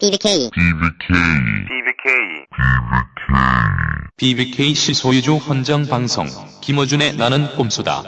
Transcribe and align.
BBK. 0.00 0.50
BBK 4.16 4.74
시 4.74 4.94
소유주 4.94 5.36
헌정 5.36 5.86
방송 5.88 6.26
김어준의 6.62 7.16
나는 7.16 7.54
꼼수다. 7.54 8.02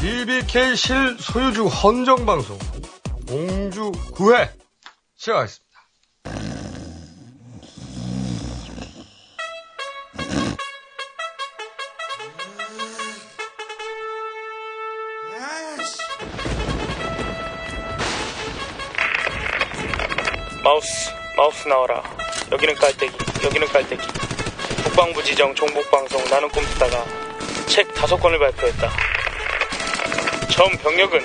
BBK 0.00 0.76
실 0.76 1.16
소유주 1.18 1.66
헌정 1.66 2.24
방송 2.26 2.56
공주 3.26 3.90
9회 4.14 4.50
시작하겠습니다. 5.16 5.69
마우스, 20.80 21.10
마우스 21.36 21.68
나와라. 21.68 22.02
여기는 22.50 22.74
깔때기, 22.76 23.14
여기는 23.44 23.68
깔때기. 23.68 24.02
국방부 24.82 25.22
지정 25.22 25.54
종북방송 25.54 26.24
나는 26.30 26.48
꿈꾸다가 26.48 27.04
책 27.66 27.92
다섯 27.92 28.16
권을 28.16 28.38
발표했다. 28.38 28.90
전 30.50 30.70
병력은 30.78 31.20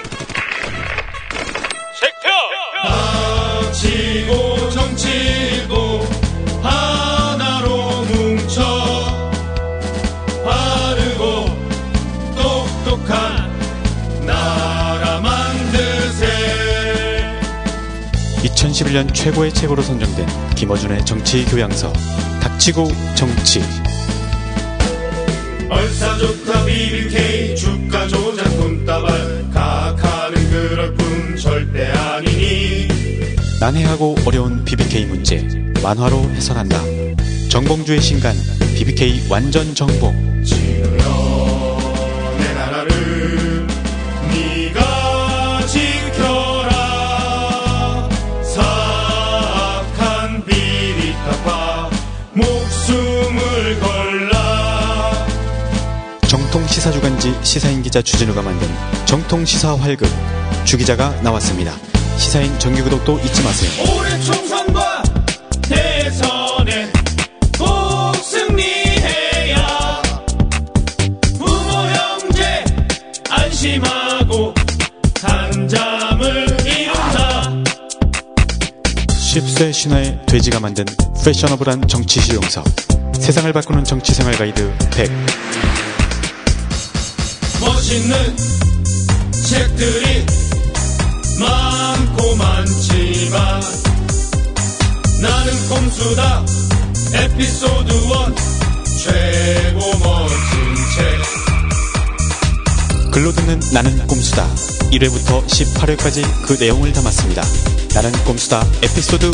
2011년 18.75 19.13
최고의 19.13 19.53
책으로 19.53 19.81
선정된 19.81 20.27
김어준의 20.55 21.05
정치 21.05 21.45
교양서 21.45 21.93
닥치고 22.41 22.87
정치. 23.15 23.61
얼싸 25.69 26.17
좋다 26.17 26.65
BBK 26.65 27.55
주가 27.55 28.07
조작 28.07 28.43
돈다발 28.57 29.49
각하는 29.53 30.49
그럴 30.49 30.93
뿐 30.93 31.37
절대 31.37 31.87
아니니. 31.91 32.87
난해하고 33.59 34.15
어려운 34.25 34.63
BBK 34.65 35.05
문제 35.05 35.47
만화로 35.81 36.19
해설한다. 36.31 36.77
정봉주의 37.49 38.01
신간 38.01 38.35
BBK 38.75 39.27
완전 39.29 39.73
정복 39.73 40.13
시사인 57.55 57.81
기자 57.81 58.01
주진우가 58.01 58.41
만든 58.41 58.67
정통 59.05 59.45
시사 59.45 59.77
활극. 59.77 60.09
주기자가 60.65 61.11
나왔습니다. 61.21 61.71
시사인 62.17 62.59
정규구독도 62.59 63.17
잊지 63.19 63.41
마세요. 63.43 63.71
올해 63.95 64.19
총선과 64.19 65.03
대선에 65.61 66.91
꼭 67.57 68.13
승리해야 68.17 70.01
부모 71.37 71.47
형제 71.55 72.65
안심하고 73.29 74.53
산잠을 75.17 76.57
이룬다. 76.67 77.51
10세 79.07 79.71
신화의 79.71 80.19
돼지가 80.27 80.59
만든 80.59 80.83
패셔너블한 81.23 81.87
정치 81.87 82.19
실용서 82.19 82.65
세상을 83.17 83.53
바꾸는 83.53 83.85
정치 83.85 84.13
생활 84.13 84.37
가이드 84.37 84.73
100 84.91 85.09
멋있는 87.65 88.35
책들이 89.47 90.25
많고 91.39 92.35
많지만 92.35 93.61
나는 95.21 95.69
꼼수다. 95.69 96.45
에피소드 97.13 97.93
1 97.93 98.01
최고 99.03 99.79
멋진 99.99 100.75
책. 100.95 101.21
글로 103.11 103.31
듣는 103.31 103.59
나는 103.73 104.07
꼼수다. 104.07 104.47
1회부터 104.91 105.45
18회까지 105.45 106.23
그 106.45 106.57
내용을 106.59 106.91
담았습니다. 106.93 107.43
나는 107.93 108.11
꼼수다. 108.25 108.65
에피소드 108.83 109.25
1 109.25 109.31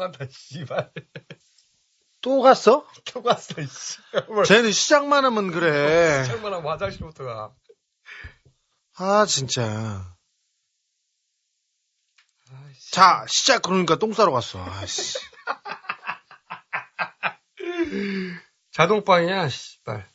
간다, 0.00 0.24
씨발. 0.28 0.90
또 2.22 2.40
갔어? 2.40 2.86
또 3.04 3.22
갔어, 3.22 3.54
씨. 3.62 3.98
뭘. 4.28 4.44
쟤는 4.44 4.72
시작만 4.72 5.24
하면 5.26 5.50
그래. 5.50 6.24
정말 6.24 6.54
하면 6.54 6.72
화장실부터 6.72 7.24
가. 7.24 7.54
아, 8.96 9.26
진짜. 9.26 10.16
자, 12.92 13.24
시작 13.28 13.62
그러니까 13.62 13.96
똥 13.96 14.12
싸러 14.12 14.32
갔어. 14.32 14.62
아이씨. 14.64 15.18
자동빵이야, 18.72 19.48
씨발. 19.48 20.08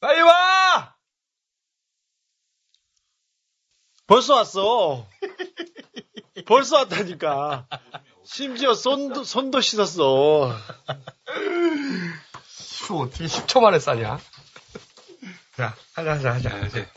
빨리 0.00 0.20
와! 0.22 0.96
벌써 4.12 4.34
왔어. 4.34 5.08
벌써 6.44 6.76
왔다니까. 6.76 7.66
심지어 8.26 8.74
손도, 8.74 9.24
손도 9.24 9.62
씻었어. 9.62 10.54
이거 12.84 12.96
어떻게 12.98 13.24
10초 13.24 13.62
만에 13.62 13.78
싸냐? 13.78 14.18
자, 15.56 15.74
하자, 15.94 16.12
하자, 16.12 16.34
하자. 16.34 16.68
네, 16.72 16.90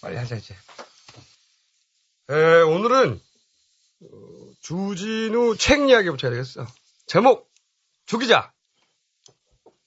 빨리 0.00 0.16
하자, 0.16 0.36
이제. 0.36 0.54
에, 2.30 2.60
오늘은, 2.60 3.20
어, 4.02 4.06
주진우 4.60 5.56
책 5.56 5.88
이야기부터 5.88 6.28
해야 6.28 6.36
되겠어. 6.36 6.64
제목, 7.06 7.50
주기자. 8.06 8.52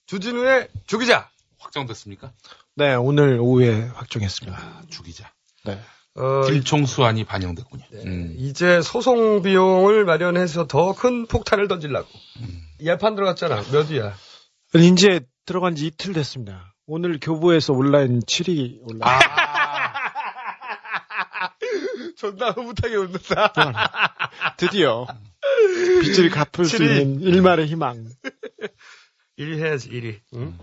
주진우의 0.08 0.68
주기자. 0.88 1.32
확정됐습니까? 1.58 2.34
네, 2.74 2.96
오늘 2.96 3.40
오후에 3.40 3.84
확정했습니다. 3.84 4.58
아, 4.58 4.82
주기자. 4.90 5.32
네. 5.64 5.82
어, 6.16 6.42
김총수안이 6.48 7.26
반영됐군요. 7.26 7.84
네, 7.92 8.04
음. 8.06 8.34
이제 8.38 8.82
소송 8.82 9.42
비용을 9.42 10.06
마련해서 10.06 10.68
더 10.68 10.94
큰 10.94 11.26
폭탄을 11.28 11.68
던지려고. 11.68 12.08
음. 12.40 12.62
예판 12.82 13.16
들어갔잖아. 13.16 13.64
몇 13.72 13.90
위야? 13.92 14.14
이제 14.76 15.22
들어간 15.46 15.76
지 15.76 15.88
이틀 15.88 16.14
됐습니다. 16.14 16.74
오늘 16.88 17.20
교보에서 17.20 17.74
온라인 17.74 18.20
7위 18.22 18.80
올라. 18.84 19.08
아, 19.10 19.20
존나 22.18 22.52
흐뭇하게 22.52 22.96
웃는다. 22.96 23.54
드디어 24.58 25.06
빚을 26.02 26.30
갚을 26.30 26.66
수 26.66 26.78
7위. 26.78 27.02
있는 27.02 27.22
일말의 27.22 27.68
희망. 27.68 28.06
1위 29.40 29.58
해야지, 29.60 29.90
1위. 29.90 30.20
응? 30.36 30.42
음. 30.42 30.58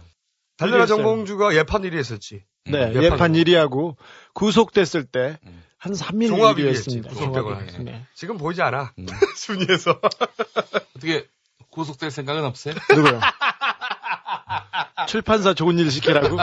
달려라. 0.57 0.87
정봉주가 0.87 1.55
예판 1.57 1.83
1위 1.83 1.97
했었지. 1.97 2.45
네, 2.65 2.91
예판 2.95 3.03
예판 3.03 3.33
1위하고 3.33 3.97
구속됐을 4.35 5.05
때 5.05 5.39
음. 5.47 5.63
한 5.79 5.93
3일 5.93 6.29
종합 6.29 6.57
1위 6.57 6.61
1위 6.61 6.69
했습니다. 6.69 7.09
했지, 7.09 7.21
종합 7.21 7.43
구속되고 7.43 7.79
1위. 7.79 7.85
네. 7.85 8.07
지금 8.15 8.39
보이지 8.39 8.63
않아. 8.63 8.93
음. 8.99 9.07
순위에서. 9.37 10.01
어떻게 10.97 11.27
구속될 11.71 12.11
생각은 12.11 12.45
없어요? 12.45 12.75
누구요? 12.95 13.21
출판사 15.09 15.55
좋은 15.55 15.79
일 15.79 15.91
시키라고? 15.91 16.39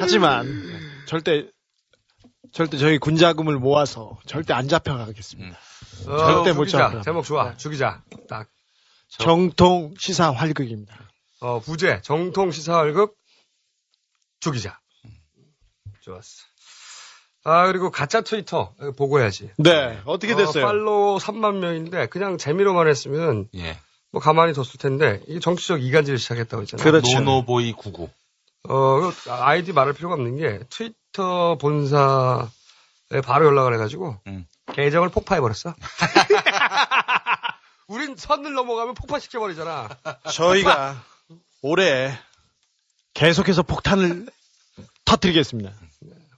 하지만 0.00 0.46
절대 1.06 1.46
절대 2.52 2.78
저희 2.78 2.98
군자금을 2.98 3.58
모아서 3.58 4.18
절대 4.26 4.54
안 4.54 4.68
잡혀가겠습니다. 4.68 5.56
어, 6.06 6.16
절대 6.18 6.52
못. 6.52 6.66
잡아. 6.66 7.00
제목 7.02 7.24
좋아. 7.24 7.56
주기자. 7.56 8.02
딱. 8.28 8.48
정통 9.10 9.94
시사 9.98 10.32
활극입니다. 10.32 10.94
어, 11.40 11.60
부제. 11.60 12.00
정통 12.02 12.50
시사 12.50 12.74
활극 12.78 13.17
주기자. 14.40 14.78
좋았어. 16.00 16.44
아, 17.44 17.66
그리고 17.66 17.90
가짜 17.90 18.20
트위터 18.20 18.74
이거 18.78 18.92
보고 18.92 19.20
해야지. 19.20 19.50
네, 19.56 20.00
어떻게 20.04 20.34
됐어요? 20.34 20.64
어, 20.64 20.68
follow 20.68 21.18
3만 21.18 21.58
명인데 21.58 22.06
그냥 22.06 22.36
재미로만 22.36 22.88
했으면 22.88 23.48
예. 23.54 23.78
뭐 24.10 24.20
가만히 24.20 24.52
뒀을 24.52 24.66
텐데 24.78 25.20
이게 25.28 25.40
정치적 25.40 25.82
이간질을 25.82 26.18
시작했다고 26.18 26.62
했잖아요. 26.62 26.84
그렇죠. 26.84 27.18
노노보이 27.18 27.72
99. 27.72 28.10
어, 28.68 29.00
그 29.00 29.12
아이디 29.30 29.72
말할 29.72 29.94
필요가 29.94 30.14
없는 30.14 30.36
게 30.36 30.60
트위터 30.68 31.56
본사에 31.58 32.48
바로 33.24 33.46
연락을 33.46 33.74
해 33.74 33.78
가지고 33.78 34.20
음. 34.26 34.46
계정을 34.72 35.10
폭파해 35.10 35.40
버렸어. 35.40 35.74
우린 37.86 38.16
선을 38.16 38.52
넘어가면 38.52 38.94
폭파시켜 38.94 39.40
버리잖아. 39.40 39.88
저희가 40.30 41.02
올해 41.62 42.12
계속해서 43.18 43.64
폭탄을 43.64 44.26
터뜨리겠습니다. 45.04 45.72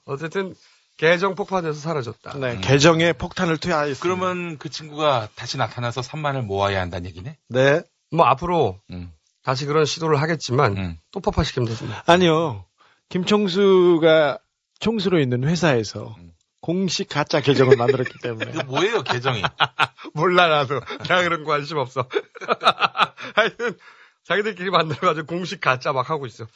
어쨌든 0.07 0.55
계정 0.97 1.35
폭파돼서 1.35 1.79
사라졌다. 1.79 2.39
네, 2.39 2.55
음. 2.55 2.61
계정에 2.63 3.13
폭탄을 3.13 3.59
투하하겠습니다. 3.59 4.03
그러면 4.03 4.57
그 4.57 4.71
친구가 4.71 5.29
다시 5.35 5.59
나타나서 5.59 6.01
3만을 6.01 6.43
모아야 6.43 6.81
한다는 6.81 7.07
얘기네? 7.11 7.37
네. 7.49 7.83
뭐 8.11 8.25
앞으로 8.25 8.81
응, 8.93 9.13
다시 9.43 9.67
그런 9.67 9.85
시도를 9.85 10.23
하겠지만 10.23 10.77
응. 10.79 10.99
또 11.13 11.21
폭파시키면 11.21 11.69
되지 11.69 11.85
뭐. 11.85 11.95
아니요. 12.07 12.65
김총수가 13.11 14.39
총수로 14.79 15.21
있는 15.21 15.45
회사에서 15.45 16.15
음. 16.19 16.33
공식 16.63 17.11
가짜 17.11 17.43
계정을 17.43 17.77
만들었기 17.77 18.19
때문에 18.23 18.53
이거 18.53 18.63
뭐예요, 18.65 19.03
계정이? 19.03 19.43
몰라 20.15 20.49
나도 20.49 20.81
나 21.09 21.23
그런 21.23 21.45
거 21.45 21.51
관심 21.51 21.77
없어. 21.77 22.09
하여튼 23.37 23.77
자기들끼리 24.25 24.71
만들어가지고 24.71 25.27
공식 25.27 25.61
가짜 25.61 25.93
막 25.93 26.09
하고 26.11 26.27
있어. 26.27 26.47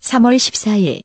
3월 0.00 0.36
14일 0.36 1.02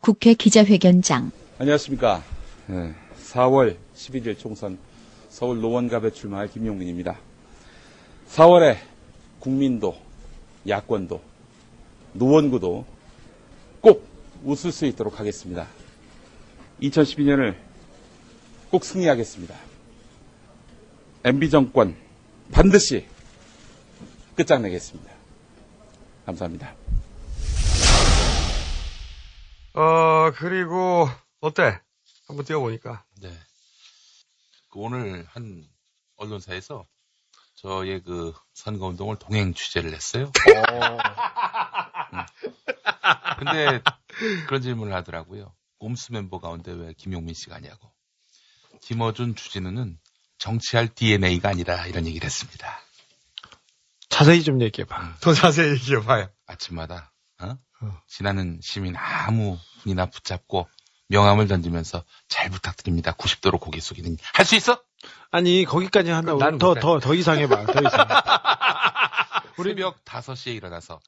국회 0.00 0.34
기자회견장 0.34 1.30
안녕하십니까. 1.58 2.22
4월 2.68 3.76
11일 3.94 4.38
총선 4.38 4.78
서울 5.28 5.60
노원갑에 5.60 6.10
출마할 6.10 6.48
김용민입니다. 6.50 7.18
4월에 8.30 8.76
국민도, 9.40 9.96
야권도, 10.66 11.22
노원구도 12.12 12.84
꼭 13.80 14.06
웃을 14.44 14.72
수 14.72 14.84
있도록 14.86 15.18
하겠습니다. 15.20 15.66
2012년을 16.82 17.56
꼭 18.70 18.84
승리하겠습니다. 18.84 19.54
MB 21.24 21.50
정권 21.50 21.96
반드시 22.52 23.06
끝장내겠습니다. 24.36 25.12
감사합니다. 26.26 26.74
어 29.74 30.30
그리고 30.36 31.08
어때? 31.40 31.80
한번 32.26 32.44
뛰어보니까 32.44 33.04
네. 33.20 33.32
그 34.70 34.80
오늘 34.80 35.24
한 35.28 35.64
언론사에서 36.16 36.86
저의 37.54 38.02
그 38.02 38.32
선거운동을 38.54 39.16
동행 39.16 39.54
취재를 39.54 39.92
했어요. 39.94 40.30
음. 42.12 42.18
근데 43.38 43.82
그런 44.46 44.60
질문을 44.62 44.92
하더라고요. 44.94 45.54
꼼수 45.78 46.12
멤버 46.12 46.38
가운데 46.40 46.72
왜 46.72 46.92
김용민 46.92 47.34
씨가 47.34 47.56
아냐고. 47.56 47.90
김어준 48.82 49.36
주진우는 49.36 49.98
정치할 50.38 50.88
DNA가 50.94 51.48
아니라 51.50 51.86
이런 51.86 52.06
얘기를 52.06 52.24
했습니다. 52.26 52.80
자세히 54.08 54.42
좀 54.42 54.62
얘기해봐. 54.62 55.16
더 55.20 55.34
자세히 55.34 55.70
얘기해봐요. 55.72 56.28
아침마다 56.46 57.12
어? 57.40 57.56
어. 57.82 58.02
지나는 58.08 58.58
시민 58.62 58.96
아무 58.96 59.58
분이나 59.82 60.06
붙잡고 60.06 60.68
명함을 61.08 61.46
던지면서 61.48 62.04
잘 62.28 62.50
부탁드립니다. 62.50 63.12
90도로 63.12 63.60
고개 63.60 63.80
숙이는 63.80 64.16
할 64.34 64.44
수 64.44 64.56
있어? 64.56 64.82
아니 65.30 65.64
거기까지 65.64 66.10
한다고 66.10 66.38
난 66.38 66.58
더. 66.58 66.74
더 66.74 66.98
더 66.98 67.14
이상 67.14 67.38
해 67.38 67.46
봐. 67.46 67.64
더 67.66 67.80
이상. 67.80 68.06
우리 69.58 69.70
새벽 69.70 70.04
5시에 70.04 70.54
일어나서 70.54 71.00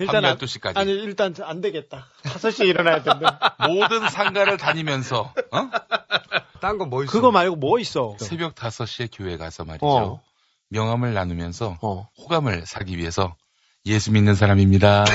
일단 0.00 0.22
밤 0.22 0.24
안- 0.32 0.38
12시까지 0.38 0.76
아니 0.76 0.90
일단 0.92 1.34
안 1.42 1.60
되겠다. 1.60 2.06
5시에 2.24 2.66
일어나야 2.66 3.02
된다. 3.02 3.54
모든 3.68 4.08
상가를 4.08 4.56
다니면서 4.56 5.32
어? 5.52 5.70
딴 6.60 6.78
건 6.78 6.88
뭐 6.90 7.04
있어? 7.04 7.12
그거 7.12 7.30
말고 7.30 7.56
뭐 7.56 7.78
있어? 7.78 8.16
새벽 8.18 8.54
5시에 8.54 9.08
교회 9.12 9.36
가서 9.36 9.64
말이죠. 9.64 9.86
어. 9.86 10.22
명함을 10.70 11.14
나누면서 11.14 11.78
어. 11.82 12.08
호감을 12.18 12.64
사기 12.66 12.96
위해서 12.98 13.34
예수 13.86 14.10
믿는 14.12 14.34
사람입니다. 14.34 15.04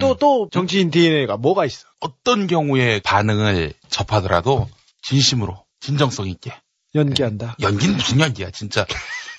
또또 0.00 0.48
정치인 0.52 0.90
DNA가 0.90 1.36
뭐가 1.36 1.64
있어? 1.66 1.86
어떤 2.00 2.46
경우에 2.46 3.00
반응을 3.00 3.72
접하더라도 3.88 4.68
진심으로 5.02 5.64
진정성 5.80 6.28
있게 6.28 6.52
연기한다. 6.94 7.56
연기는 7.60 7.96
무슨 7.96 8.20
연기야 8.20 8.50
진짜 8.50 8.86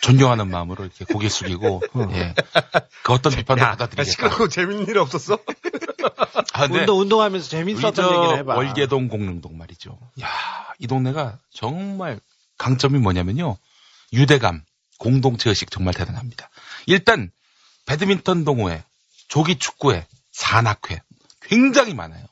존경하는 0.01 0.49
마음으로 0.49 0.85
이렇게 0.85 1.05
고개 1.05 1.29
숙이고 1.29 1.81
예. 2.11 2.33
그 3.03 3.13
어떤 3.13 3.33
비판도 3.33 3.63
받아들이겠다. 3.63 4.09
시끄럽고 4.09 4.47
재밌는 4.47 4.87
일 4.87 4.97
없었어? 4.97 5.37
아, 6.53 6.63
운동 6.65 6.99
운동하면서 6.99 7.49
재밌었던 7.49 8.15
얘기를 8.15 8.37
해봐. 8.39 8.55
월계동 8.55 9.07
공릉동 9.07 9.57
말이죠. 9.57 9.97
야, 10.21 10.27
이 10.79 10.87
동네가 10.87 11.37
정말 11.53 12.19
강점이 12.57 12.99
뭐냐면요. 12.99 13.57
유대감, 14.13 14.63
공동체 14.97 15.49
의식 15.49 15.71
정말 15.71 15.93
대단합니다. 15.93 16.49
일단 16.85 17.31
배드민턴 17.85 18.45
동호회, 18.45 18.83
조기 19.27 19.57
축구회, 19.57 20.07
산악회 20.31 21.01
굉장히 21.41 21.93
많아요. 21.93 22.25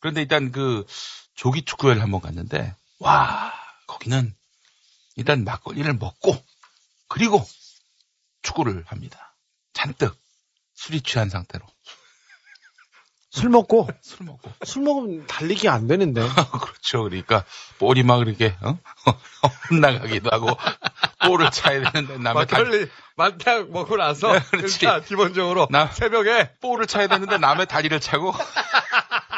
그런데 0.00 0.22
일단 0.22 0.52
그 0.52 0.86
조기 1.34 1.62
축구회를 1.62 2.02
한번 2.02 2.20
갔는데 2.20 2.74
와, 2.98 3.52
거기는 3.86 4.34
일단 5.16 5.44
막걸리를 5.44 5.92
먹고 5.94 6.36
그리고 7.14 7.40
축구를 8.42 8.82
합니다. 8.88 9.36
잔뜩 9.72 10.16
술이 10.74 11.00
취한 11.02 11.28
상태로 11.30 11.64
술 13.30 13.50
먹고 13.50 13.88
술 14.02 14.26
먹고 14.26 14.50
술 14.64 14.82
먹으면 14.82 15.24
달리기 15.28 15.68
안 15.68 15.86
되는데. 15.86 16.22
그렇죠. 16.60 17.04
그러니까 17.04 17.44
볼이 17.78 18.02
막 18.02 18.26
이렇게 18.26 18.56
어? 18.62 18.78
혼나가기도 19.70 20.28
하고 20.32 20.48
볼을 21.24 21.50
차야 21.52 21.90
되는데 21.92 22.18
남의 22.18 22.46
달, 22.48 22.64
막걸리 22.64 22.88
만탕 23.16 23.70
먹고 23.70 23.96
나서 23.96 24.32
네, 24.32 24.40
그렇지. 24.50 24.80
기본적으로 25.06 25.68
나- 25.70 25.86
새벽에 25.92 26.50
볼을 26.60 26.88
차야 26.88 27.06
되는데 27.06 27.38
남의 27.38 27.66
다리를 27.66 27.98
차고 28.00 28.34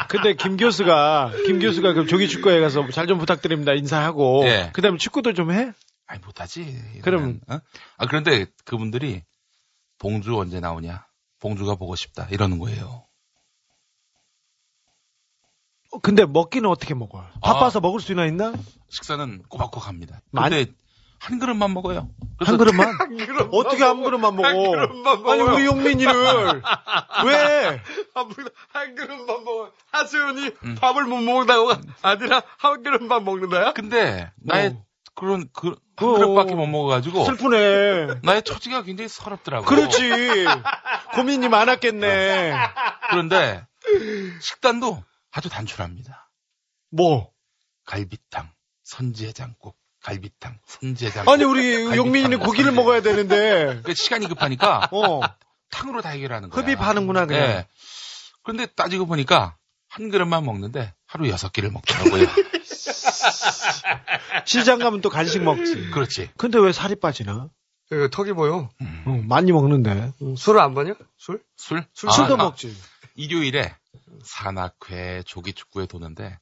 근데 0.09 0.33
김 0.33 0.57
교수가 0.57 1.31
김 1.45 1.59
교수가 1.59 1.93
그 1.93 2.07
조기 2.07 2.27
축구에 2.27 2.59
가서 2.59 2.87
잘 2.89 3.05
좀 3.07 3.19
부탁드립니다 3.19 3.73
인사하고 3.73 4.45
예. 4.47 4.71
그다음에 4.73 4.97
축구도 4.97 5.33
좀 5.33 5.51
해. 5.51 5.73
아니 6.07 6.19
못하지. 6.25 6.61
이거는, 6.95 7.01
그럼- 7.01 7.39
어? 7.49 7.59
아 7.97 8.05
그런데 8.07 8.45
그분들이 8.65 9.23
봉주 9.99 10.37
언제 10.37 10.59
나오냐? 10.59 11.05
봉주가 11.39 11.75
보고 11.75 11.95
싶다 11.95 12.27
이러는 12.31 12.59
거예요. 12.59 13.05
어, 15.91 15.99
근데 15.99 16.25
먹기는 16.25 16.69
어떻게 16.69 16.93
먹어? 16.93 17.25
바빠서 17.41 17.79
아. 17.79 17.81
먹을 17.81 17.99
수나 17.99 18.25
있나? 18.25 18.53
식사는 18.89 19.43
꼬박꼬박 19.49 19.87
합니다. 19.87 20.19
많이- 20.31 20.55
근데 20.65 20.73
한 21.19 21.39
그릇만 21.39 21.73
먹어요. 21.73 22.09
한 22.39 22.57
그릇만? 22.57 22.87
한 22.99 23.17
그릇만 23.17 23.49
어떻게 23.51 23.83
한 23.83 23.97
먹어. 23.97 24.05
그릇만 24.09 24.35
먹어? 24.35 24.47
한 24.47 24.55
그릇만 24.71 25.03
먹어요. 25.23 25.31
아니 25.31 25.41
우리 25.41 25.65
용민이를 25.65 26.13
왜? 27.25 27.81
한, 28.13 28.29
그릇- 28.29 28.53
한 28.69 28.95
그릇만 28.95 29.43
먹어. 29.43 29.71
하수연이 29.91 30.51
음. 30.63 30.75
밥을 30.75 31.05
못 31.05 31.17
먹는다고가 31.21 31.81
아니라 32.01 32.43
한 32.57 32.83
그릇만 32.83 33.23
먹는다야? 33.23 33.73
근데 33.73 34.31
나의 34.37 34.69
어. 34.69 34.85
그런 35.17 35.49
그, 35.51 35.75
한 35.95 36.09
어. 36.09 36.13
그릇밖에 36.13 36.53
못 36.53 36.67
먹어가지고 36.67 37.25
슬프네. 37.25 38.19
나의 38.21 38.43
처지가 38.43 38.83
굉장히 38.83 39.09
서럽더라고. 39.09 39.65
그렇지. 39.65 39.99
고민이 41.15 41.49
많았겠네. 41.49 42.53
그런데 43.09 43.65
식단도 44.39 45.03
아주 45.31 45.49
단출합니다. 45.49 46.29
뭐? 46.91 47.31
갈비탕, 47.85 48.51
선지해장국, 48.83 49.75
갈비탕, 50.03 50.59
선지해장국. 50.67 51.33
아니 51.33 51.43
우리 51.45 51.97
용민이는 51.97 52.39
고기를. 52.39 52.71
먹어야 52.71 53.01
되는데. 53.01 53.81
그 53.83 53.95
시간이 53.95 54.27
급하니까 54.27 54.89
어. 54.93 55.21
탕으로 55.71 56.01
다 56.01 56.09
해결하는 56.09 56.49
거야. 56.49 56.63
흡입 56.63 56.79
하는구나 56.79 57.25
그냥. 57.25 57.47
네. 57.47 57.67
그런데 58.43 58.67
따지고 58.67 59.07
보니까 59.07 59.57
한 59.89 60.09
그릇만 60.09 60.45
먹는데 60.45 60.93
하루 61.07 61.27
여섯 61.29 61.51
끼를 61.51 61.71
먹더라고요. 61.71 62.27
시장 64.45 64.79
가면 64.79 65.01
또 65.01 65.09
간식 65.09 65.43
먹지. 65.43 65.89
그렇지. 65.91 66.29
근데 66.37 66.59
왜 66.59 66.71
살이 66.71 66.95
빠지나? 66.95 67.49
그 67.89 68.09
턱이 68.11 68.33
보여. 68.33 68.69
어, 69.05 69.21
많이 69.27 69.51
먹는데. 69.51 70.11
술을 70.37 70.59
안 70.59 70.73
마냐? 70.73 70.95
술? 71.17 71.43
술? 71.55 71.85
술, 71.93 72.09
아, 72.09 72.11
술도 72.11 72.33
아, 72.35 72.37
먹지. 72.37 72.75
일요일에 73.15 73.73
산악회, 74.23 75.23
조기축구에 75.25 75.87
도는데 75.87 76.37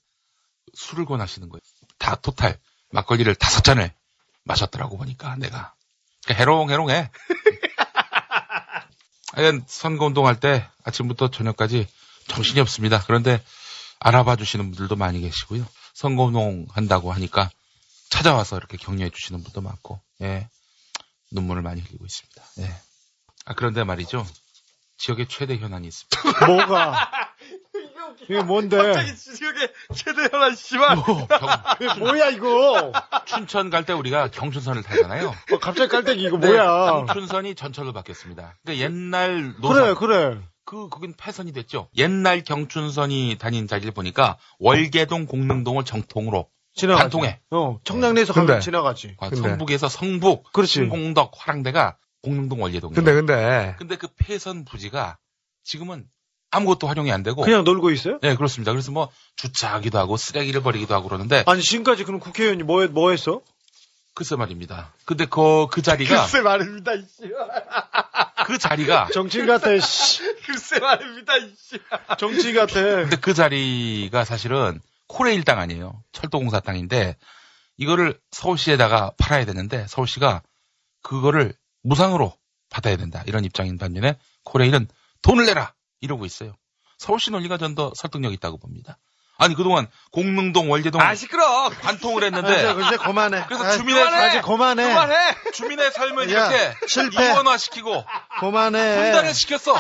술을 0.73 1.05
권하시는 1.05 1.47
거예요. 1.49 1.61
다 1.99 2.15
토탈 2.15 2.57
막걸리를 2.91 3.33
다섯 3.35 3.63
잔을 3.63 3.91
마셨더라고 4.43 4.97
보니까 4.97 5.35
내가. 5.37 5.73
그러니까 6.25 6.41
해롱해롱해. 6.41 7.11
하여간 9.33 9.63
선거 9.67 10.05
운동할 10.05 10.39
때 10.39 10.67
아침부터 10.83 11.29
저녁까지 11.29 11.87
정신이 12.27 12.59
없습니다. 12.61 13.03
그런데 13.05 13.43
알아봐 13.99 14.35
주시는 14.37 14.71
분들도 14.71 14.95
많이 14.95 15.21
계시고요. 15.21 15.65
선거운동 15.95 16.67
한다고 16.71 17.11
하니까 17.13 17.49
찾아와서 18.09 18.57
이렇게 18.57 18.77
격려해 18.77 19.09
주시는 19.09 19.43
분도 19.43 19.61
많고, 19.61 19.99
예. 20.21 20.49
눈물을 21.31 21.61
많이 21.63 21.81
흘리고 21.81 22.05
있습니다. 22.05 22.43
예. 22.59 22.75
아, 23.45 23.53
그런데 23.55 23.83
말이죠. 23.83 24.25
지역의 24.97 25.27
최대 25.27 25.57
현안이 25.57 25.87
있습니다. 25.87 26.45
뭐가? 26.47 27.09
이게 28.23 28.41
뭔데? 28.43 28.77
갑자기 28.77 29.15
지역에 29.15 29.73
최대 29.95 30.29
현안 30.31 30.55
씨발. 30.55 30.95
경- 31.03 31.27
이게 31.81 31.99
뭐야 31.99 32.29
이거? 32.29 32.91
춘천 33.25 33.69
갈 33.69 33.85
때 33.85 33.93
우리가 33.93 34.29
경춘선을 34.31 34.83
타잖아요. 34.83 35.29
어, 35.51 35.57
갑자기 35.59 35.89
깔때기 35.89 36.21
이거 36.23 36.37
네, 36.37 36.47
뭐야? 36.47 36.65
경춘선이 37.05 37.55
전철로 37.55 37.91
바뀌었습니다. 37.93 38.55
그러니까 38.63 38.83
옛날 38.85 39.55
노선 39.59 39.95
그래 39.95 40.33
그래. 40.33 40.41
그 40.65 40.89
거긴 40.89 41.13
폐선이 41.15 41.53
됐죠. 41.53 41.87
옛날 41.95 42.43
경춘선이 42.43 43.37
다닌 43.39 43.67
자리를 43.67 43.91
보니까 43.91 44.37
월계동 44.59 45.27
공릉동을 45.27 45.85
정통으로 45.85 46.49
지나가지. 46.73 47.03
반통해. 47.03 47.39
어 47.51 47.79
청량리에서 47.83 48.33
근데. 48.33 48.47
가면 48.47 48.61
지나가지. 48.61 49.15
아. 49.19 49.29
성북에서 49.33 49.87
성북, 49.87 50.51
그렇지. 50.51 50.73
신공덕, 50.73 51.31
화랑대가 51.35 51.97
공릉동 52.23 52.61
월계동이에요. 52.63 52.95
근데 52.95 53.13
근데 53.13 53.75
근데 53.77 53.95
그 53.95 54.07
폐선 54.17 54.65
부지가 54.65 55.17
지금은 55.63 56.05
아무것도 56.51 56.87
활용이 56.87 57.11
안 57.11 57.21
되고 57.21 57.43
그냥 57.43 57.63
놀고 57.63 57.91
있어요? 57.91 58.19
네 58.21 58.35
그렇습니다. 58.35 58.71
그래서 58.71 58.91
뭐 58.91 59.09
주차하기도 59.35 59.97
하고 59.97 60.17
쓰레기를 60.17 60.63
버리기도 60.63 60.95
하고 60.95 61.07
그러는데 61.07 61.43
아니 61.45 61.61
지금까지 61.61 62.03
그럼 62.05 62.19
국회의원이 62.19 62.63
뭐, 62.63 62.87
뭐 62.87 63.11
했어? 63.11 63.41
글쎄 64.15 64.35
말입니다. 64.37 64.93
근데 65.05 65.25
그, 65.25 65.67
그 65.69 65.81
자리가 65.81 66.23
글쎄 66.23 66.41
말입니다 66.41 66.93
이씨. 66.93 67.31
그 68.45 68.57
자리가 68.57 69.09
정치인 69.13 69.45
같아. 69.45 69.77
씨. 69.79 70.21
글쎄 70.45 70.79
말입니다 70.79 71.35
이씨. 71.37 71.79
정치인 72.17 72.55
같아. 72.55 72.73
근데 72.73 73.17
그 73.17 73.33
자리가 73.33 74.23
사실은 74.25 74.79
코레일 75.07 75.43
땅 75.43 75.59
아니에요. 75.59 76.01
철도공사 76.13 76.61
땅인데 76.61 77.17
이거를 77.77 78.19
서울시에다가 78.31 79.11
팔아야 79.17 79.45
되는데 79.45 79.85
서울시가 79.87 80.41
그거를 81.01 81.53
무상으로 81.83 82.33
받아야 82.69 82.95
된다. 82.97 83.21
이런 83.27 83.43
입장인 83.45 83.77
반면에 83.77 84.17
코레일은 84.43 84.87
돈을 85.21 85.45
내라 85.45 85.73
이러고 86.01 86.25
있어요. 86.25 86.55
서울시 86.97 87.31
논리가 87.31 87.57
전 87.57 87.75
더 87.75 87.91
설득력 87.95 88.31
있다고 88.31 88.57
봅니다. 88.57 88.97
아니 89.37 89.53
그동안 89.55 89.87
공릉동 90.11 90.71
월계동 90.71 91.01
아 91.01 91.13
시끄러. 91.13 91.69
관통을 91.81 92.23
아, 92.23 92.25
했는데 92.27 92.71
이제, 92.71 92.85
이제 92.87 92.97
그만해. 92.97 93.43
그래서 93.47 93.65
아, 93.65 93.71
주민의 93.71 94.03
그만해. 94.05 94.27
이제 94.29 94.41
그만해. 94.41 94.87
그만해. 94.87 95.15
주민의 95.53 95.91
삶을 95.91 96.33
야, 96.33 96.47
이렇게 96.49 96.73
실패. 96.87 97.25
이원화시키고 97.25 98.05
그만해. 98.39 98.95
분단을 98.95 99.33
시켰어. 99.33 99.75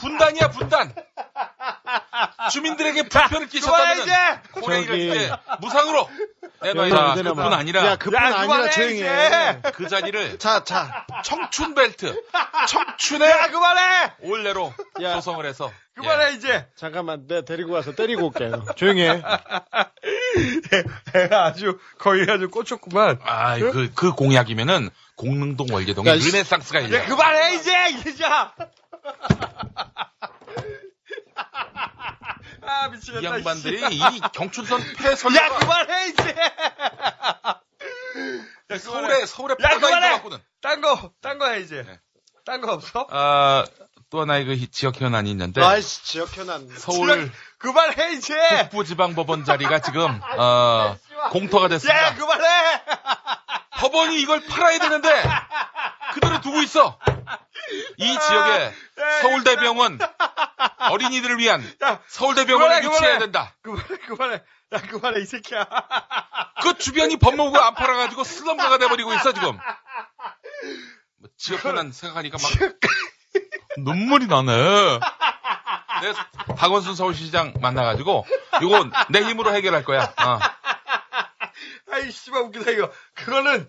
분단이야 0.00 0.48
분단. 0.50 0.94
주민들에게 2.50 3.08
불편을 3.08 3.48
끼쳤다면 3.48 4.06
저기- 4.64 5.08
이제 5.08 5.30
무상으로. 5.60 6.08
여기다 6.64 7.14
그뿐. 7.14 7.52
아니라 7.52 7.86
야, 7.86 7.96
그뿐 7.96 8.14
야, 8.14 8.38
아니라 8.38 8.70
조용히. 8.70 9.02
해. 9.02 9.60
그 9.74 9.88
자리를 9.88 10.38
자, 10.38 10.62
자. 10.64 11.06
청춘 11.24 11.74
벨트, 11.74 12.22
청춘의 12.68 13.28
야 13.28 13.50
그만해. 13.50 14.12
올레로 14.20 14.72
야. 15.02 15.14
조성을 15.14 15.44
해서 15.44 15.72
그만해 15.96 16.34
이제. 16.34 16.66
잠깐만, 16.76 17.26
내가 17.26 17.42
데리고 17.42 17.72
가서 17.72 17.92
때리고 17.94 18.26
올게. 18.26 18.50
조용히 18.76 19.02
해. 19.02 19.22
애가 21.14 21.44
아주 21.46 21.78
거의 21.98 22.26
아주 22.30 22.48
꽂혔구만. 22.48 23.18
아, 23.24 23.58
그, 23.58 23.90
그 23.94 24.12
공약이면은 24.12 24.90
공릉동 25.16 25.66
월계동에. 25.70 26.10
르네상스가. 26.14 26.92
야 26.92 27.04
그만해 27.06 27.54
이제 27.56 27.72
이제. 27.90 28.24
아 32.62 32.88
미치겠다. 32.88 33.20
이 33.20 33.24
양반들이 33.24 33.78
씨. 33.78 33.86
이 33.96 34.20
경춘선 34.32 34.80
폐선 34.98 35.34
야 35.36 35.48
그만해 35.58 36.08
이제. 36.08 36.34
야 38.70 38.78
서울에 38.78 39.26
서울에 39.26 39.54
야, 39.62 39.68
그만해! 39.78 40.22
딴 40.60 40.80
거 40.80 41.10
딴거해 41.20 41.60
이제. 41.60 41.82
네. 41.82 41.98
딴거 42.44 42.72
없어? 42.72 43.06
아, 43.10 43.64
또 44.10 44.20
하나의 44.22 44.44
그 44.44 44.70
지역 44.70 45.00
현안이 45.00 45.30
있는데 45.30 45.62
아이씨, 45.62 46.04
지역 46.04 46.36
현안. 46.36 46.68
서울 46.76 47.30
그만해 47.58 48.12
이제. 48.14 48.34
북부지방법원 48.70 49.44
자리가 49.44 49.80
지금 49.80 50.20
어, 50.38 50.96
공터가 51.30 51.64
야 51.64 51.68
됐습니다. 51.68 52.14
그만해. 52.14 52.44
법원이 53.82 54.20
이걸 54.20 54.40
팔아야 54.46 54.78
되는데 54.78 55.08
그대로 56.14 56.40
두고 56.40 56.62
있어. 56.62 56.98
이 57.96 58.18
지역에 58.18 58.72
서울대병원 59.22 59.98
어린이들을 60.90 61.38
위한 61.38 61.64
야 61.82 62.00
서울대병원을 62.06 62.84
유치해야. 62.84 63.18
된다. 63.18 63.54
그만해 63.62 63.96
그만해. 64.06 64.34
야 64.72 64.78
그만해 64.88 65.20
이 65.20 65.24
새끼야. 65.24 65.66
그 66.62 66.78
주변이 66.78 67.16
법무부가 67.16 67.66
안 67.66 67.74
팔아가지고 67.74 68.22
슬럼가가 68.22 68.78
돼버리고 68.78 69.12
있어 69.14 69.32
지금. 69.32 69.58
뭐 71.18 71.30
지역 71.36 71.64
현안 71.64 71.90
생각하니까 71.90 72.38
막 72.40 72.52
눈물이 73.78 74.28
나네. 74.28 75.00
내가 76.02 76.28
박원순 76.56 76.94
서울시장 76.94 77.54
만나가지고 77.60 78.26
이거 78.62 78.88
내 79.08 79.22
힘으로 79.22 79.52
해결할 79.52 79.82
거야. 79.84 80.02
어. 80.04 80.38
아이 81.92 82.10
씨발 82.10 82.42
웃기다 82.42 82.70
이거. 82.70 82.90
그거는 83.14 83.68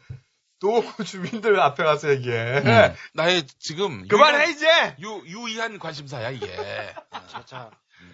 노구 0.60 1.04
주민들 1.04 1.60
앞에 1.60 1.84
가서 1.84 2.10
얘기해. 2.12 2.60
음. 2.60 2.96
나의 3.14 3.46
지금 3.60 4.08
그만해 4.08 4.50
이제. 4.52 4.96
유, 5.02 5.22
유의한 5.26 5.78
관심사야 5.78 6.32
이게. 6.32 6.56
자, 7.28 7.44
자. 7.46 7.70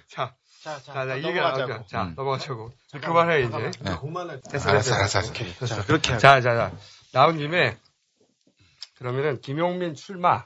자, 0.08 0.36
자, 0.64 0.80
자. 0.82 0.94
자, 0.94 1.06
자, 1.06 1.16
이게 1.16 1.34
넘어가자고. 1.34 1.86
자, 1.86 2.04
음. 2.04 2.14
넘어가자고. 2.18 2.72
그만해 3.04 3.42
이제. 3.44 3.72
네. 3.82 3.96
그만해. 4.02 4.42
됐어, 4.50 4.70
알았어, 4.72 4.90
됐어. 4.90 4.96
알았어, 4.96 5.20
알았어. 5.20 5.32
오케이, 5.32 5.54
자, 5.54 5.60
됐어. 5.60 5.86
그렇게 5.86 6.14
하자. 6.14 6.42
자, 6.42 6.56
자, 6.56 6.70
자. 6.72 6.78
나온 7.14 7.38
김에 7.38 7.78
그러면은 8.98 9.40
김용민 9.42 9.94
출마. 9.94 10.46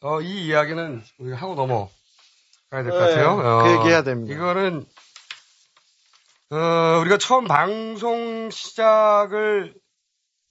어, 0.00 0.20
이 0.20 0.46
이야기는 0.46 1.02
우리가 1.18 1.36
하고 1.38 1.54
넘어가야 1.54 2.82
될것 2.84 2.92
네, 2.92 2.98
같아요. 2.98 3.30
어, 3.30 3.62
그 3.62 3.70
얘기 3.72 3.88
해야 3.88 4.02
됩니다. 4.02 4.34
이거는 4.34 4.86
어, 6.50 7.00
우리가 7.00 7.18
처음 7.18 7.44
방송 7.46 8.50
시작을 8.50 9.74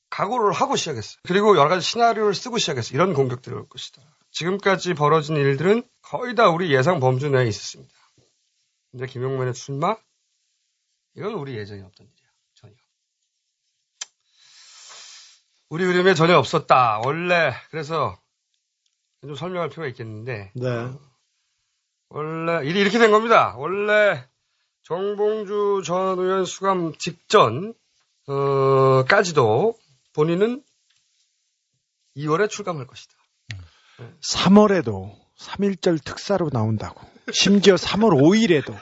각오를 0.09 0.51
하고 0.51 0.75
시작했어요. 0.75 1.17
그리고 1.23 1.57
여러 1.57 1.69
가지 1.69 1.85
시나리오를 1.85 2.33
쓰고 2.33 2.57
시작했어요. 2.57 2.95
이런 2.95 3.13
공격들이 3.13 3.55
올 3.55 3.67
것이다. 3.67 4.01
지금까지 4.31 4.93
벌어진 4.93 5.37
일들은 5.37 5.83
거의 6.01 6.35
다 6.35 6.49
우리 6.49 6.73
예상 6.73 6.99
범주 6.99 7.29
내에 7.29 7.47
있었습니다. 7.47 7.93
근데 8.91 9.07
김용민의 9.07 9.53
출마? 9.53 9.95
이건 11.15 11.33
우리 11.33 11.55
예정이 11.55 11.81
없던 11.81 12.07
일이야. 12.07 12.29
전혀. 12.55 12.73
우리 15.69 15.85
그림에 15.85 16.13
전혀 16.13 16.37
없었다. 16.37 17.01
원래 17.05 17.53
그래서 17.69 18.17
좀 19.21 19.35
설명할 19.35 19.69
필요가 19.69 19.87
있겠는데 19.87 20.51
네. 20.55 20.91
원래 22.09 22.65
일이 22.67 22.81
이렇게 22.81 22.99
된 22.99 23.11
겁니다. 23.11 23.55
원래 23.57 24.27
정봉주 24.85 25.81
전 25.83 26.19
의원 26.19 26.45
수감 26.45 26.93
직전 26.97 27.73
어, 28.27 29.03
까지도 29.03 29.75
본인은 30.13 30.63
2월에 32.15 32.49
출감할 32.49 32.85
것이다. 32.85 33.13
3월에도 34.21 35.11
3.1절 35.39 36.03
특사로 36.03 36.49
나온다고. 36.51 37.01
심지어 37.31 37.75
3월 37.75 38.11
5일에도 38.13 38.77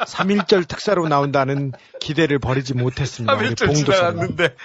3.1절 0.00 0.68
특사로 0.68 1.08
나온다는 1.08 1.72
기대를 2.00 2.38
버리지 2.38 2.74
못했습니다. 2.74 3.34
우리 3.34 3.48
3일절 3.48 3.66
봉도 3.66 3.74
씨는. 3.74 3.84
지나갔는데 3.96 4.56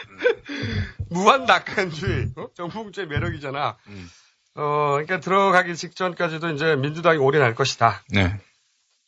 무한 1.09 1.45
낙한주의 1.45 2.31
어? 2.35 2.47
정봉주의 2.55 3.07
매력이잖아. 3.07 3.77
음. 3.87 4.09
어, 4.55 4.91
그러니까 4.91 5.21
들어가기 5.21 5.75
직전까지도 5.77 6.49
이제 6.49 6.75
민주당이 6.75 7.17
올인할 7.17 7.55
것이다. 7.55 8.03
네. 8.09 8.37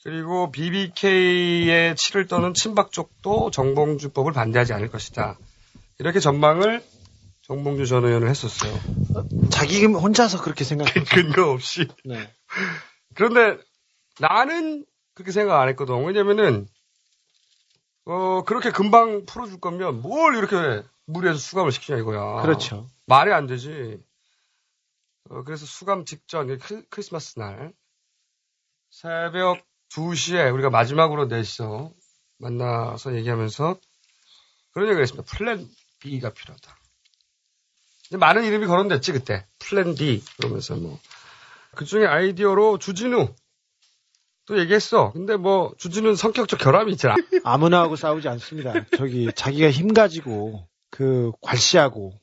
그리고 0.05 0.51
BBK의 0.51 1.95
치를 1.95 2.27
떠는 2.27 2.53
친박 2.53 2.91
쪽도 2.91 3.49
정봉주법을 3.49 4.33
반대하지 4.33 4.71
않을 4.73 4.89
것이다. 4.89 5.39
이렇게 5.97 6.19
전망을 6.19 6.85
정봉주 7.41 7.87
전 7.87 8.05
의원은 8.05 8.27
했었어요. 8.27 8.79
자기 9.49 9.83
혼자서 9.83 10.43
그렇게 10.43 10.63
생각했죠. 10.63 11.05
근거 11.09 11.49
없이. 11.49 11.87
네. 12.03 12.31
그런데 13.15 13.59
나는 14.19 14.85
그렇게 15.15 15.31
생각 15.31 15.59
안 15.59 15.69
했거든. 15.69 16.05
왜냐면은, 16.05 16.67
어, 18.05 18.43
그렇게 18.43 18.69
금방 18.69 19.25
풀어줄 19.25 19.59
거면 19.59 20.03
뭘 20.03 20.35
이렇게 20.35 20.87
무리해서 21.07 21.39
수감을 21.39 21.71
시키냐 21.71 21.97
이거야. 21.97 22.43
그렇죠. 22.43 22.87
말이 23.07 23.33
안 23.33 23.47
되지. 23.47 23.97
어, 25.31 25.41
그래서 25.43 25.65
수감 25.65 26.05
직전, 26.05 26.59
크- 26.59 26.85
크리스마스 26.91 27.39
날, 27.39 27.73
새벽 28.91 29.65
2시에 29.95 30.53
우리가 30.53 30.69
마지막으로 30.69 31.25
넷이서 31.25 31.91
만나서 32.37 33.15
얘기하면서 33.15 33.79
그런 34.71 34.89
얘기를 34.89 35.03
했습니다. 35.03 35.25
플랜 35.31 35.67
B가 35.99 36.31
필요하다. 36.31 36.77
많은 38.19 38.43
이름이 38.43 38.67
거론됐지, 38.67 39.13
그때. 39.13 39.45
플랜 39.59 39.95
B. 39.95 40.21
그러면서 40.37 40.75
뭐. 40.75 40.99
그 41.75 41.85
중에 41.85 42.05
아이디어로 42.05 42.77
주진우. 42.77 43.33
또 44.45 44.59
얘기했어. 44.59 45.11
근데 45.13 45.37
뭐, 45.37 45.73
주진우는 45.77 46.15
성격적 46.15 46.59
결함이 46.59 46.91
있잖아. 46.93 47.15
아무나 47.43 47.81
하고 47.81 47.95
싸우지 47.95 48.27
않습니다. 48.27 48.85
저기 48.95 49.29
자기가 49.33 49.71
힘 49.71 49.93
가지고 49.93 50.67
그 50.91 51.31
괄시하고 51.41 52.19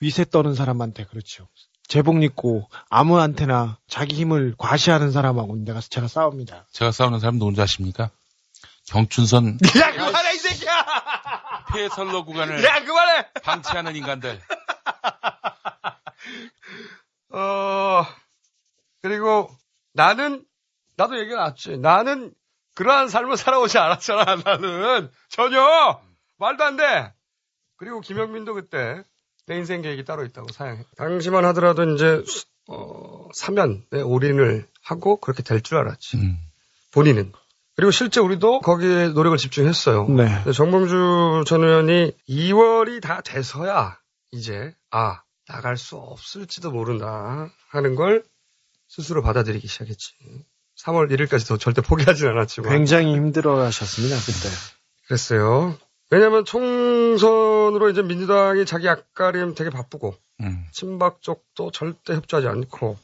위세 0.00 0.24
떠는 0.24 0.54
사람한테 0.54 1.04
그렇죠. 1.04 1.48
제복 1.90 2.22
입고 2.22 2.70
아무한테나 2.88 3.76
자기 3.88 4.14
힘을 4.14 4.54
과시하는 4.56 5.10
사람하고 5.10 5.56
내가 5.56 5.80
제가 5.80 6.06
싸웁니다. 6.06 6.66
제가 6.70 6.92
싸우는 6.92 7.18
사람 7.18 7.36
누군지 7.36 7.60
아십니까? 7.60 8.10
경춘선 8.86 9.58
야, 9.80 9.92
그만해, 9.92 10.34
이 10.34 10.38
새끼야! 10.38 10.86
폐선로 11.72 12.24
구간을 12.24 12.62
야, 12.62 12.84
그만해! 12.84 13.26
방치하는 13.42 13.96
인간들. 13.96 14.40
어, 17.34 18.06
그리고 19.02 19.50
나는, 19.92 20.44
나도 20.94 21.18
얘기 21.18 21.34
나왔지. 21.34 21.78
나는 21.78 22.32
그러한 22.76 23.08
삶을 23.08 23.36
살아오지 23.36 23.78
않았잖아, 23.78 24.36
나는. 24.44 25.10
전혀! 25.28 26.00
말도 26.38 26.62
안 26.62 26.76
돼! 26.76 27.12
그리고 27.76 28.00
김영민도 28.00 28.54
그때 28.54 29.02
내 29.50 29.56
인생 29.56 29.82
계획이 29.82 30.04
따로 30.04 30.24
있다고 30.24 30.52
사양해. 30.52 30.84
당시만 30.96 31.44
하더라도 31.46 31.82
이제, 31.90 32.22
어, 32.68 33.26
사면에 33.34 34.00
올인을 34.04 34.64
하고 34.80 35.16
그렇게 35.16 35.42
될 35.42 35.60
줄 35.60 35.76
알았지. 35.76 36.18
음. 36.18 36.38
본인은. 36.92 37.32
그리고 37.74 37.90
실제 37.90 38.20
우리도 38.20 38.60
거기에 38.60 39.08
노력을 39.08 39.36
집중했어요. 39.36 40.06
네. 40.08 40.52
정봉주 40.52 41.42
전 41.46 41.64
의원이 41.64 42.12
2월이 42.28 43.02
다 43.02 43.22
돼서야 43.22 43.98
이제 44.30 44.72
아 44.92 45.22
나갈 45.48 45.76
수 45.76 45.96
없을지도 45.96 46.70
모른다 46.70 47.50
하는 47.70 47.96
걸 47.96 48.22
스스로 48.86 49.20
받아들이기 49.20 49.66
시작했지. 49.66 50.12
3월 50.84 51.10
1일까지도 51.10 51.58
절대 51.58 51.80
포기하진 51.82 52.28
않았지만 52.28 52.70
굉장히 52.70 53.14
힘들어 53.14 53.60
하셨습니다, 53.64 54.14
그때. 54.16 54.48
그랬어요. 55.08 55.76
왜냐하면 56.10 56.44
총선으로 56.44 57.88
이제 57.88 58.02
민주당이 58.02 58.66
자기 58.66 58.88
앞가림 58.88 59.54
되게 59.54 59.70
바쁘고 59.70 60.14
음. 60.40 60.66
친박 60.72 61.22
쪽도 61.22 61.70
절대 61.70 62.14
협조하지 62.14 62.48
않고 62.48 62.98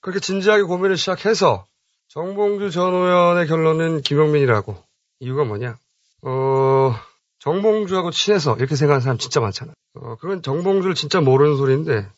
그렇게 0.00 0.20
진지하게 0.20 0.62
고민을 0.62 0.96
시작해서 0.96 1.66
정봉주 2.08 2.70
전 2.70 2.94
의원의 2.94 3.46
결론은 3.48 4.02
김용민이라고 4.02 4.76
이유가 5.20 5.44
뭐냐? 5.44 5.78
어 6.22 6.94
정봉주하고 7.40 8.12
친해서 8.12 8.56
이렇게 8.56 8.76
생각하는 8.76 9.00
사람 9.00 9.18
진짜 9.18 9.40
많잖아. 9.40 9.72
어 9.94 10.16
그건 10.16 10.42
정봉주를 10.42 10.94
진짜 10.94 11.20
모르는 11.20 11.56
소리인데 11.56 12.08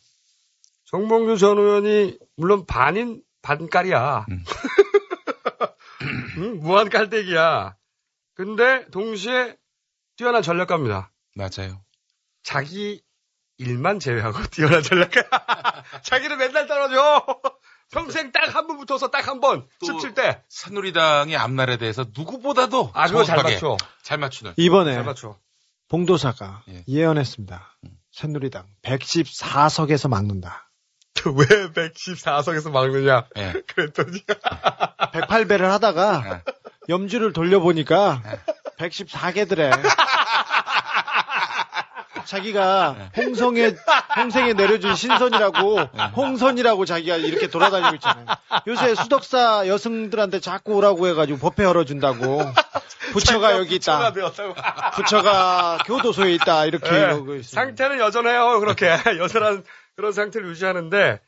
정봉주 0.85 1.37
전 1.37 1.57
의원이 1.57 2.19
물론 2.35 2.65
반인 2.65 3.23
반깔이야. 3.41 4.25
음. 4.29 4.43
응? 6.37 6.59
무한 6.59 6.89
깔때기야. 6.89 7.75
근데 8.35 8.85
동시에 8.91 9.55
뛰어난 10.17 10.41
전략가입니다. 10.41 11.11
맞아요. 11.35 11.81
자기 12.43 13.01
일만 13.57 13.99
제외하고 13.99 14.39
뛰어난 14.51 14.81
전략가. 14.83 15.83
자기는 16.03 16.37
맨날 16.37 16.67
떨어져. 16.67 17.25
평생 17.91 18.31
딱 18.31 18.55
한 18.55 18.67
번 18.67 18.77
붙어서 18.79 19.09
딱 19.11 19.27
한 19.27 19.39
번. 19.39 19.67
또 19.79 19.87
17대. 19.87 20.41
새누리당의 20.49 21.35
앞날에 21.37 21.77
대해서 21.77 22.05
누구보다도 22.15 22.91
아, 22.93 23.07
그거 23.07 23.23
잘 23.23 23.41
맞춰. 23.43 23.77
잘 24.01 24.17
맞추는. 24.17 24.53
이번에 24.57 24.93
잘 24.95 25.03
맞춰. 25.03 25.37
봉도사가 25.87 26.63
예. 26.69 26.83
예언했습니다. 26.87 27.77
새누리당 28.11 28.65
114석에서 28.81 30.09
막는다. 30.09 30.71
왜 31.25 31.45
114석에서 31.71 32.71
막느냐. 32.71 33.27
예. 33.37 33.53
그랬더니. 33.67 34.19
108배를 35.13 35.61
하다가 35.61 36.23
예. 36.25 36.43
염주를 36.89 37.33
돌려보니까 37.33 38.21
114개더래. 38.77 39.71
자기가 42.25 43.09
홍성에 43.15 43.75
홍생에 44.17 44.53
내려준 44.53 44.95
신선이라고 44.95 45.79
홍선이라고 46.15 46.85
자기가 46.85 47.17
이렇게 47.17 47.47
돌아다니고 47.47 47.95
있잖아요. 47.95 48.25
요새 48.67 48.95
수덕사 48.95 49.67
여성들한테 49.67 50.39
자꾸 50.39 50.73
오라고 50.73 51.07
해가지고 51.07 51.37
법회 51.37 51.63
열어준다고 51.63 52.39
부처가 53.13 53.57
여기 53.57 53.75
있다. 53.75 54.11
부처가 54.95 55.77
교도소에 55.85 56.33
있다 56.33 56.65
이렇게 56.65 56.93
예, 56.93 56.99
이러고 57.01 57.35
있어요. 57.35 57.63
상태는 57.63 57.99
여전해요. 57.99 58.59
그렇게. 58.59 58.89
여전한 59.19 59.63
그런 59.95 60.11
상태를 60.11 60.49
유지하는데 60.49 61.19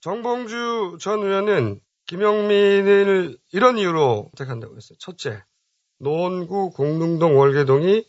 정봉주 0.00 0.98
전 1.00 1.20
의원은 1.20 1.80
김영민을 2.06 3.36
이런 3.52 3.76
이유로 3.76 4.30
택한다고 4.36 4.76
했어요. 4.76 4.96
첫째, 4.98 5.42
노원구 5.98 6.70
공릉동 6.70 7.38
월계동이 7.38 8.04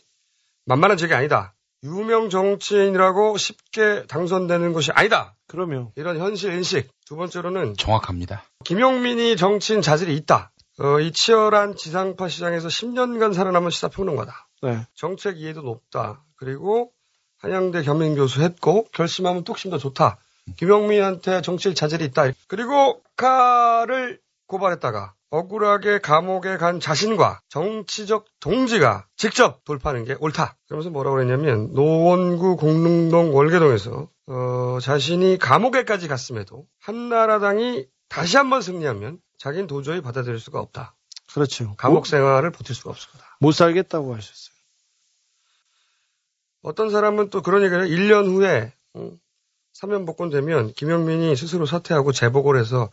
만만한 0.64 0.96
지역이 0.96 1.14
아니다. 1.14 1.54
유명 1.82 2.28
정치인이라고 2.28 3.36
쉽게 3.36 4.06
당선되는 4.06 4.72
것이 4.72 4.92
아니다. 4.92 5.34
그러면 5.46 5.90
이런 5.96 6.18
현실 6.18 6.52
인식. 6.52 6.90
두 7.06 7.16
번째로는 7.16 7.76
정확합니다. 7.76 8.44
김용민이 8.64 9.36
정치인 9.36 9.80
자질이 9.82 10.14
있다. 10.16 10.52
어, 10.78 11.00
이 11.00 11.10
치열한 11.12 11.76
지상파 11.76 12.28
시장에서 12.28 12.68
10년간 12.68 13.34
살아남은 13.34 13.70
시사평론가다. 13.70 14.48
네. 14.62 14.86
정책 14.94 15.38
이해도 15.38 15.62
높다. 15.62 16.22
그리고 16.36 16.92
한양대 17.38 17.82
겸임 17.82 18.14
교수 18.14 18.42
했고 18.42 18.84
결심하면 18.92 19.44
뚝심 19.44 19.70
더 19.70 19.78
좋다. 19.78 20.18
김용민한테 20.56 21.42
정치일 21.42 21.74
자질이 21.74 22.04
있다. 22.06 22.30
그리고 22.46 23.02
카를 23.16 24.20
고발했다가 24.46 25.14
억울하게 25.30 26.00
감옥에 26.00 26.56
간 26.56 26.80
자신과 26.80 27.40
정치적 27.48 28.26
동지가 28.40 29.06
직접 29.16 29.64
돌파하는 29.64 30.04
게 30.04 30.16
옳다. 30.18 30.56
그러면서 30.66 30.90
뭐라고 30.90 31.16
그랬냐면 31.16 31.72
노원구 31.72 32.56
공릉동 32.56 33.34
월계동에서 33.34 34.08
어, 34.26 34.78
자신이 34.82 35.38
감옥에까지 35.38 36.08
갔음에도 36.08 36.66
한나라당이 36.80 37.86
다시 38.08 38.36
한번 38.36 38.60
승리하면 38.60 39.20
자기는 39.38 39.66
도저히 39.68 40.00
받아들일 40.00 40.40
수가 40.40 40.60
없다. 40.60 40.96
그렇죠. 41.32 41.74
감옥 41.76 42.06
생활을 42.06 42.50
버틸 42.50 42.74
수가 42.74 42.90
없을 42.90 43.10
거다. 43.12 43.36
못 43.38 43.52
살겠다고 43.52 44.14
하셨어요. 44.14 44.54
어떤 46.62 46.90
사람은 46.90 47.30
또 47.30 47.40
그런 47.40 47.62
얘기를 47.62 47.86
해요. 47.86 47.96
1년 47.96 48.26
후에 48.26 48.72
어, 48.94 49.12
사면 49.72 50.04
복권되면 50.04 50.74
김영민이 50.74 51.36
스스로 51.36 51.66
사퇴하고 51.66 52.12
재보고를 52.12 52.60
해서 52.60 52.90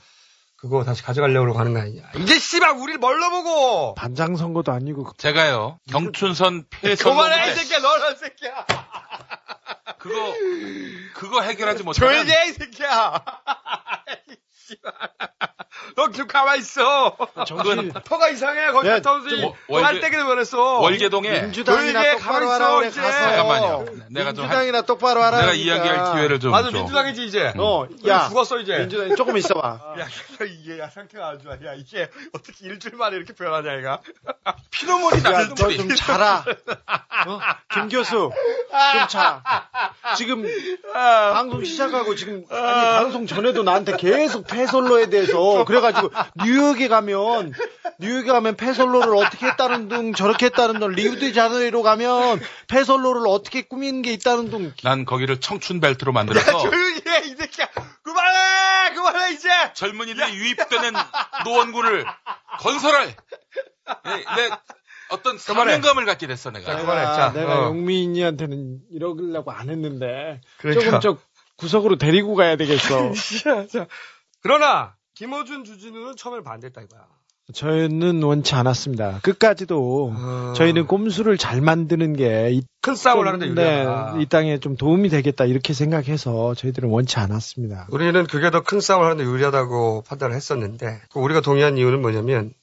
그거 0.57 0.83
다시 0.83 1.03
가져가려고 1.03 1.57
하는 1.59 1.73
거 1.73 1.79
아니냐. 1.81 2.01
이제 2.17 2.39
씨발 2.39 2.71
우리를 2.71 2.97
뭘로 2.99 3.29
보고 3.29 3.93
반장 3.93 4.35
선거도 4.35 4.71
아니고 4.71 5.11
제가요 5.17 5.79
경춘선 5.91 6.65
폐선로 6.71 7.15
그만해 7.15 7.51
이 7.51 7.55
새끼야 7.55 7.77
너는 7.79 8.15
새끼야 8.17 8.65
그거 9.99 10.15
그거 11.13 11.41
해결하지 11.41 11.83
못하면 11.83 12.11
조용히 12.13 12.31
해 12.31 12.49
이 12.49 12.53
새끼야. 12.53 13.23
너 15.95 16.09
지금 16.11 16.27
가만히 16.27 16.59
있어 16.59 17.15
정신 17.45 17.91
터가 18.03 18.29
이상해 18.29 18.71
거기 18.71 18.87
야, 18.87 18.95
갔다 18.95 19.13
오지 19.13 19.41
저 19.41 19.53
월- 19.67 19.83
빨대기도 19.83 20.25
변했어 20.25 20.79
월계동에 20.79 21.41
민주당이나 21.43 22.11
똑바로 22.17 22.47
가만히 22.47 22.63
하라 22.63 22.85
있어, 22.87 23.01
그래. 23.01 23.07
가서 23.11 23.19
잠깐만요. 23.19 23.85
내가 24.09 24.33
좀 24.33 24.43
민주당이나 24.43 24.81
똑바로 24.81 25.21
하라 25.23 25.37
내가 25.41 25.51
그러니까. 25.51 25.75
이야기할 25.75 26.13
기회를 26.15 26.39
좀 26.39 26.51
맞아 26.51 26.69
줘. 26.71 26.77
민주당이지 26.77 27.25
이제 27.25 27.53
어, 27.57 27.87
우리 27.89 28.09
야 28.09 28.27
죽었어 28.27 28.59
이제 28.59 28.77
민주당이 28.79 29.15
조금 29.15 29.37
있어봐. 29.37 29.95
야, 29.99 30.07
이게 30.45 30.79
야, 30.79 30.89
상태가 30.89 31.29
안 31.29 31.41
좋아. 31.41 31.53
야, 31.53 31.73
이게 31.75 32.09
어떻게 32.33 32.65
일주일 32.67 32.95
만에 32.95 33.15
이렇게 33.17 33.33
변하냐, 33.33 33.77
얘가. 33.77 34.01
피눈물이다. 34.71 35.33
야, 35.33 35.47
너좀 35.49 35.95
자라. 35.95 36.43
어? 37.27 37.39
김 37.73 37.89
교수, 37.89 38.31
좀 38.31 39.07
자. 39.09 39.41
지금 40.15 40.45
방송 40.93 41.63
시작하고 41.63 42.15
지금 42.15 42.45
아니 42.49 43.03
방송 43.03 43.27
전에도 43.27 43.63
나한테 43.63 43.97
계속 43.97 44.47
패솔로에 44.57 45.09
대해서 45.09 45.63
그래가지고 45.65 46.09
뉴욕에 46.43 46.87
가면 46.87 47.53
뉴욕에 47.99 48.31
가면 48.31 48.55
패솔로를 48.55 49.15
어떻게 49.15 49.45
했다는 49.45 49.87
둥 49.87 50.13
저렇게 50.13 50.47
했다는 50.47 50.79
둥 50.79 50.89
리우드자네이로 50.91 51.83
가면 51.83 52.39
패솔로를 52.67 53.23
어떻게 53.27 53.61
꾸미는 53.61 54.01
게 54.01 54.13
있다는 54.13 54.49
둥 54.49 54.73
난 54.83 55.05
거기를 55.05 55.39
청춘 55.39 55.79
벨트로 55.79 56.11
만들어서 56.11 56.57
조용히 56.59 57.01
해, 57.07 57.25
이 57.25 57.35
새끼야. 57.35 57.69
그만해! 58.03 58.93
그만해, 58.95 59.33
이제! 59.33 59.49
젊은이들이 59.73 60.33
유입되는 60.33 60.93
노원구를 61.45 62.05
건설할 62.59 63.15
내, 64.03 64.11
내 64.11 64.49
어떤 65.09 65.37
사명감을 65.37 66.05
갖게 66.05 66.27
됐어 66.27 66.51
내가. 66.51 66.65
자, 66.65 66.77
그만해, 66.79 67.01
내가, 67.01 67.15
자, 67.15 67.33
내가 67.33 67.59
어. 67.59 67.65
용민이한테는 67.67 68.79
이러려고 68.91 69.51
안 69.51 69.69
했는데 69.69 70.41
그러니까. 70.57 70.83
조금 70.83 70.99
저 70.99 71.17
구석으로 71.55 71.97
데리고 71.97 72.35
가야 72.35 72.55
되겠어. 72.57 73.13
자, 73.43 73.67
자. 73.67 73.87
그러나, 74.47 74.95
김호준 75.15 75.65
주진우는 75.65 76.15
처음에 76.15 76.41
반대했다, 76.41 76.79
이거야. 76.83 77.05
저는 77.53 78.23
원치 78.23 78.55
않았습니다. 78.55 79.19
끝까지도 79.21 80.13
어. 80.15 80.53
저희는 80.53 80.87
꼼수를 80.87 81.37
잘 81.37 81.59
만드는 81.59 82.13
게 82.15 82.51
이, 82.51 82.61
큰 82.81 82.95
싸움을 82.95 83.25
좀, 83.25 83.33
하는데 83.33 83.61
네, 83.61 83.79
유리하다. 83.81 84.19
이 84.21 84.25
땅에 84.27 84.57
좀 84.59 84.77
도움이 84.77 85.09
되겠다 85.09 85.43
이렇게 85.43 85.73
생각해서 85.73 86.53
저희들은 86.55 86.87
원치 86.89 87.19
않았습니다. 87.19 87.87
우리는 87.91 88.25
그게 88.25 88.49
더 88.49 88.61
큰 88.61 88.79
싸움을 88.79 89.05
하는데 89.05 89.23
유리하다고 89.29 90.03
판단을 90.07 90.33
했었는데, 90.33 91.01
그 91.11 91.19
우리가 91.19 91.41
동의한 91.41 91.77
이유는 91.77 92.01
뭐냐면, 92.01 92.53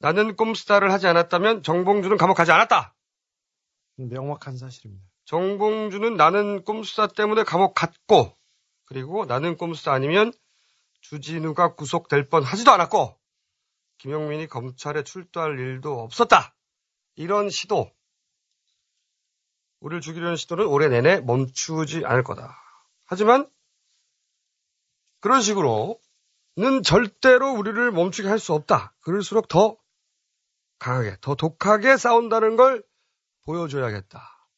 나는 0.00 0.36
꼼수다를 0.36 0.92
하지 0.92 1.06
않았다면 1.06 1.62
정봉주는 1.62 2.14
감옥 2.18 2.34
가지 2.34 2.52
않았다! 2.52 2.94
명확한 3.96 4.58
사실입니다. 4.58 5.02
정봉주는 5.24 6.14
나는 6.14 6.62
꼼수다 6.62 7.06
때문에 7.08 7.44
감옥 7.44 7.74
갔고, 7.74 8.34
그리고 8.84 9.24
나는 9.24 9.56
꼼수 9.56 9.90
아니면 9.90 10.30
주진우가 11.00 11.74
구속될 11.74 12.28
뻔 12.28 12.42
하지도 12.42 12.70
않았고 12.72 13.18
김용민이 13.98 14.46
검찰에 14.46 15.02
출두할 15.02 15.58
일도 15.58 16.00
없었다. 16.00 16.54
이런 17.16 17.50
시도 17.50 17.90
우리를 19.80 20.00
죽이려는 20.00 20.36
시도는 20.36 20.66
올해 20.66 20.88
내내 20.88 21.20
멈추지 21.20 22.04
않을 22.04 22.22
거다. 22.22 22.56
하지만 23.06 23.48
그런 25.20 25.42
식으로는 25.42 26.82
절대로 26.84 27.52
우리를 27.52 27.90
멈추게 27.90 28.28
할 28.28 28.38
수 28.38 28.52
없다. 28.54 28.94
그럴수록 29.00 29.48
더 29.48 29.76
강하게, 30.78 31.16
더 31.20 31.34
독하게 31.34 31.96
싸운다는 31.96 32.56
걸 32.56 32.84
보여줘야겠다. 33.44 34.48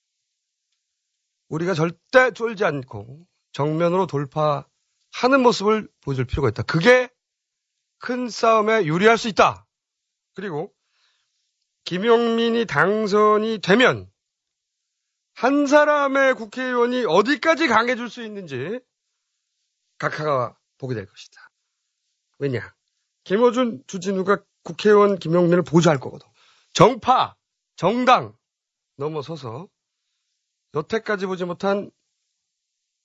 우리가 1.49 1.75
절대 1.75 2.31
쫄지 2.33 2.65
않고 2.65 3.27
정면으로 3.53 4.07
돌파 4.07 4.67
하는 5.13 5.43
모습을 5.43 5.89
보여줄 6.01 6.25
필요가 6.25 6.49
있다. 6.49 6.63
그게 6.63 7.09
큰 7.99 8.29
싸움에 8.29 8.85
유리할 8.85 9.19
수 9.19 9.29
있다. 9.29 9.67
그리고 10.35 10.73
김용민이 11.85 12.67
당선이 12.67 13.61
되면 13.61 14.11
한 15.35 15.67
사람의 15.67 16.35
국회의원이 16.35 17.05
어디까지 17.07 17.69
강해질 17.69 18.09
수 18.09 18.23
있는지 18.23 18.81
각하가 19.99 20.57
보게 20.79 20.95
될 20.95 21.07
것이다. 21.07 21.51
왜냐? 22.39 22.75
김어준, 23.25 23.85
주진우가 23.87 24.43
국회의원 24.63 25.19
김용민을 25.19 25.63
보좌할 25.63 25.99
거거든. 25.99 26.27
정파, 26.73 27.37
정당 27.77 28.37
넘어서서 28.97 29.69
여태까지 30.75 31.27
보지 31.27 31.45
못한 31.45 31.91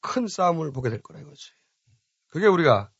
큰 0.01 0.27
싸움을 0.27 0.71
보게 0.71 0.89
될 0.89 1.01
거라 1.01 1.19
이거지. 1.19 1.51
그게 2.35 2.47
우리가 2.47 2.91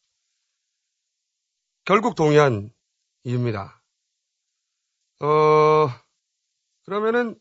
결국 1.84 2.16
동의한 2.16 2.74
이유입니다. 3.26 3.84
어, 5.20 5.88
그러면은 6.86 7.38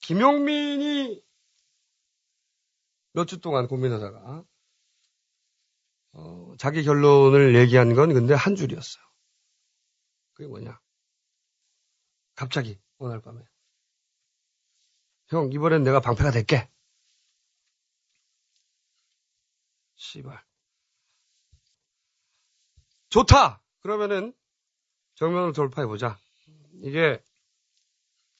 김용민이 0.00 1.24
몇 3.14 3.24
주 3.24 3.40
동안 3.40 3.66
고민하다가 3.68 4.44
어, 6.12 6.56
자기 6.58 6.84
결론을 6.84 7.54
얘기한 7.54 7.94
건 7.94 8.12
근데 8.12 8.34
한 8.34 8.54
줄이었어요. 8.54 9.02
그게 10.34 10.46
뭐냐? 10.46 10.78
갑자기 12.34 12.78
오늘 12.98 13.22
밤에 13.22 13.42
형 15.28 15.50
이번엔 15.50 15.84
내가 15.84 16.00
방패가 16.00 16.32
될게. 16.32 16.70
씨발. 19.94 20.44
좋다. 23.16 23.62
그러면은 23.82 24.34
정면으로 25.14 25.52
돌파해 25.52 25.86
보자. 25.86 26.18
이게 26.82 27.18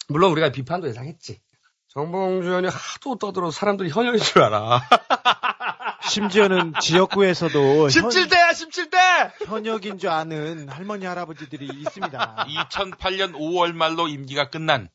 물론 0.08 0.32
우리가 0.32 0.52
비판도 0.52 0.88
예상했지. 0.88 1.40
정봉주 1.88 2.46
의원이 2.46 2.68
하도 2.68 3.16
떠들어 3.16 3.50
사람들이 3.50 3.88
현역인 3.88 4.20
줄 4.20 4.42
알아. 4.42 4.82
심지어는 6.10 6.74
지역구에서도 6.82 7.86
17대야 7.88 8.50
17대. 8.50 9.46
현, 9.46 9.64
현역인 9.64 9.98
줄 9.98 10.10
아는 10.10 10.68
할머니 10.68 11.06
할아버지들이 11.06 11.66
있습니다. 11.66 12.46
2008년 12.70 13.32
5월 13.32 13.72
말로 13.72 14.08
임기가 14.08 14.50
끝난 14.50 14.90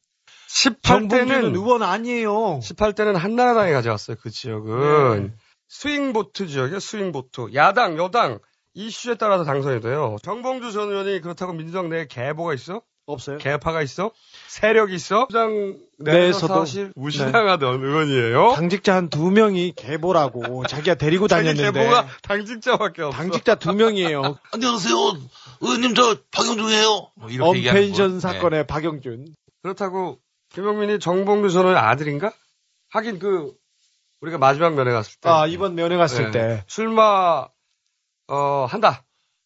정봉주는 0.47 1.25
18대는 1.25 1.55
의원 1.55 1.81
아니에요. 1.81 2.59
18대는 2.59 3.13
한나라당이 3.13 3.71
가져왔어요. 3.71 4.17
그 4.21 4.29
지역은 4.29 5.27
네. 5.27 5.33
swing 5.69 6.12
vote 6.12 6.47
지역이에요. 6.47 6.79
swing 6.79 7.17
vote. 7.17 7.55
야당, 7.55 7.97
여당 7.97 8.39
이슈에 8.73 9.15
따라서 9.15 9.43
당선이 9.43 9.81
돼요. 9.81 10.17
정봉주 10.23 10.71
전 10.71 10.89
의원이 10.89 11.21
그렇다고 11.21 11.53
민주당 11.53 11.89
내에 11.89 12.07
계보가 12.07 12.53
있어? 12.53 12.81
없어요? 13.05 13.39
계파가 13.39 13.81
있어? 13.81 14.11
세력이 14.47 14.93
있어? 14.95 15.27
당 15.33 15.49
내에서도- 15.99 16.03
내에서 16.03 16.47
사실 16.47 16.93
무시당하던 16.95 17.83
의원이에요. 17.83 18.53
당직자 18.55 18.95
한 18.95 19.09
두 19.09 19.29
명이 19.31 19.73
개보라고 19.75 20.65
자기가 20.67 20.95
데리고 20.95 21.27
다녔는데 21.27 21.63
개보가 21.79 22.07
당직자밖에 22.21 23.01
없어. 23.01 23.17
당직자 23.17 23.55
두 23.55 23.73
명이에요. 23.73 24.37
안녕하세요 24.53 24.95
의원님 25.61 25.95
저 25.95 26.15
박영중이에요 26.31 27.11
뭐 27.15 27.29
언펜션 27.49 28.07
거. 28.07 28.13
네. 28.13 28.19
사건의 28.19 28.67
박영준. 28.67 29.25
그렇다고 29.63 30.19
김용민이 30.53 30.99
정봉주 30.99 31.49
전 31.51 31.65
의원 31.65 31.77
아들인가? 31.83 32.31
하긴 32.91 33.19
그 33.19 33.51
우리가 34.21 34.37
마지막 34.37 34.75
면회 34.75 34.91
갔을 34.91 35.19
때 35.19 35.27
아 35.27 35.47
이번 35.47 35.75
면회 35.75 35.97
갔을 35.97 36.25
네. 36.25 36.31
때 36.31 36.63
출마 36.67 37.47
어 38.31 38.65
한다. 38.65 39.03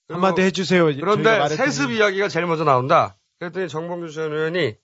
한마디 0.08 0.44
해주세요. 0.44 0.86
그런데. 0.86 1.48
세습 1.56 1.92
이야기가 1.92 2.30
제일 2.30 2.46
먼저 2.46 2.64
나온다. 2.64 3.18
그랬더니 3.40 3.68
정봉주 3.68 4.14
전 4.14 4.32
의원이 4.32 4.76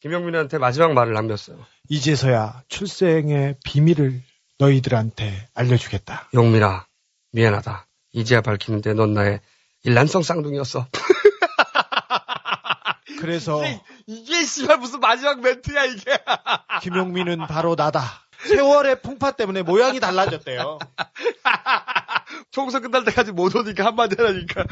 김용민한테 0.00 0.58
마지막 0.58 0.92
말을 0.92 1.14
남겼어요. 1.14 1.56
이제서야 1.88 2.62
출생의 2.68 3.56
비밀을 3.64 4.20
너희들한테 4.58 5.48
알려주겠다. 5.54 6.28
용민아, 6.34 6.84
미안하다. 7.32 7.86
이제야 8.12 8.42
밝히는데 8.42 8.92
넌 8.92 9.14
나의 9.14 9.40
일란성 9.84 10.22
쌍둥이였어. 10.22 10.86
그래서 13.18 13.62
이게 14.06 14.44
씨발 14.44 14.76
무슨 14.76 15.00
마지막 15.00 15.40
멘트야 15.40 15.86
이게. 15.86 16.12
김용민은 16.82 17.46
바로 17.46 17.76
나다. 17.76 18.02
세월의 18.46 19.02
풍파 19.02 19.32
때문에 19.32 19.62
모양이 19.62 20.00
달라졌대요. 20.00 20.78
총선 22.50 22.82
끝날 22.82 23.04
때까지 23.04 23.32
못 23.32 23.54
오니까 23.56 23.84
한마디 23.86 24.16
하라니까. 24.18 24.64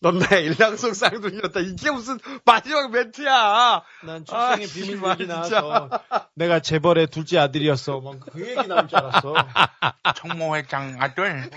넌 0.00 0.18
나의 0.18 0.44
일란성 0.44 0.94
쌍둥이였다. 0.94 1.58
이게 1.60 1.90
무슨 1.90 2.20
마지막 2.44 2.92
멘트야. 2.92 3.82
난 4.04 4.24
출생의 4.24 4.66
아, 4.66 4.72
비밀 4.72 4.96
씨발, 4.96 5.10
얘기 5.20 5.26
진짜. 5.26 5.60
나와서 5.60 5.90
내가 6.36 6.60
재벌의 6.60 7.08
둘째 7.08 7.38
아들이었어. 7.38 7.98
뭐그 8.00 8.40
얘기 8.48 8.68
나올 8.68 8.86
줄 8.86 8.96
알았어. 8.98 9.34
청모 10.14 10.54
회장 10.56 10.96
아들 11.00 11.50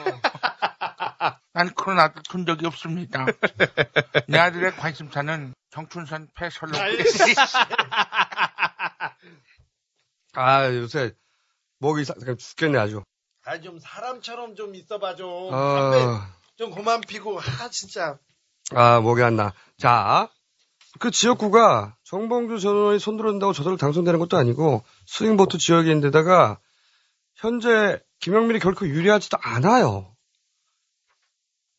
난 1.54 1.70
그런 1.76 2.00
아들 2.00 2.24
둔 2.24 2.46
적이 2.48 2.66
없습니다 2.68 3.26
내 4.28 4.40
아들의 4.40 4.72
관심사는 4.78 5.54
청춘선 5.70 6.30
폐설로 6.34 6.72
아 10.34 10.66
요새 10.74 11.12
목이 11.80 12.06
사- 12.06 12.14
죽겠네 12.38 12.78
아주. 12.80 13.04
아 13.44 13.60
좀 13.60 13.80
사람처럼 13.80 14.56
좀 14.56 14.76
있어봐 14.76 15.16
좀. 15.16 15.30
어, 15.52 15.92
담배 15.92 15.98
좀 16.58 16.72
그만 16.72 17.02
피고. 17.02 17.40
아 17.40 17.70
진짜. 17.70 18.20
아 18.74 19.00
목이 19.00 19.24
안 19.24 19.36
나. 19.36 19.54
자, 19.78 20.30
그 21.00 21.10
지역구가 21.10 21.98
정봉주 22.04 22.60
전 22.60 22.76
의원이 22.76 23.00
손들어준다고 23.00 23.54
저절로 23.54 23.78
당선되는 23.78 24.20
것도 24.20 24.38
아니고 24.38 24.84
스윙보트 25.08 25.58
지역인데다가 25.58 26.60
현재 27.36 28.00
김영민이 28.20 28.60
결코 28.60 28.88
유리하지도 28.88 29.38
않아요. 29.42 30.16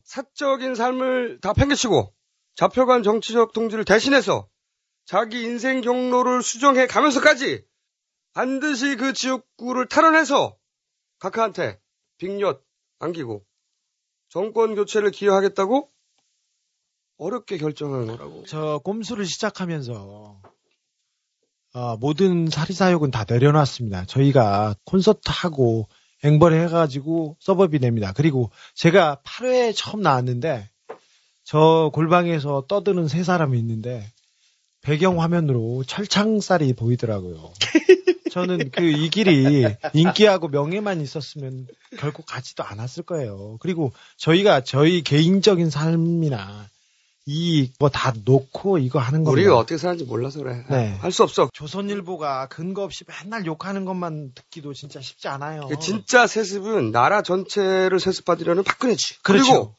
사적인 0.03 0.75
삶을 0.75 1.39
다 1.41 1.53
팽개치고 1.53 2.13
잡혀간 2.55 3.03
정치적 3.03 3.53
동지를 3.53 3.85
대신해서 3.85 4.47
자기 5.05 5.43
인생 5.43 5.81
경로를 5.81 6.43
수정해 6.43 6.87
가면서까지 6.87 7.65
반드시 8.33 8.95
그 8.95 9.13
지역구를 9.13 9.87
탈환해서 9.87 10.55
각하한테 11.23 11.79
빅엿 12.17 12.61
안기고 12.99 13.45
정권 14.27 14.75
교체를 14.75 15.11
기여하겠다고 15.11 15.89
어렵게 17.17 17.57
결정한 17.57 18.07
거라고. 18.07 18.43
저 18.45 18.81
꼼수를 18.83 19.25
시작하면서 19.25 20.41
아, 21.75 21.97
모든 22.01 22.49
사리사욕은 22.49 23.11
다 23.11 23.23
내려놨습니다. 23.27 24.05
저희가 24.05 24.75
콘서트 24.83 25.21
하고 25.27 25.87
앵벌 26.25 26.53
해가지고 26.53 27.37
서버비 27.39 27.79
냅니다. 27.79 28.11
그리고 28.13 28.51
제가 28.75 29.21
8회에 29.23 29.73
처음 29.73 30.01
나왔는데 30.01 30.69
저 31.45 31.89
골방에서 31.93 32.65
떠드는 32.67 33.07
세 33.07 33.23
사람이 33.23 33.57
있는데 33.59 34.05
배경 34.81 35.21
화면으로 35.21 35.85
철창살이 35.85 36.73
보이더라고요. 36.73 37.53
저는 38.33 38.71
그 38.71 38.81
이 38.83 39.09
길이 39.09 39.63
인기하고 39.93 40.47
명예만 40.47 41.01
있었으면 41.01 41.67
결국 41.99 42.25
가지도 42.25 42.63
않았을 42.63 43.03
거예요. 43.03 43.57
그리고 43.59 43.93
저희가 44.17 44.61
저희 44.63 45.03
개인적인 45.03 45.69
삶이나 45.69 46.67
이익 47.25 47.73
뭐다 47.79 48.13
놓고 48.25 48.79
이거 48.79 48.99
하는 48.99 49.23
겁니다. 49.23 49.31
우리가 49.31 49.57
어떻게 49.57 49.77
사는지 49.77 50.03
몰라서 50.03 50.39
그래. 50.39 50.65
네. 50.69 50.97
할 50.99 51.11
수 51.11 51.21
없어. 51.23 51.47
조선일보가 51.53 52.47
근거 52.47 52.83
없이 52.83 53.05
맨날 53.07 53.45
욕하는 53.45 53.85
것만 53.85 54.31
듣기도 54.33 54.73
진짜 54.73 54.99
쉽지 54.99 55.27
않아요. 55.27 55.67
그 55.69 55.77
진짜 55.79 56.25
세습은 56.27 56.91
나라 56.91 57.21
전체를 57.21 57.99
세습받으려는 57.99 58.63
박근혜지. 58.63 59.21
그렇죠. 59.21 59.45
그리고 59.45 59.75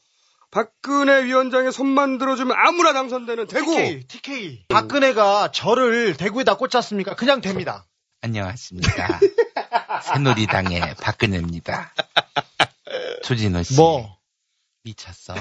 박근혜 0.52 1.24
위원장의 1.24 1.72
손만 1.72 2.16
들어주면 2.18 2.56
아무나 2.56 2.92
당선되는 2.92 3.48
대구. 3.48 3.72
TK, 3.76 4.06
TK. 4.06 4.64
박근혜가 4.68 5.50
저를 5.50 6.16
대구에다 6.16 6.56
꽂혔습니까? 6.56 7.16
그냥 7.16 7.40
됩니다. 7.40 7.84
안녕하십니까 8.24 9.20
새누리당의 10.02 10.94
박근혜입니다 10.94 11.92
주진우 13.22 13.62
씨. 13.62 13.76
뭐? 13.76 14.18
미쳤어? 14.82 15.34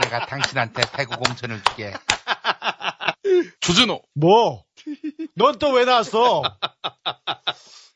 내가 0.00 0.24
당신한테 0.26 0.82
배구 0.92 1.16
공천을 1.18 1.62
주게. 1.64 1.92
주진우, 3.60 4.00
뭐? 4.14 4.64
넌 5.36 5.58
또 5.58 5.72
왜 5.72 5.84
나왔어? 5.84 6.42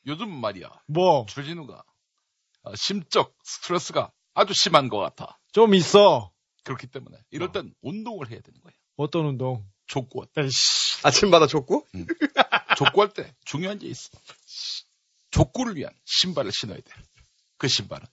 요즘 0.07 0.31
말이야. 0.31 0.69
뭐? 0.87 1.25
주진우가 1.27 1.83
어, 2.65 2.75
심적 2.77 3.35
스트레스가 3.45 4.11
아주 4.35 4.53
심한 4.55 4.89
것 4.91 4.99
같아. 4.99 5.39
좀 5.53 5.75
있어. 5.75 6.33
그렇기 6.65 6.87
때문에 6.89 7.17
이럴 7.31 7.51
땐 7.51 7.73
운동을 7.81 8.31
해야 8.31 8.41
되는 8.41 8.61
거야. 8.63 8.73
어떤 8.97 9.25
운동? 9.25 9.65
족구. 9.89 10.27
에이씨. 10.37 11.01
아침마다 11.07 11.47
족구? 11.47 11.85
족구 12.77 13.01
할 13.03 13.09
때 13.13 13.35
중요한 13.45 13.79
게 13.79 13.87
있어. 13.89 14.11
족구를 15.31 15.77
위한 15.77 15.93
신발을 16.05 16.53
신어야 16.53 16.77
돼. 16.79 16.85
그 17.59 17.69
신발은 17.69 18.07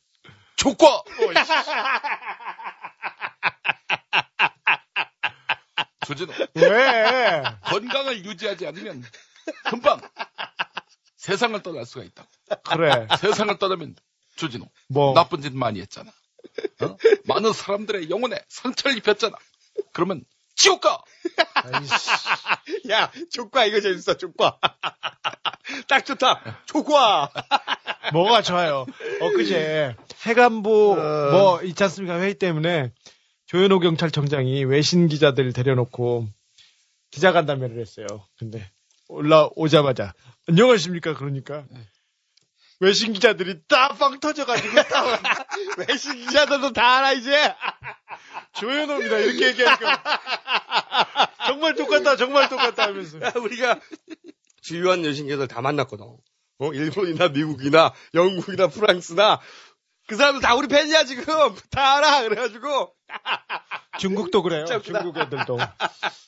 족구! 0.58 0.86
주진우, 6.06 6.32
왜? 6.56 7.44
건강을 7.64 8.26
유지하지 8.26 8.68
않으면 8.68 9.04
금방 9.70 10.00
세상을 11.18 11.62
떠날 11.64 11.86
수가 11.86 12.04
있다고. 12.06 12.30
그래. 12.70 13.08
세상을 13.20 13.58
떠나면 13.58 13.96
주진우, 14.36 14.66
뭐? 14.88 15.14
나쁜 15.16 15.42
짓 15.42 15.54
많이 15.54 15.82
했잖아. 15.82 16.12
어? 16.82 16.98
많은 17.26 17.54
사람들의 17.54 18.10
영혼에 18.12 18.40
상처를 18.50 18.98
입혔잖아. 18.98 19.36
그러면 19.94 20.24
지옥 20.56 20.82
가! 20.82 21.04
야, 22.90 23.12
족과 23.32 23.66
이거 23.66 23.80
재밌어, 23.82 24.18
족과. 24.18 24.60
딱 25.88 26.06
좋다. 26.06 26.62
족과. 26.66 27.32
뭐가 28.14 28.42
좋아요? 28.42 28.86
엊그제 29.22 29.96
해관부 30.26 30.94
어. 30.94 31.32
뭐 31.32 31.62
있지 31.64 31.84
않습니까? 31.84 32.20
회의 32.20 32.36
때문에 32.36 32.92
조현호 33.48 33.80
경찰청장이 33.80 34.64
외신 34.66 35.08
기자들 35.08 35.54
데려놓고 35.54 36.28
기자 37.12 37.32
간담회를 37.32 37.80
했어요. 37.80 38.06
근데 38.38 38.70
올라오자마자 39.08 40.14
안녕하십니까? 40.48 41.14
그러니까 41.14 41.66
외신 42.80 43.14
기자들이 43.14 43.62
딱빵 43.68 44.20
터져가지고 44.20 44.76
딱 44.76 45.22
외신 45.88 46.16
기자들도 46.16 46.74
다 46.74 46.98
알아 46.98 47.14
이제 47.14 47.56
조현호입니다 48.54 49.18
이렇게 49.18 49.48
얘기하니까 49.48 50.04
정말 51.46 51.76
똑같다 51.76 52.16
정말 52.16 52.50
똑같다 52.50 52.84
하면서. 52.84 53.22
야, 53.22 53.34
우리가 53.36 53.80
주요한 54.62 55.06
여신계들 55.06 55.48
다 55.48 55.62
만났거든. 55.62 56.06
어, 56.58 56.74
일본이나 56.74 57.28
미국이나 57.30 57.94
영국이나 58.14 58.68
프랑스나. 58.68 59.40
그 60.08 60.16
사람들 60.16 60.42
다 60.42 60.56
우리 60.56 60.68
팬이야 60.68 61.04
지금. 61.04 61.26
다 61.72 61.98
알아. 61.98 62.24
그래가지고. 62.24 62.94
중국도 64.00 64.44
그래요. 64.44 64.66
중국 64.84 65.18
애들도. 65.18 65.58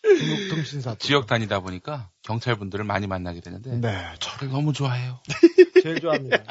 중국 0.01 0.49
통신사 0.49 0.95
지역 0.95 1.27
다니다 1.27 1.59
보니까 1.59 2.09
경찰 2.23 2.55
분들을 2.55 2.83
많이 2.85 3.07
만나게 3.07 3.41
되는데 3.41 3.77
네. 3.77 4.13
저를 4.19 4.51
너무 4.51 4.73
좋아해요. 4.73 5.19
제일 5.83 5.99
좋아합니다. 5.99 6.43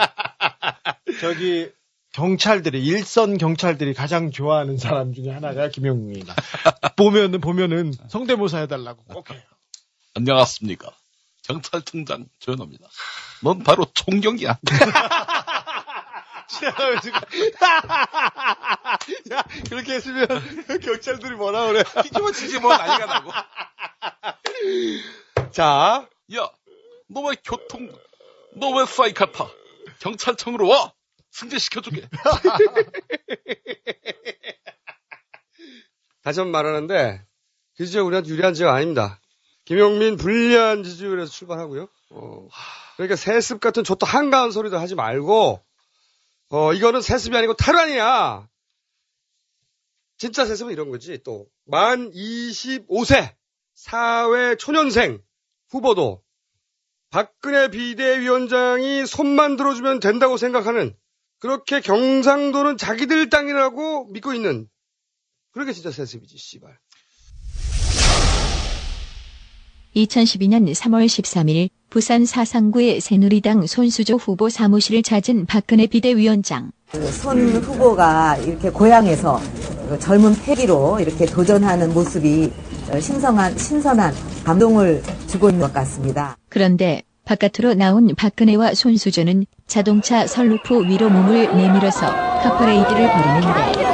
저기 1.20 1.70
경찰들이 2.16 2.82
일선 2.82 3.36
경찰들이 3.36 3.92
가장 3.92 4.30
좋아하는 4.30 4.78
사람 4.78 5.12
중에 5.12 5.28
하나가 5.30 5.68
김영웅이다. 5.68 6.34
보면은 6.96 7.42
보면은 7.42 7.92
성대모사 8.08 8.60
해달라고 8.60 9.04
꼭 9.04 9.30
해요. 9.30 9.42
안녕하십니까. 10.14 10.92
경찰청장 11.42 12.24
조현호입니다. 12.38 12.88
넌 13.42 13.62
바로 13.62 13.84
총경이야. 13.92 14.48
야 14.48 14.58
그렇게 19.68 19.92
했으면 19.96 20.26
경찰들이 20.82 21.34
뭐라 21.36 21.66
그래 21.66 21.82
뒤집어 22.02 22.32
뒤집어 22.32 22.74
난리가 22.74 23.04
나고. 23.04 23.30
자 25.52 26.08
야, 26.34 26.48
너 27.08 27.20
왜 27.28 27.36
교통, 27.44 27.92
너 28.54 28.70
왜 28.70 28.86
사이카 28.86 29.30
타? 29.32 29.48
경찰청으로 30.00 30.66
와! 30.66 30.92
승진시켜주게. 31.36 32.08
다시 36.22 36.40
한번 36.40 36.52
말하는데 36.52 37.24
그 37.76 37.86
지역 37.86 38.06
우리한테 38.06 38.30
유리한 38.30 38.54
지역 38.54 38.74
아닙니다. 38.74 39.20
김용민 39.64 40.16
불리한 40.16 40.82
지지율에서 40.82 41.30
출발하고요. 41.30 41.88
어, 42.10 42.48
그러니까 42.96 43.16
세습 43.16 43.60
같은 43.60 43.84
좋다 43.84 44.06
한가한 44.06 44.50
소리도 44.50 44.78
하지 44.78 44.94
말고 44.94 45.64
어 46.50 46.72
이거는 46.72 47.00
세습이 47.00 47.36
아니고 47.36 47.54
탈환이야. 47.54 48.48
진짜 50.18 50.44
세습은 50.46 50.72
이런 50.72 50.90
거지. 50.90 51.22
또 51.22 51.46
만 51.66 52.10
25세 52.12 53.34
사회 53.74 54.54
초년생 54.56 55.20
후보도 55.68 56.22
박근혜 57.10 57.68
비대위원장이 57.68 59.04
손만 59.06 59.56
들어주면 59.56 60.00
된다고 60.00 60.36
생각하는 60.36 60.96
그렇게 61.38 61.80
경상도는 61.80 62.78
자기들 62.78 63.28
땅이라고 63.28 64.06
믿고 64.12 64.32
있는 64.32 64.68
그렇게 65.52 65.72
진짜 65.72 65.90
세습이지, 65.90 66.36
씨발. 66.38 66.78
2012년 69.94 70.70
3월 70.74 71.06
13일 71.06 71.70
부산 71.88 72.26
사상구의 72.26 73.00
새누리당 73.00 73.66
손수조 73.66 74.16
후보 74.16 74.50
사무실을 74.50 75.02
찾은 75.02 75.46
박근혜 75.46 75.86
비대위원장. 75.86 76.72
손 77.10 77.48
후보가 77.48 78.36
이렇게 78.38 78.68
고향에서 78.70 79.40
그 79.88 79.98
젊은 79.98 80.34
패기로 80.34 81.00
이렇게 81.00 81.24
도전하는 81.24 81.94
모습이 81.94 82.52
신성한, 83.00 83.56
신선한 83.56 84.14
감동을 84.44 85.02
주고 85.26 85.48
있는 85.48 85.62
것 85.62 85.72
같습니다. 85.72 86.36
그런데 86.50 87.02
바깥으로 87.26 87.74
나온 87.74 88.14
박근혜와 88.16 88.74
손수조는 88.74 89.46
자동차 89.66 90.26
선루프 90.26 90.88
위로 90.88 91.10
몸을 91.10 91.56
내밀어서 91.56 92.06
카퍼레이드를 92.06 93.08
벌이는데 93.10 93.86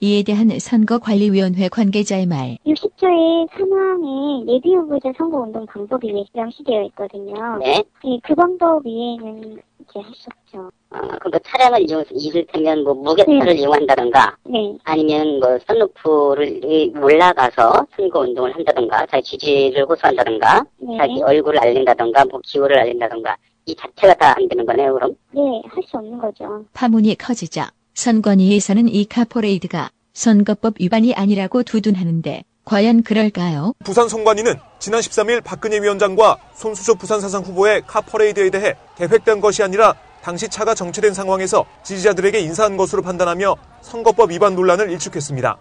이에 0.00 0.22
대한 0.22 0.48
선거관리위원회 0.58 1.68
관계자의 1.68 2.26
말. 2.26 2.56
60조의 2.64 3.48
산항에 3.50 4.46
예비 4.46 4.74
후보자 4.74 5.12
선거운동 5.18 5.66
방법이 5.66 6.24
명시되어 6.32 6.84
있거든요. 6.84 7.58
네. 7.58 7.82
그 8.22 8.34
방법 8.34 8.86
외에는 8.86 9.58
이제 9.80 10.00
할 10.00 10.14
수 10.14 10.28
없죠. 10.48 10.70
어, 10.90 10.98
그러니까 11.20 11.38
차량을 11.46 11.88
이용해서 11.88 12.10
이를테면 12.14 12.82
뭐 12.84 12.94
무게차를 12.94 13.44
네. 13.54 13.60
이용한다던가 13.60 14.36
네. 14.44 14.76
아니면 14.84 15.38
뭐 15.40 15.58
선루프를 15.66 16.64
이- 16.64 16.92
올라가서 16.96 17.86
선거 17.96 18.20
운동을 18.20 18.54
한다던가 18.54 19.06
자기 19.10 19.22
지지를 19.22 19.84
호소한다던가 19.88 20.64
네. 20.78 20.96
자기 20.98 21.22
얼굴을 21.22 21.58
알린다던가 21.60 22.24
뭐 22.30 22.40
기호를 22.44 22.78
알린다던가 22.78 23.36
이 23.66 23.74
자체가 23.76 24.14
다 24.14 24.34
안 24.38 24.48
되는 24.48 24.64
거네요 24.64 24.94
그럼? 24.94 25.14
네, 25.32 25.40
할 25.68 25.82
수 25.86 25.98
없는 25.98 26.18
거죠. 26.18 26.64
파문이 26.72 27.16
커지자 27.16 27.70
선관위에서는 27.94 28.88
이 28.88 29.04
카퍼레이드가 29.04 29.90
선거법 30.14 30.74
위반이 30.80 31.14
아니라고 31.14 31.62
두둔하는데 31.64 32.44
과연 32.64 33.02
그럴까요? 33.02 33.72
부산 33.84 34.08
선관위는 34.08 34.54
지난 34.78 35.00
13일 35.00 35.42
박근혜 35.44 35.80
위원장과 35.80 36.38
손수조 36.54 36.94
부산사상 36.96 37.42
후보의 37.42 37.82
카퍼레이드에 37.86 38.50
대해 38.50 38.74
계획된 38.96 39.40
것이 39.40 39.62
아니라 39.62 39.94
당시 40.28 40.46
차가 40.46 40.74
정체된 40.74 41.14
상황에서 41.14 41.64
지지자들에게 41.84 42.38
인사한 42.40 42.76
것으로 42.76 43.00
판단하며 43.00 43.56
선거법 43.80 44.30
위반 44.30 44.54
논란을 44.54 44.90
일축했습니다. 44.90 45.56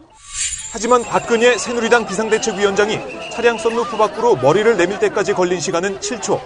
하지만 0.73 1.03
박근혜 1.03 1.57
새누리당 1.57 2.05
비상대책위원장이 2.05 2.99
차량 3.31 3.57
썬루프 3.57 3.95
밖으로 3.95 4.35
머리를 4.35 4.75
내밀 4.75 4.99
때까지 4.99 5.31
걸린 5.31 5.61
시간은 5.61 6.01
7초. 6.01 6.41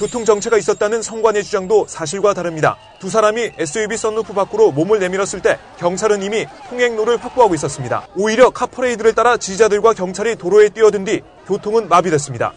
교통 0.00 0.24
정체가 0.24 0.58
있었다는 0.58 1.02
선관위의 1.02 1.44
주장도 1.44 1.86
사실과 1.88 2.34
다릅니다. 2.34 2.76
두 2.98 3.08
사람이 3.08 3.52
SUV 3.56 3.96
썬루프 3.96 4.32
밖으로 4.32 4.72
몸을 4.72 4.98
내밀었을 4.98 5.40
때 5.40 5.56
경찰은 5.78 6.24
이미 6.24 6.46
통행로를 6.68 7.18
확보하고 7.18 7.54
있었습니다. 7.54 8.08
오히려 8.16 8.50
카퍼레이드를 8.50 9.14
따라 9.14 9.36
지지자들과 9.36 9.92
경찰이 9.92 10.34
도로에 10.34 10.70
뛰어든 10.70 11.04
뒤 11.04 11.22
교통은 11.46 11.88
마비됐습니다. 11.88 12.54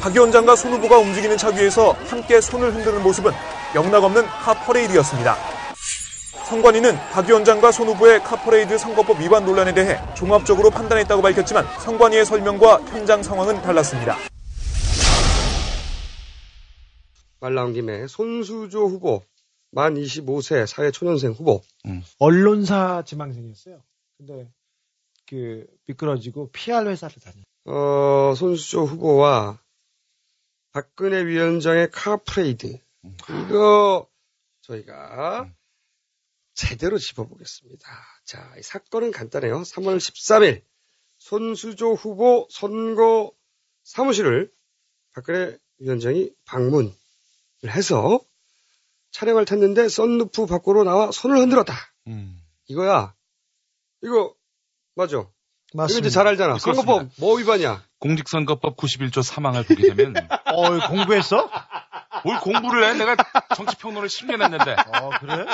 박 0.00 0.14
위원장과 0.14 0.56
손 0.56 0.72
후보가 0.72 0.96
움직이는 0.96 1.36
차 1.36 1.50
위에서 1.50 1.94
함께 2.08 2.40
손을 2.40 2.74
흔드는 2.74 3.02
모습은 3.02 3.30
영락없는 3.74 4.24
카퍼레이드였습니다. 4.26 5.36
선관위는 6.48 6.94
박 7.10 7.26
위원장과 7.26 7.72
손 7.72 7.88
후보의 7.88 8.20
카퍼레이드 8.22 8.78
선거법 8.78 9.20
위반 9.20 9.44
논란에 9.44 9.74
대해 9.74 9.98
종합적으로 10.14 10.70
판단했다고 10.70 11.22
밝혔지만 11.22 11.64
선관위의 11.80 12.24
설명과 12.24 12.78
현장 12.82 13.22
상황은 13.22 13.62
달랐습니다. 13.62 14.16
말 17.40 17.54
나온 17.54 17.72
김에 17.72 18.06
손수조 18.06 18.86
후보, 18.86 19.22
만 19.70 19.94
25세 19.94 20.66
사회 20.66 20.90
초년생 20.90 21.32
후보. 21.32 21.62
언론사 22.18 23.02
지망생이었어요. 23.04 23.82
근데 24.18 24.50
그 25.26 25.66
미끄러지고 25.86 26.50
PR 26.52 26.88
회사를 26.88 27.16
다녀. 27.22 27.42
어, 27.66 28.34
손수조 28.34 28.84
후보와 28.84 29.58
박근혜 30.72 31.24
위원장의 31.24 31.90
카프레이드. 31.90 32.83
이거 33.46 34.08
저희가 34.62 35.50
제대로 36.54 36.98
짚어보겠습니다. 36.98 37.86
자, 38.24 38.54
이 38.58 38.62
사건은 38.62 39.10
간단해요. 39.10 39.62
3월 39.62 39.96
13일 39.96 40.62
손수조 41.18 41.94
후보 41.94 42.46
선거 42.50 43.32
사무실을 43.82 44.52
박근혜 45.14 45.56
위원장이 45.78 46.30
방문을 46.44 46.92
해서 47.66 48.20
차량을 49.10 49.44
탔는데 49.44 49.88
썬루프 49.88 50.46
밖으로 50.46 50.84
나와 50.84 51.10
손을 51.12 51.38
흔들었다. 51.38 51.74
음. 52.06 52.40
이거야. 52.66 53.14
이거 54.02 54.34
맞아. 54.94 55.16
이거 55.16 55.32
맞습니다. 55.74 56.06
이제 56.06 56.14
잘 56.14 56.26
알잖아. 56.28 56.54
그렇습니다. 56.54 56.82
선거법 56.82 57.12
뭐 57.18 57.36
위반이야? 57.36 57.84
공직선거법 57.98 58.76
91조 58.76 59.22
3항을 59.24 59.66
보게 59.66 59.94
되면 59.94 60.14
어, 60.46 60.88
공부했어? 60.88 61.48
뭘 62.24 62.38
공부를 62.40 62.84
해? 62.84 62.94
내가 62.94 63.16
정치평론을 63.54 64.08
10년 64.08 64.42
했는데. 64.42 64.72
어, 64.72 65.10
그래? 65.20 65.46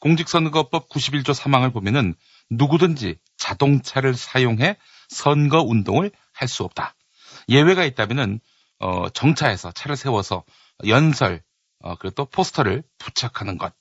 공직선거법 0.00 0.88
91조 0.88 1.34
3항을 1.34 1.72
보면은 1.72 2.14
누구든지 2.50 3.16
자동차를 3.36 4.14
사용해 4.14 4.76
선거 5.08 5.62
운동을 5.62 6.10
할 6.32 6.48
수 6.48 6.64
없다. 6.64 6.94
예외가 7.48 7.84
있다면은 7.84 8.40
어, 8.80 9.08
정차해서 9.10 9.72
차를 9.72 9.96
세워서 9.96 10.44
연설 10.86 11.42
어, 11.80 11.94
그리고 11.96 12.14
또 12.14 12.24
포스터를 12.26 12.82
부착하는 12.98 13.58
것. 13.58 13.72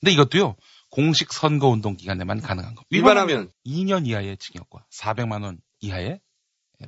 근데 0.00 0.12
이것도요 0.12 0.56
공식 0.90 1.32
선거 1.32 1.68
운동 1.68 1.96
기간에만 1.96 2.40
가능한 2.40 2.74
거. 2.74 2.84
위반하면 2.90 3.50
2년 3.66 4.06
이하의 4.06 4.36
징역과 4.38 4.84
400만 4.92 5.42
원 5.44 5.58
이하의 5.80 6.20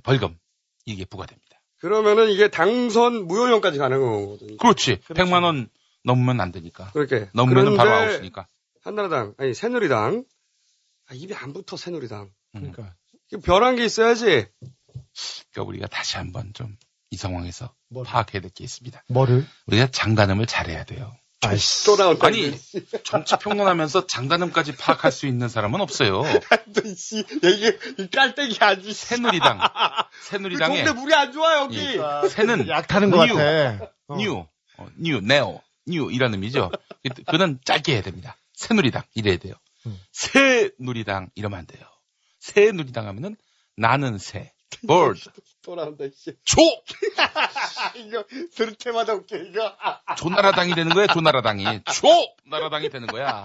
벌금 0.02 0.38
이게 0.86 1.04
부과됩니다. 1.04 1.47
그러면은 1.78 2.30
이게 2.30 2.48
당선 2.48 3.26
무효형까지 3.26 3.78
가는 3.78 4.00
거거든요. 4.00 4.56
그렇지. 4.58 4.96
100만 5.00 5.44
원 5.44 5.68
넘으면 6.04 6.40
안 6.40 6.52
되니까. 6.52 6.90
그렇게. 6.92 7.28
넘으면 7.34 7.76
바로 7.76 7.90
아웃이니까. 7.90 8.48
한나라당, 8.82 9.34
아니, 9.38 9.54
새누리당. 9.54 10.24
아, 11.10 11.14
입에 11.14 11.34
안 11.34 11.52
붙어, 11.52 11.76
새누리당. 11.76 12.30
그러니까. 12.52 12.94
이거 13.30 13.40
변한 13.42 13.76
게 13.76 13.84
있어야지. 13.84 14.46
그러니까 15.52 15.62
우리가 15.68 15.86
다시 15.86 16.16
한번 16.16 16.52
좀 16.52 16.76
이 17.10 17.16
상황에서 17.16 17.74
뭘? 17.88 18.04
파악해야 18.04 18.40
될 18.42 18.50
게 18.50 18.64
있습니다. 18.64 19.02
뭐를? 19.08 19.46
우리가 19.66 19.86
장단음을 19.90 20.46
잘해야 20.46 20.84
돼요. 20.84 21.10
아이씨. 21.40 21.85
또 21.87 21.96
나온다. 21.96 22.27
아니 22.27 22.51
정치 23.05 23.37
평론하면서 23.37 24.07
장단음까지 24.07 24.77
파악할 24.77 25.12
수 25.12 25.27
있는 25.27 25.48
사람은 25.48 25.81
없어요. 25.81 26.22
또, 26.74 26.94
씨, 26.96 27.20
이게, 27.42 27.79
이 27.98 28.09
깔때기 28.11 28.57
아주. 28.61 28.92
새누리당, 28.92 29.59
그 29.61 30.24
새누리당의 30.24 30.85
동네 30.85 31.01
물이 31.01 31.14
안 31.14 31.33
좋아, 31.33 31.59
여기. 31.59 31.79
예, 31.79 32.29
새는 32.29 32.68
약 32.68 32.88
타는 32.88 33.11
것 33.11 33.27
뉴, 33.27 33.35
같아. 33.35 33.90
어. 34.09 34.16
뉴, 34.16 34.46
어, 34.79 34.88
뉴, 34.96 35.20
네오, 35.20 35.61
뉴 35.87 36.11
이런 36.11 36.33
의미죠. 36.35 36.70
그- 37.14 37.22
그는 37.24 37.61
짧게 37.64 37.92
해야 37.94 38.03
됩니다. 38.03 38.37
새누리당 38.55 39.03
이래야 39.14 39.37
돼요. 39.37 39.55
음. 39.87 39.98
새누리당 40.12 41.31
이러면 41.37 41.61
안 41.61 41.66
돼요. 41.66 41.85
새누리당 42.40 43.07
하면은 43.07 43.37
나는 43.77 44.18
새, 44.18 44.53
bird, 44.87 45.31
또 45.62 45.74
나온다, 45.74 46.04
씨. 46.14 46.33
조, 46.44 46.61
이거, 47.96 48.24
들을 48.54 48.74
때마다 48.74 49.14
웃겨, 49.14 49.37
이거. 49.37 49.76
조나라당이 50.18 50.74
되는 50.74 50.92
거야. 50.94 51.07
조나라당이 51.07 51.64
조나라당이 51.85 52.88
되는 52.90 53.07
거야. 53.09 53.44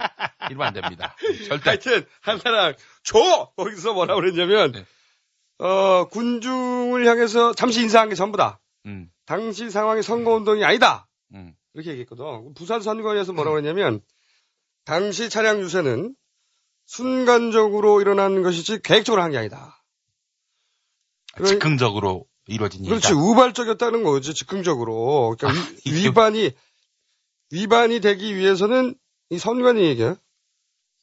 이러면 0.50 0.68
안 0.68 0.74
됩니다. 0.74 1.16
절대. 1.48 1.70
하여튼, 1.72 2.06
한나라당, 2.22 2.76
줘! 3.04 3.52
거기서 3.56 3.94
뭐라 3.94 4.16
그랬냐면, 4.16 4.72
네. 4.74 4.86
어, 5.60 6.08
군중을 6.10 7.06
향해서 7.08 7.54
잠시 7.54 7.82
인사한 7.82 8.10
게 8.10 8.16
전부다. 8.16 8.60
음, 8.86 9.10
당시 9.26 9.70
상황이 9.70 10.02
선거운동이 10.04 10.64
아니다. 10.66 11.08
음. 11.34 11.54
이렇게 11.74 11.92
얘기했거든. 11.92 12.54
부산 12.54 12.82
선거에서 12.82 13.34
뭐라고 13.34 13.58
했냐면, 13.58 14.02
당시 14.86 15.30
차량 15.30 15.60
유세는 15.62 16.16
순간적으로 16.86 18.02
일어난 18.02 18.44
것이지 18.44 18.82
계획적으로 18.82 19.22
한 19.24 19.32
게 19.32 19.38
아니다. 19.38 19.83
그러니- 21.34 21.48
즉흥적으로 21.48 22.26
이루어진 22.48 22.82
일이다. 22.86 22.96
그렇지, 23.00 23.14
우발적이었다는 23.14 24.04
거지, 24.04 24.34
즉흥적으로. 24.34 25.36
그러니까 25.38 25.62
아, 25.62 25.66
위- 25.86 26.04
위반이, 26.06 26.52
위반이 27.52 28.00
되기 28.00 28.36
위해서는 28.36 28.96
이 29.30 29.38
선관위 29.40 29.84
얘기야. 29.86 30.16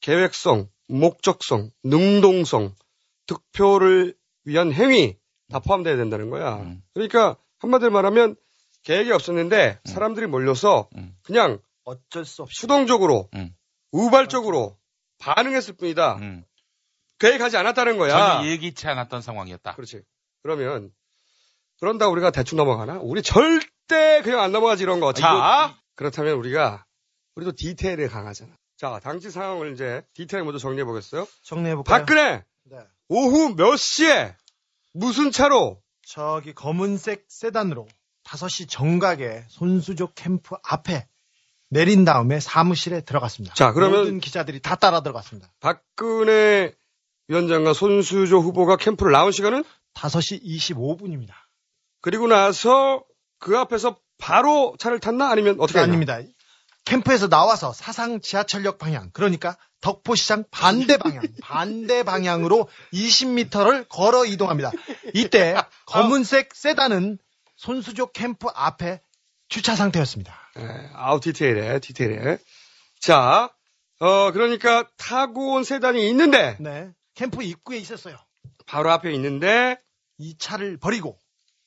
계획성, 0.01 0.69
목적성, 0.89 1.71
능동성, 1.85 2.75
득표를 3.27 4.15
위한 4.45 4.73
행위 4.73 5.17
다 5.51 5.59
포함돼야 5.61 5.97
된다는 5.97 6.31
거야. 6.31 6.57
음. 6.57 6.83
그러니까 6.95 7.37
한마디로 7.59 7.91
말하면 7.91 8.37
계획이 8.83 9.13
없었는데 9.13 9.81
사람들이 9.85 10.27
몰려서 10.27 10.89
음. 10.97 11.15
그냥 11.23 11.59
어쩔 11.85 12.25
수 12.25 12.43
없이. 12.43 12.61
수동적으로 12.61 13.29
음. 13.35 13.55
우발적으로 13.93 14.79
반응했을 15.19 15.75
뿐이다. 15.75 16.17
음. 16.17 16.45
계획하지 17.19 17.57
않았다는 17.59 17.99
거야. 17.99 18.39
전혀 18.39 18.49
예기치 18.51 18.89
않았던 18.89 19.21
상황이었다. 19.21 19.75
그렇지. 19.75 20.01
그러면 20.43 20.91
그런다 21.81 22.09
우리가 22.09 22.31
대충 22.31 22.57
넘어가나? 22.57 22.99
우리 23.01 23.23
절대 23.23 24.21
그냥 24.23 24.41
안 24.41 24.53
넘어가지 24.53 24.83
이런 24.83 25.01
거. 25.01 25.13
자, 25.13 25.77
그렇다면 25.95 26.35
우리가 26.35 26.85
우리도 27.37 27.53
디테일에 27.57 28.09
강하잖아. 28.09 28.53
자, 28.77 29.01
당시 29.03 29.31
상황을 29.31 29.73
이제 29.73 30.03
디테일 30.15 30.45
먼저 30.45 30.59
정리해 30.59 30.85
보겠어요. 30.85 31.27
정리해 31.43 31.75
볼까요? 31.75 31.99
박근혜 31.99 32.45
네. 32.65 32.79
오후 33.09 33.55
몇 33.55 33.77
시에 33.77 34.35
무슨 34.93 35.31
차로 35.31 35.81
저기 36.07 36.55
검은색 36.55 37.27
세단으로 37.29 37.87
5시 38.25 38.69
정각에 38.69 39.45
손수조 39.49 40.13
캠프 40.15 40.55
앞에 40.63 41.07
내린 41.69 42.05
다음에 42.05 42.41
사무실에 42.41 43.03
들어갔습니다. 43.03 43.55
자, 43.55 43.73
그러면- 43.73 44.01
모든 44.01 44.21
기자들이 44.21 44.61
다 44.61 44.75
따라 44.77 45.03
들어갔습니다. 45.03 45.53
박근혜 45.61 46.75
위원장과 47.29 47.75
손수조 47.75 48.41
후보가 48.41 48.77
캠프를 48.77 49.13
나온 49.13 49.31
시간은 49.31 49.63
5시 49.95 50.43
25분입니다. 50.43 51.33
그리고 52.01 52.27
나서 52.27 53.05
그 53.39 53.59
앞에서 53.59 53.99
바로 54.19 54.75
차를 54.79 55.01
탔나 55.01 55.31
아니면 55.31 55.57
어떻게? 55.59 55.79
아닙니다. 55.79 56.21
캠프에서 56.85 57.29
나와서 57.29 57.73
사상 57.73 58.21
지하철역 58.21 58.79
방향, 58.79 59.11
그러니까 59.13 59.57
덕포시장 59.81 60.45
반대 60.51 60.97
방향, 60.97 61.23
반대 61.43 62.03
방향으로 62.03 62.69
20m를 62.93 63.87
걸어 63.89 64.25
이동합니다. 64.25 64.71
이때 65.15 65.57
검은색 65.87 66.55
세단은 66.55 67.19
손수조 67.57 68.13
캠프 68.13 68.49
앞에 68.55 69.01
주차 69.49 69.75
상태였습니다. 69.75 70.35
예, 70.59 70.91
아우 70.95 71.21
디테일해 71.21 71.81
디테일해. 71.81 72.39
자, 72.99 73.51
어 73.99 74.33
그러니까 74.33 74.89
타고 74.97 75.55
온 75.55 75.65
세단이 75.65 76.09
있는데 76.09 76.57
네. 76.61 76.91
캠프 77.15 77.43
입구에 77.43 77.79
있었어요. 77.79 78.17
바로 78.71 78.93
앞에 78.93 79.13
있는데 79.15 79.81
이 80.17 80.39
차를 80.39 80.77
버리고 80.77 81.19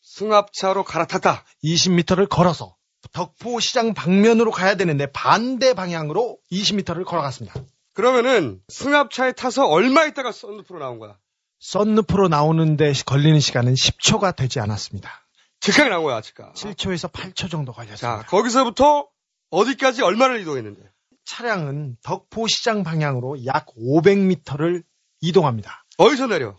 승합차로 0.04 0.86
갈아탔다. 0.86 1.44
20m를 1.62 2.30
걸어서 2.30 2.78
덕포시장 3.12 3.94
방면으로 3.94 4.52
가야 4.52 4.76
되는데 4.76 5.08
반대 5.08 5.74
방향으로 5.74 6.38
20m를 6.50 7.04
걸어갔습니다. 7.04 7.62
그러면은 7.94 8.62
승합차에 8.70 9.34
타서 9.34 9.68
얼마 9.68 10.06
있다가 10.06 10.32
썬루프로 10.32 10.80
나온 10.80 10.98
거야? 11.00 11.18
썬루프로 11.60 12.30
나오는데 12.30 12.94
걸리는 13.06 13.38
시간은 13.42 13.74
10초가 13.74 14.34
되지 14.34 14.62
않았습니다. 14.62 15.12
즉각에 15.60 15.90
나온 15.90 16.06
거야, 16.06 16.22
즉각. 16.22 16.54
7초에서 16.54 17.12
8초 17.12 17.52
정도 17.52 17.74
걸렸습니다. 17.74 18.22
자, 18.22 18.26
거기서부터 18.28 19.10
어디까지 19.50 20.04
얼마를 20.04 20.40
이동했는데? 20.40 20.82
차량은 21.26 21.98
덕포시장 22.02 22.84
방향으로 22.84 23.46
약 23.46 23.68
500m를 23.76 24.84
이동합니다. 25.20 25.84
어디서 25.98 26.28
내려? 26.28 26.56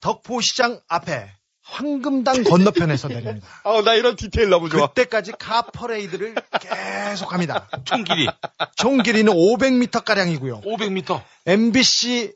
덕포시장 0.00 0.80
앞에 0.88 1.30
황금당 1.62 2.44
건너편에서 2.44 3.08
내립니다. 3.08 3.46
아, 3.64 3.82
나 3.84 3.94
이런 3.94 4.14
디테일 4.14 4.48
너무 4.50 4.68
좋아. 4.68 4.86
그때까지 4.88 5.32
카퍼레이드를 5.32 6.36
계속합니다. 6.60 7.68
총 7.84 8.04
길이 8.04 8.28
총 8.76 9.02
길이는 9.02 9.32
500m 9.32 10.04
가량이고요. 10.04 10.60
500m. 10.60 11.22
MBC 11.46 12.34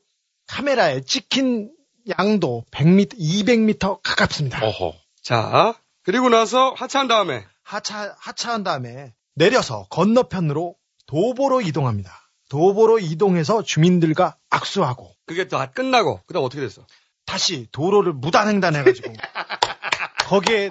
카메라에 0.49 1.03
찍힌 1.03 1.71
양도 2.19 2.65
100m, 2.73 3.17
200m 3.19 4.01
가깝습니다. 4.03 4.65
어허. 4.65 4.95
자, 5.23 5.75
그리고 6.03 6.29
나서 6.29 6.75
하차한 6.77 7.07
다음에 7.07 7.45
하차 7.63 8.17
하차한 8.19 8.65
다음에 8.65 9.13
내려서 9.35 9.87
건너편으로 9.91 10.75
도보로 11.07 11.61
이동합니다. 11.61 12.13
도보로 12.49 12.99
이동해서 12.99 13.63
주민들과 13.63 14.37
악수하고 14.51 15.15
그게 15.25 15.47
다 15.47 15.71
끝나고 15.71 16.21
그다음 16.27 16.45
어떻게 16.45 16.61
됐어? 16.61 16.85
다시 17.31 17.69
도로를 17.71 18.13
무단횡단해가지고 18.13 19.13
거기에 20.27 20.71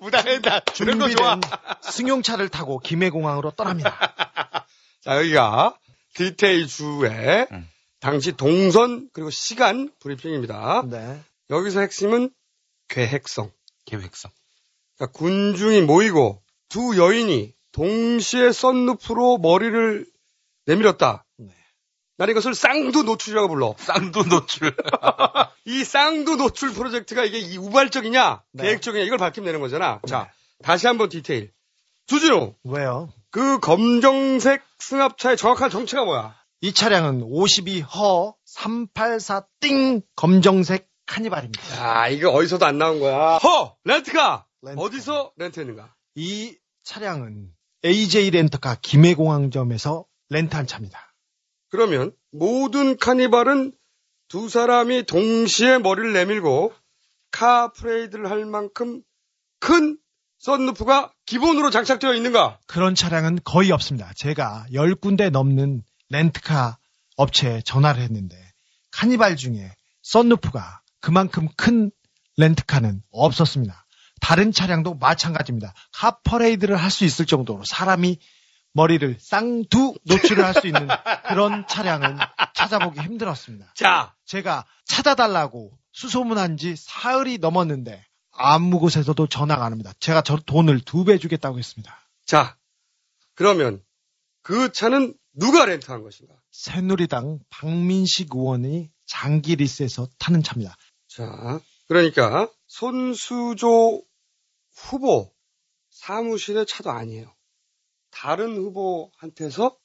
무단횡단. 0.00 0.62
준비된 0.72 1.40
승용차를 1.82 2.48
타고 2.48 2.78
김해공항으로 2.78 3.50
떠납니다. 3.50 4.64
자, 5.04 5.18
여기가 5.18 5.76
디테일 6.14 6.68
주의 6.68 7.46
음. 7.52 7.68
당시 8.00 8.32
동선 8.32 9.10
그리고 9.12 9.28
시간 9.28 9.90
브리핑입니다. 10.00 10.84
네. 10.86 11.20
여기서 11.50 11.80
핵심은 11.80 12.30
계획성. 12.88 13.50
계획성. 13.84 14.30
그러니까 14.96 15.18
군중이 15.18 15.82
모이고 15.82 16.42
두 16.70 16.96
여인이 16.96 17.52
동시에 17.72 18.52
썬루프로 18.52 19.36
머리를 19.36 20.06
내밀었다. 20.64 21.23
난 22.16 22.28
이것을 22.30 22.54
쌍두 22.54 23.02
노출이라고 23.02 23.48
불러. 23.48 23.74
쌍두 23.78 24.24
노출. 24.28 24.74
이 25.66 25.82
쌍두 25.84 26.36
노출 26.36 26.72
프로젝트가 26.72 27.24
이게 27.24 27.38
이 27.38 27.56
우발적이냐, 27.56 28.42
네. 28.52 28.62
계획적이냐 28.64 29.04
이걸 29.04 29.18
밝히면 29.18 29.46
되는 29.46 29.60
거잖아. 29.60 30.00
자, 30.06 30.30
다시 30.62 30.86
한번 30.86 31.08
디테일. 31.08 31.52
주진우, 32.06 32.54
왜요? 32.64 33.08
그 33.30 33.58
검정색 33.58 34.62
승합차의 34.78 35.36
정확한 35.36 35.70
정체가 35.70 36.04
뭐야? 36.04 36.36
이 36.60 36.72
차량은 36.72 37.22
52허 37.22 38.34
384띵 38.56 40.02
검정색 40.14 40.88
카니발입니다. 41.06 41.62
아, 41.82 42.08
이거 42.08 42.30
어디서도 42.30 42.64
안 42.64 42.78
나온 42.78 43.00
거야. 43.00 43.38
허! 43.38 43.76
렌트카! 43.84 44.46
렌트카. 44.62 44.82
어디서 44.82 45.32
렌트했는가? 45.36 45.92
이 46.14 46.56
차량은 46.84 47.48
AJ 47.84 48.30
렌터카 48.30 48.76
김해공항점에서 48.80 50.04
렌트한 50.30 50.66
차입니다. 50.66 51.13
그러면 51.74 52.12
모든 52.30 52.96
카니발은 52.96 53.72
두 54.28 54.48
사람이 54.48 55.06
동시에 55.06 55.78
머리를 55.78 56.12
내밀고 56.12 56.72
카 57.32 57.72
프레이드를 57.72 58.30
할 58.30 58.46
만큼 58.46 59.02
큰 59.58 59.98
썬루프가 60.38 61.12
기본으로 61.26 61.70
장착되어 61.70 62.14
있는가? 62.14 62.60
그런 62.68 62.94
차량은 62.94 63.40
거의 63.42 63.72
없습니다. 63.72 64.12
제가 64.14 64.66
10군데 64.70 65.30
넘는 65.30 65.82
렌트카 66.10 66.78
업체에 67.16 67.60
전화를 67.62 68.04
했는데 68.04 68.36
카니발 68.92 69.34
중에 69.34 69.74
썬루프가 70.02 70.80
그만큼 71.00 71.48
큰 71.56 71.90
렌트카는 72.36 73.02
없었습니다. 73.10 73.84
다른 74.20 74.52
차량도 74.52 74.94
마찬가지입니다. 74.94 75.74
카퍼레이드를 75.92 76.76
할 76.76 76.92
수 76.92 77.04
있을 77.04 77.26
정도로 77.26 77.64
사람이 77.64 78.20
머리를 78.74 79.16
쌍두 79.20 79.94
노출을 80.04 80.44
할 80.44 80.54
수 80.54 80.66
있는 80.66 80.88
그런 81.28 81.66
차량은 81.66 82.18
찾아보기 82.54 83.00
힘들었습니다. 83.00 83.72
자, 83.74 84.14
제가 84.24 84.66
찾아달라고 84.84 85.76
수소문한 85.92 86.56
지 86.56 86.74
사흘이 86.76 87.38
넘었는데 87.38 88.04
아무 88.32 88.78
곳에서도 88.80 89.26
전화가 89.28 89.64
안 89.64 89.72
옵니다. 89.72 89.92
제가 90.00 90.22
저 90.22 90.36
돈을 90.36 90.80
두 90.80 91.04
배 91.04 91.18
주겠다고 91.18 91.58
했습니다. 91.58 91.96
자, 92.26 92.56
그러면 93.34 93.82
그 94.42 94.72
차는 94.72 95.14
누가 95.34 95.64
렌트한 95.66 96.02
것인가? 96.02 96.34
새누리당 96.50 97.40
박민식 97.50 98.28
의원이 98.34 98.90
장기 99.06 99.56
리스에서 99.56 100.08
타는 100.18 100.42
차입니다. 100.42 100.76
자, 101.08 101.60
그러니까 101.88 102.48
손수조 102.66 104.02
후보 104.74 105.32
사무실의 105.90 106.66
차도 106.66 106.90
아니에요. 106.90 107.33
다른 108.14 108.56
후보한테서 108.56 109.76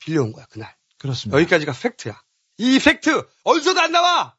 빌려온 0.00 0.32
거야, 0.32 0.46
그날. 0.46 0.74
그렇습니다. 0.98 1.38
여기까지가 1.38 1.72
팩트야. 1.72 2.20
이 2.58 2.78
팩트 2.78 3.26
어디서도 3.44 3.80
안 3.80 3.92
나와. 3.92 4.36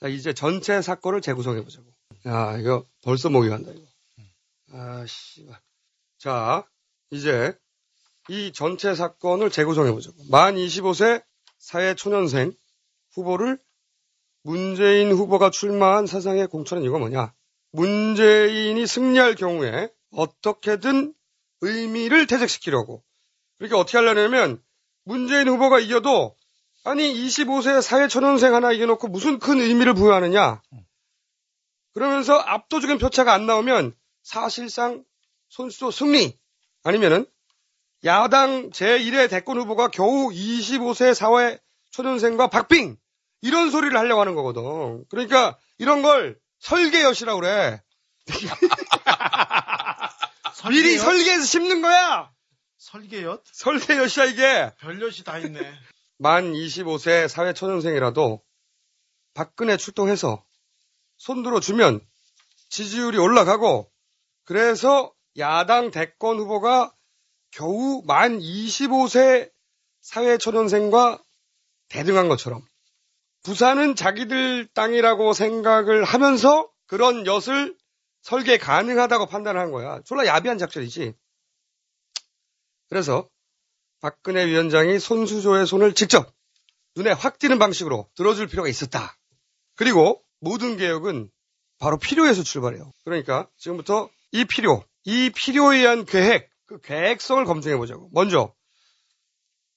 자 0.00 0.08
이제 0.08 0.34
전체 0.34 0.82
사건을 0.82 1.20
재구성해 1.20 1.62
보자고. 1.62 1.86
야 2.26 2.58
이거 2.58 2.86
벌써 3.02 3.30
목이 3.30 3.48
간다 3.48 3.70
이거. 3.72 3.86
아씨. 4.72 5.48
자 6.18 6.66
이제 7.10 7.56
이 8.28 8.52
전체 8.52 8.94
사건을 8.94 9.50
재구성해 9.50 9.92
보자고. 9.92 10.16
만 10.28 10.56
25세 10.56 11.24
사회 11.58 11.94
초년생 11.94 12.52
후보를 13.12 13.58
문재인 14.42 15.12
후보가 15.12 15.50
출마한 15.50 16.06
사상의 16.06 16.48
공천은 16.48 16.82
이거 16.82 16.98
뭐냐? 16.98 17.32
문재인이 17.70 18.86
승리할 18.86 19.34
경우에 19.36 19.88
어떻게든 20.10 21.14
의미를 21.60 22.26
퇴색시키려고. 22.26 23.02
그렇게 23.58 23.74
어떻게 23.74 23.98
하려냐면 23.98 24.62
문재인 25.04 25.48
후보가 25.48 25.80
이겨도 25.80 26.36
아니 26.84 27.12
25세 27.12 27.82
사회 27.82 28.08
초년생 28.08 28.54
하나 28.54 28.72
이겨놓고 28.72 29.08
무슨 29.08 29.38
큰 29.38 29.60
의미를 29.60 29.94
부여하느냐. 29.94 30.62
그러면서 31.94 32.34
압도적인 32.34 32.98
표차가 32.98 33.32
안 33.32 33.46
나오면 33.46 33.94
사실상 34.22 35.04
손수조 35.48 35.90
승리 35.90 36.36
아니면은 36.82 37.26
야당 38.04 38.70
제1의 38.70 39.30
대권 39.30 39.58
후보가 39.58 39.88
겨우 39.88 40.30
25세 40.30 41.14
사회 41.14 41.58
초년생과 41.90 42.48
박빙 42.48 42.96
이런 43.40 43.70
소리를 43.70 43.96
하려고 43.96 44.20
하는 44.20 44.34
거거든. 44.34 45.04
그러니까 45.08 45.58
이런 45.78 46.02
걸 46.02 46.38
설계엿이라고 46.60 47.40
그래. 47.40 47.82
미리 50.64 50.98
설계해서 50.98 51.44
심는 51.44 51.82
거야. 51.82 52.32
설계엿? 52.78 53.42
설계엿이야 53.52 54.24
이게. 54.26 54.72
별엿이 54.78 55.24
다 55.24 55.38
있네. 55.38 55.60
만 56.18 56.52
25세 56.52 57.28
사회 57.28 57.52
초년생이라도 57.52 58.42
박근혜 59.34 59.76
출동해서 59.76 60.42
손들어 61.18 61.60
주면 61.60 62.00
지지율이 62.70 63.18
올라가고 63.18 63.90
그래서 64.44 65.12
야당 65.36 65.90
대권 65.90 66.38
후보가 66.38 66.94
겨우 67.50 68.02
만 68.06 68.38
25세 68.38 69.50
사회 70.00 70.38
초년생과 70.38 71.22
대등한 71.88 72.28
것처럼 72.28 72.62
부산은 73.42 73.94
자기들 73.94 74.68
땅이라고 74.72 75.32
생각을 75.32 76.04
하면서 76.04 76.70
그런 76.86 77.26
엿을 77.26 77.76
설계 78.26 78.58
가능하다고 78.58 79.26
판단한 79.26 79.70
거야. 79.70 80.00
졸라 80.02 80.26
야비한 80.26 80.58
작전이지. 80.58 81.14
그래서 82.88 83.28
박근혜 84.00 84.46
위원장이 84.46 84.98
손수조의 84.98 85.64
손을 85.64 85.94
직접 85.94 86.34
눈에 86.96 87.12
확 87.12 87.38
띄는 87.38 87.60
방식으로 87.60 88.10
들어줄 88.16 88.48
필요가 88.48 88.68
있었다. 88.68 89.16
그리고 89.76 90.24
모든 90.40 90.76
개혁은 90.76 91.30
바로 91.78 91.98
필요에서 91.98 92.42
출발해요. 92.42 92.92
그러니까 93.04 93.48
지금부터 93.58 94.10
이 94.32 94.44
필요, 94.44 94.84
이 95.04 95.30
필요에 95.30 95.78
의한 95.78 96.04
계획, 96.04 96.50
그 96.66 96.80
계획성을 96.80 97.44
검증해 97.44 97.76
보자고. 97.76 98.10
먼저 98.12 98.52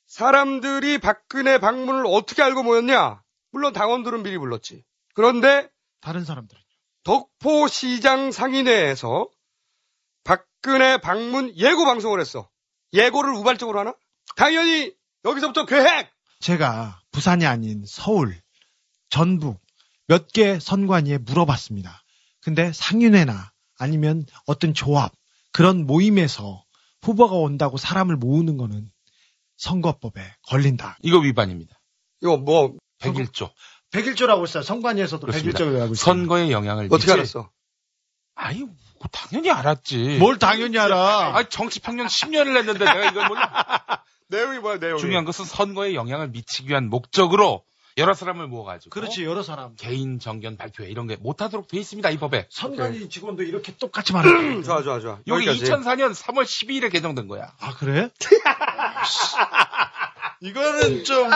사람들이 0.07 0.97
박근혜 0.97 1.59
방문을 1.59 2.05
어떻게 2.07 2.41
알고 2.41 2.63
모였냐? 2.63 3.21
물론 3.51 3.73
당원들은 3.73 4.23
미리 4.23 4.39
불렀지. 4.39 4.83
그런데 5.13 5.69
다른 6.01 6.25
사람들은 6.25 6.59
덕포시장 7.09 8.31
상인회에서 8.31 9.27
박근혜 10.23 10.97
방문 11.01 11.51
예고 11.57 11.83
방송을 11.85 12.19
했어. 12.19 12.47
예고를 12.93 13.33
우발적으로 13.33 13.79
하나? 13.79 13.95
당연히 14.35 14.93
여기서부터 15.25 15.65
계획! 15.65 16.11
제가 16.39 17.01
부산이 17.11 17.47
아닌 17.47 17.83
서울, 17.87 18.39
전북 19.09 19.59
몇 20.05 20.27
개 20.27 20.59
선관위에 20.59 21.17
물어봤습니다. 21.17 22.03
근데 22.41 22.71
상인회나 22.71 23.53
아니면 23.79 24.27
어떤 24.45 24.75
조합 24.75 25.11
그런 25.51 25.87
모임에서 25.87 26.63
후보가 27.01 27.33
온다고 27.35 27.77
사람을 27.77 28.17
모으는 28.17 28.57
거는 28.57 28.87
선거법에 29.57 30.21
걸린다. 30.43 30.99
이거 31.01 31.17
위반입니다. 31.17 31.75
이거 32.21 32.37
뭐 32.37 32.75
101조. 32.99 33.51
101조라고 33.91 34.43
했어요. 34.43 34.63
선관위에서도 34.63 35.25
그렇습니다. 35.25 35.59
101조라고 35.59 35.81
했어요. 35.81 35.93
선거의 35.95 36.51
영향을 36.51 36.85
어떻게 36.85 36.97
미치- 36.97 37.11
알았어? 37.13 37.49
아유, 38.35 38.59
뭐 38.99 39.07
당연히 39.11 39.49
알았지. 39.51 40.17
뭘 40.19 40.37
당연히 40.39 40.77
알아. 40.79 41.35
아, 41.37 41.43
정치 41.43 41.79
평년 41.79 42.07
10년을 42.07 42.55
했는데 42.57 42.79
내가 42.85 43.09
이걸 43.09 43.27
몰라. 43.27 43.43
내용이 44.27 44.59
뭐야, 44.59 44.77
내용이? 44.77 44.99
중요한 45.01 45.25
것은 45.25 45.43
선거에 45.45 45.93
영향을 45.95 46.29
미치기 46.29 46.69
위한 46.69 46.89
목적으로 46.89 47.63
여러 47.97 48.13
사람을 48.13 48.47
모아가지고. 48.47 48.91
그렇지 48.91 49.25
여러 49.25 49.41
사람. 49.43 49.75
개인 49.75 50.19
정견 50.19 50.55
발표회 50.55 50.87
이런 50.87 51.07
게 51.07 51.15
못하도록 51.17 51.67
돼 51.67 51.79
있습니다, 51.79 52.09
이 52.11 52.17
법에. 52.17 52.47
선관위 52.49 53.09
직원도 53.09 53.43
이렇게 53.43 53.75
똑같이 53.75 54.13
말해. 54.13 54.29
좋아, 54.63 54.83
좋아, 54.83 54.99
좋아. 54.99 55.17
여기 55.27 55.47
여기까지. 55.47 55.71
2004년 55.71 56.13
3월 56.13 56.43
12일에 56.43 56.91
개정된 56.91 57.27
거야. 57.27 57.51
아 57.59 57.73
그래? 57.75 58.09
이거는 60.41 61.03
좀 61.03 61.29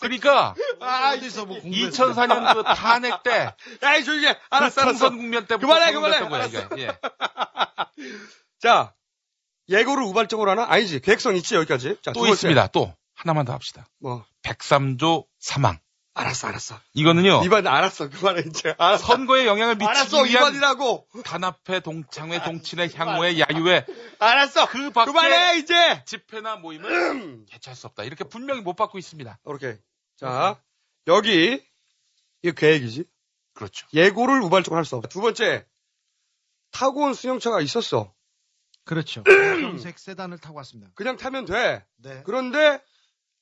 그러니까 0.00 0.54
어디서 0.80 1.46
뭐 1.46 1.60
공부했어? 1.60 2.12
2004년 2.12 2.54
그 2.54 2.62
탄핵 2.62 3.22
때, 3.22 3.54
야이 3.82 4.04
조용히 4.04 4.26
해. 4.26 4.38
알았어, 4.50 4.74
그 4.74 4.80
알았어. 4.82 4.98
총선 4.98 5.16
국면 5.18 5.46
때부터 5.46 5.66
그만해, 5.66 5.92
그만해. 5.92 6.28
거야, 6.28 6.44
이게. 6.46 6.66
예. 6.78 6.88
자, 8.60 8.94
예고를 9.68 10.04
우발적으로 10.04 10.50
하나? 10.52 10.66
아니지. 10.68 11.00
계획성 11.00 11.34
있지, 11.36 11.54
여기까지. 11.56 11.96
자, 12.02 12.12
두 12.12 12.14
또 12.14 12.20
번째. 12.20 12.32
있습니다. 12.32 12.66
또 12.68 12.94
하나만 13.14 13.44
더 13.46 13.52
합시다. 13.52 13.86
뭐. 14.00 14.24
103조 14.42 15.26
사망. 15.38 15.78
알았어, 16.14 16.48
알았어. 16.48 16.78
이거는요. 16.92 17.42
이반 17.44 17.66
알았어. 17.66 18.10
그만해, 18.10 18.42
이제. 18.46 18.74
알았어. 18.78 19.06
선거에 19.06 19.46
영향을 19.46 19.76
미치기 19.76 19.88
알았어, 19.88 20.22
위한 20.22 20.42
이반이라고. 20.48 21.08
단합회, 21.24 21.80
동창회, 21.80 22.42
동친회, 22.44 22.90
향후회, 22.94 23.38
야유회 23.40 23.86
알았어. 24.18 24.68
그 24.68 24.90
밖에 24.90 25.10
그만해, 25.10 25.58
이제. 25.58 26.04
집회나 26.04 26.56
모임을 26.56 27.46
개최할 27.48 27.74
수 27.76 27.86
없다. 27.86 28.04
이렇게 28.04 28.24
분명히 28.24 28.60
못 28.60 28.74
받고 28.74 28.98
있습니다. 28.98 29.38
오케이. 29.44 29.74
자, 30.16 30.60
여기, 31.06 31.64
이게 32.42 32.54
계획이지. 32.54 33.04
그렇죠. 33.54 33.86
예고를 33.94 34.40
우발적으로 34.42 34.76
할 34.78 34.84
수 34.84 34.96
없다. 34.96 35.08
두 35.08 35.20
번째, 35.22 35.64
타고 36.72 37.04
온 37.04 37.14
승용차가 37.14 37.60
있었어. 37.62 38.12
그렇죠. 38.84 39.22
검정색 39.24 39.98
세단을 39.98 40.38
타고 40.38 40.56
왔습니다. 40.58 40.90
그냥 40.94 41.16
타면 41.16 41.46
돼. 41.46 41.84
네. 41.96 42.22
그런데 42.26 42.82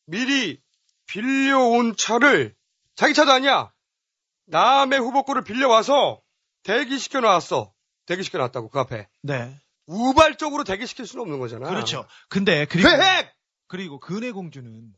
미리 0.07 0.61
빌려온 1.07 1.95
차를 1.97 2.55
자기 3.01 3.15
차도 3.15 3.33
아니야. 3.33 3.73
남의 4.45 4.99
후보 4.99 5.23
거를 5.23 5.43
빌려와서 5.43 6.21
대기시켜 6.65 7.21
놨어. 7.21 7.73
대기시켜 8.05 8.37
놨다고 8.37 8.69
그 8.69 8.79
앞에. 8.79 9.09
네. 9.23 9.59
우발적으로 9.87 10.65
대기시킬 10.65 11.07
수는 11.07 11.23
없는 11.23 11.39
거잖아. 11.39 11.71
그렇죠. 11.71 12.07
근데 12.29 12.67
그리고 12.67 12.91
회핵! 12.91 13.35
그리고 13.69 14.01
근해 14.01 14.33
공주는 14.33 14.93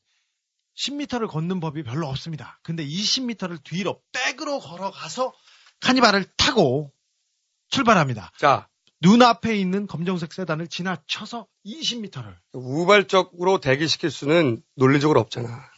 10m를 0.76 1.28
걷는 1.28 1.60
법이 1.60 1.84
별로 1.84 2.08
없습니다. 2.08 2.58
근데 2.64 2.84
20m를 2.84 3.62
뒤로 3.62 4.02
백으로 4.10 4.58
걸어가서 4.58 5.32
카니발을 5.78 6.24
타고 6.36 6.92
출발합니다. 7.68 8.32
자, 8.36 8.68
눈앞에 9.00 9.56
있는 9.56 9.86
검정색 9.86 10.32
세단을 10.32 10.66
지나쳐서 10.66 11.46
20m를 11.64 12.36
우발적으로 12.52 13.60
대기시킬 13.60 14.10
수는 14.10 14.60
논리적으로 14.74 15.20
없잖아. 15.20 15.70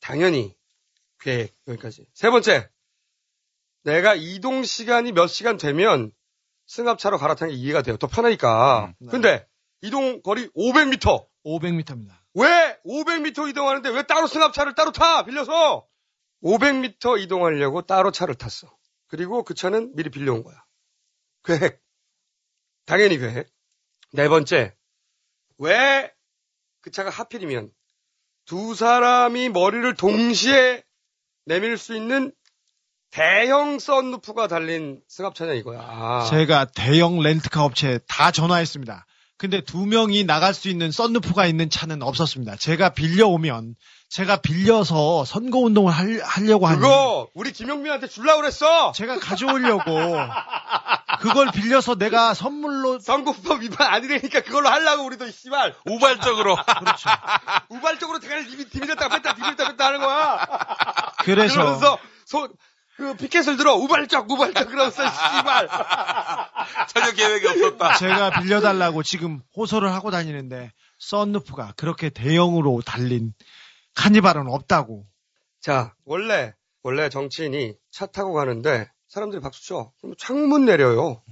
당연히 0.00 0.56
계획 1.24 1.54
여기까지. 1.66 2.06
세 2.12 2.30
번째, 2.30 2.68
내가 3.82 4.14
이동 4.14 4.62
시간이 4.62 5.12
몇 5.12 5.26
시간 5.26 5.56
되면 5.56 6.12
승합차로 6.66 7.18
갈아타는 7.18 7.52
게 7.52 7.58
이해가 7.58 7.82
돼요. 7.82 7.96
더 7.96 8.06
편하니까. 8.06 8.94
네. 8.98 9.10
근데 9.10 9.46
이동 9.80 10.22
거리 10.22 10.48
500m. 10.50 11.26
500m입니다. 11.44 12.16
왜 12.34 12.78
500m 12.86 13.50
이동하는데 13.50 13.88
왜 13.90 14.02
따로 14.04 14.26
승합차를 14.26 14.74
따로 14.74 14.92
타? 14.92 15.24
빌려서 15.24 15.86
500m 16.42 17.20
이동하려고 17.20 17.82
따로 17.82 18.10
차를 18.10 18.34
탔어. 18.34 18.74
그리고 19.08 19.42
그 19.44 19.54
차는 19.54 19.94
미리 19.94 20.10
빌려온 20.10 20.42
거야. 20.42 20.64
계획. 21.44 21.82
당연히 22.86 23.18
계획. 23.18 23.48
네 24.12 24.28
번째, 24.28 24.74
왜 25.58 26.14
그 26.84 26.90
차가 26.90 27.08
하필이면 27.08 27.72
두 28.44 28.74
사람이 28.74 29.48
머리를 29.48 29.94
동시에 29.94 30.84
내밀 31.46 31.78
수 31.78 31.96
있는 31.96 32.32
대형 33.10 33.78
썬루프가 33.78 34.48
달린 34.48 35.00
승합차냐 35.08 35.52
이거야. 35.52 36.26
제가 36.30 36.66
대형 36.74 37.20
렌트카 37.20 37.62
업체에 37.64 38.00
다 38.08 38.30
전화했습니다. 38.32 39.06
근데 39.36 39.60
두 39.60 39.84
명이 39.84 40.24
나갈 40.24 40.54
수 40.54 40.68
있는 40.68 40.92
썬루프가 40.92 41.46
있는 41.46 41.68
차는 41.68 42.02
없었습니다. 42.02 42.56
제가 42.56 42.90
빌려오면 42.90 43.74
제가 44.08 44.36
빌려서 44.36 45.24
선거 45.24 45.58
운동을 45.58 45.92
할, 45.92 46.20
하려고 46.22 46.68
하니 46.68 46.78
그거 46.78 47.28
우리 47.34 47.50
김영민한테 47.52 48.06
줄라 48.06 48.36
그랬어. 48.36 48.92
제가 48.92 49.18
가져오려고 49.18 49.90
그걸 51.20 51.50
빌려서 51.50 51.96
내가 51.96 52.32
선물로 52.32 53.00
선거법 53.00 53.62
위반 53.62 53.92
아니라니까 53.92 54.42
그걸로 54.42 54.68
하려고 54.68 55.04
우리도 55.04 55.28
씨발 55.30 55.74
우발적으로. 55.86 56.54
그렇죠. 56.78 57.10
우발적으로 57.70 58.20
대가리 58.20 58.44
디비- 58.46 58.70
디비렸다 58.70 59.08
뺐다 59.08 59.34
디비렸다 59.34 59.68
뺐다 59.68 59.86
하는 59.86 60.00
거야. 60.00 60.46
그래서 61.24 61.54
그러면서 61.54 61.98
손 62.24 62.52
그 62.96 63.16
피켓을 63.16 63.56
들어 63.56 63.74
우발적 63.74 64.30
우발적 64.30 64.68
그러면서 64.68 65.02
씨발. 65.08 65.68
전혀 66.88 67.12
계획이 67.12 67.46
없었다. 67.48 67.96
제가 67.96 68.40
빌려달라고 68.40 69.02
지금 69.02 69.40
호소를 69.56 69.92
하고 69.92 70.10
다니는데 70.10 70.72
썬루프가 70.98 71.74
그렇게 71.76 72.08
대형으로 72.10 72.82
달린 72.86 73.34
카니발은 73.94 74.48
없다고. 74.48 75.06
자 75.60 75.94
원래 76.04 76.54
원래 76.82 77.08
정치인이 77.08 77.74
차 77.90 78.06
타고 78.06 78.32
가는데 78.32 78.90
사람들이 79.08 79.40
박수 79.40 79.66
쳐. 79.66 79.92
그럼 80.00 80.14
창문 80.18 80.64
내려요. 80.64 81.22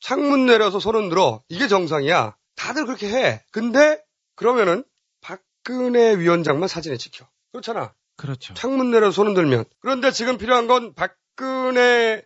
창문 0.00 0.46
내려서 0.46 0.78
손은 0.78 1.08
들어. 1.08 1.42
이게 1.48 1.66
정상이야. 1.66 2.36
다들 2.56 2.86
그렇게 2.86 3.08
해. 3.08 3.42
근데 3.50 4.00
그러면은 4.36 4.84
박근혜 5.20 6.16
위원장만 6.18 6.68
사진에 6.68 6.96
찍혀. 6.96 7.26
그렇잖아. 7.52 7.94
그렇죠. 8.16 8.54
창문 8.54 8.90
내려 8.90 9.10
손을 9.10 9.34
들면. 9.34 9.64
그런데 9.80 10.10
지금 10.10 10.38
필요한 10.38 10.66
건 10.66 10.94
박근혜 10.94 12.22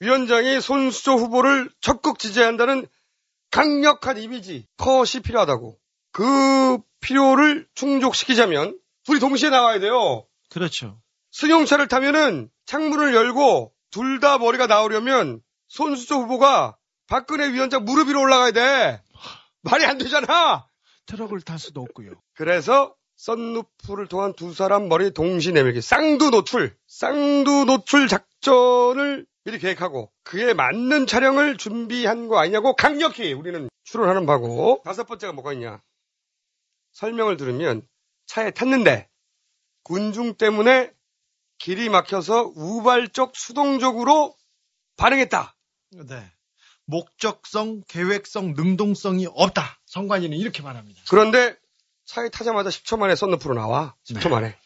위원장이 0.00 0.60
손수조 0.60 1.12
후보를 1.16 1.70
적극 1.80 2.18
지지한다는 2.18 2.86
강력한 3.50 4.18
이미지, 4.18 4.66
컷이 4.76 5.22
필요하다고. 5.24 5.78
그 6.12 6.78
필요를 7.00 7.66
충족시키자면 7.74 8.78
둘이 9.04 9.20
동시에 9.20 9.50
나와야 9.50 9.78
돼요. 9.78 10.26
그렇죠. 10.50 10.98
승용차를 11.32 11.88
타면은 11.88 12.50
창문을 12.66 13.14
열고 13.14 13.72
둘 13.90 14.20
다 14.20 14.38
머리가 14.38 14.66
나오려면 14.66 15.40
손수조 15.68 16.22
후보가 16.22 16.76
박근혜 17.06 17.52
위원장 17.52 17.84
무릎 17.84 18.08
위로 18.08 18.20
올라가야 18.22 18.50
돼. 18.52 19.02
말이 19.62 19.84
안 19.84 19.98
되잖아. 19.98 20.66
트럭을 21.06 21.40
탈 21.42 21.58
수도 21.58 21.80
없고요. 21.82 22.10
그래서 22.34 22.94
썬루프를 23.16 24.08
통한 24.08 24.34
두 24.34 24.52
사람 24.52 24.88
머리 24.88 25.10
동시 25.10 25.52
내밀기 25.52 25.80
쌍두 25.80 26.30
노출 26.30 26.76
쌍두 26.86 27.64
노출 27.64 28.08
작전을 28.08 29.26
미리 29.44 29.58
계획하고 29.58 30.12
그에 30.22 30.54
맞는 30.54 31.06
촬영을 31.06 31.56
준비한 31.56 32.28
거 32.28 32.38
아니냐고 32.38 32.74
강력히 32.74 33.32
우리는 33.32 33.68
추론하는 33.84 34.26
바고 34.26 34.82
다섯 34.84 35.04
번째가 35.04 35.32
뭐가 35.32 35.52
있냐 35.54 35.82
설명을 36.92 37.36
들으면 37.36 37.82
차에 38.26 38.50
탔는데 38.50 39.08
군중 39.82 40.34
때문에 40.34 40.92
길이 41.58 41.88
막혀서 41.88 42.52
우발적 42.54 43.36
수동적으로 43.36 44.36
반응했다 44.96 45.56
네. 46.08 46.32
목적성, 46.86 47.82
계획성, 47.88 48.54
능동성이 48.54 49.26
없다. 49.34 49.80
성관이는 49.86 50.36
이렇게 50.36 50.62
말합니다. 50.62 51.02
그런데 51.08 51.56
차에 52.06 52.28
타자마자 52.30 52.70
10초 52.70 52.98
만에 52.98 53.14
썬루프로 53.14 53.54
나와. 53.54 53.94
10초 54.08 54.30
만에. 54.30 54.56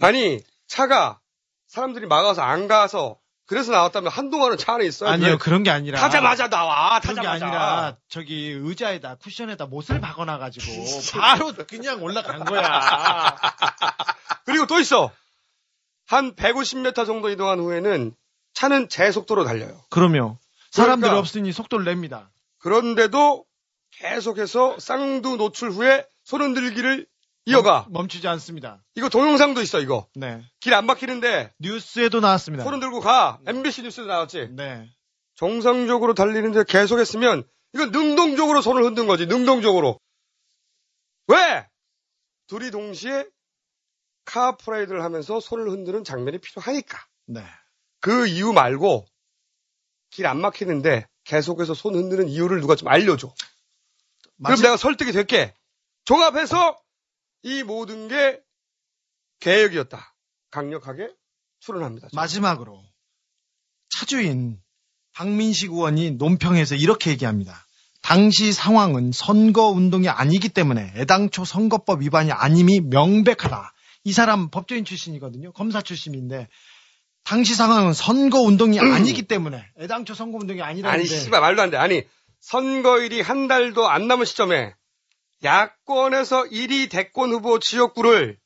아니, 0.00 0.40
차가 0.66 1.20
사람들이 1.66 2.06
막아서 2.06 2.42
안 2.42 2.68
가서 2.68 3.18
그래서 3.46 3.72
나왔다면 3.72 4.12
한동안은 4.12 4.58
차 4.58 4.74
안에 4.74 4.86
있어요. 4.86 5.10
아니요, 5.10 5.38
그런 5.38 5.64
게 5.64 5.70
아니라. 5.70 5.98
타자마자 5.98 6.48
나와. 6.48 7.00
그런 7.00 7.16
게 7.16 7.22
타자마자. 7.22 7.46
아니라 7.46 7.96
저기 8.08 8.50
의자에다 8.50 9.16
쿠션에다 9.16 9.66
못을 9.66 10.00
박아놔가지고 10.00 10.64
바로 11.20 11.52
그냥 11.66 12.00
올라간 12.00 12.44
거야. 12.44 13.36
그리고 14.46 14.66
또 14.66 14.78
있어. 14.78 15.10
한 16.06 16.36
150m 16.36 17.06
정도 17.06 17.28
이동한 17.28 17.58
후에는 17.58 18.14
차는 18.54 18.88
제 18.88 19.10
속도로 19.10 19.44
달려요. 19.44 19.80
그러면 19.90 20.38
사람들이 20.70 21.08
그러니까 21.08 21.18
없으니 21.18 21.52
속도를 21.52 21.84
냅니다. 21.84 22.30
그런데도 22.58 23.44
계속해서 24.00 24.78
쌍두 24.78 25.36
노출 25.36 25.70
후에 25.70 26.06
손 26.24 26.40
흔들기를 26.40 27.06
이어가. 27.44 27.86
멈, 27.90 28.02
멈추지 28.02 28.26
않습니다. 28.28 28.82
이거 28.94 29.08
동영상도 29.08 29.60
있어, 29.62 29.80
이거. 29.80 30.08
네. 30.14 30.42
길 30.60 30.72
안 30.74 30.86
막히는데 30.86 31.52
뉴스에도 31.58 32.20
나왔습니다. 32.20 32.64
손 32.64 32.74
흔들고 32.74 33.00
가. 33.00 33.40
MBC 33.46 33.82
뉴스도 33.82 34.06
나왔지. 34.06 34.48
네. 34.52 34.90
정상적으로 35.34 36.14
달리는데 36.14 36.64
계속했으면 36.64 37.44
이건 37.74 37.90
능동적으로 37.92 38.62
손을 38.62 38.84
흔든 38.84 39.06
거지. 39.06 39.26
능동적으로. 39.26 40.00
왜? 41.28 41.66
둘이 42.46 42.70
동시에 42.70 43.26
카프레이드를 44.24 45.02
하면서 45.04 45.40
손을 45.40 45.68
흔드는 45.70 46.04
장면이 46.04 46.38
필요하니까. 46.38 46.98
네. 47.26 47.44
그 48.00 48.26
이유 48.26 48.52
말고 48.52 49.06
길 50.10 50.26
안 50.26 50.40
막히는데 50.40 51.06
계속해서 51.24 51.74
손 51.74 51.94
흔드는 51.94 52.28
이유를 52.28 52.60
누가 52.60 52.74
좀 52.74 52.88
알려줘. 52.88 53.32
그럼 54.42 54.52
마지- 54.52 54.62
내가 54.62 54.76
설득이 54.76 55.12
될게. 55.12 55.54
종합해서 56.04 56.78
이 57.42 57.62
모든 57.62 58.08
게 58.08 58.40
계획이었다. 59.40 60.14
강력하게 60.50 61.10
추론합니다. 61.60 62.08
마지막으로 62.12 62.82
차주인 63.90 64.60
박민식 65.12 65.70
의원이 65.72 66.12
논평에서 66.12 66.74
이렇게 66.74 67.10
얘기합니다. 67.10 67.66
당시 68.02 68.52
상황은 68.52 69.12
선거 69.12 69.68
운동이 69.68 70.08
아니기 70.08 70.48
때문에 70.48 70.92
애당초 70.96 71.44
선거법 71.44 72.00
위반이 72.00 72.32
아님이 72.32 72.80
명백하다. 72.80 73.72
이 74.04 74.12
사람 74.12 74.48
법조인 74.50 74.84
출신이거든요. 74.86 75.52
검사 75.52 75.82
출신인데 75.82 76.48
당시 77.24 77.54
상황은 77.54 77.92
선거 77.92 78.40
운동이 78.40 78.78
아니기 78.80 79.22
때문에 79.22 79.64
애당초 79.78 80.14
선거 80.14 80.38
운동이 80.38 80.62
아니라는데 80.62 80.88
아니, 81.14 81.20
씨발, 81.20 81.40
말도 81.40 81.60
안 81.62 81.70
돼. 81.70 81.76
아니, 81.76 82.02
선거일이 82.40 83.20
한 83.20 83.48
달도 83.48 83.88
안 83.88 84.08
남은 84.08 84.24
시점에 84.24 84.74
야권에서 85.42 86.44
1위 86.44 86.90
대권 86.90 87.30
후보 87.30 87.58
지역구를 87.58 88.38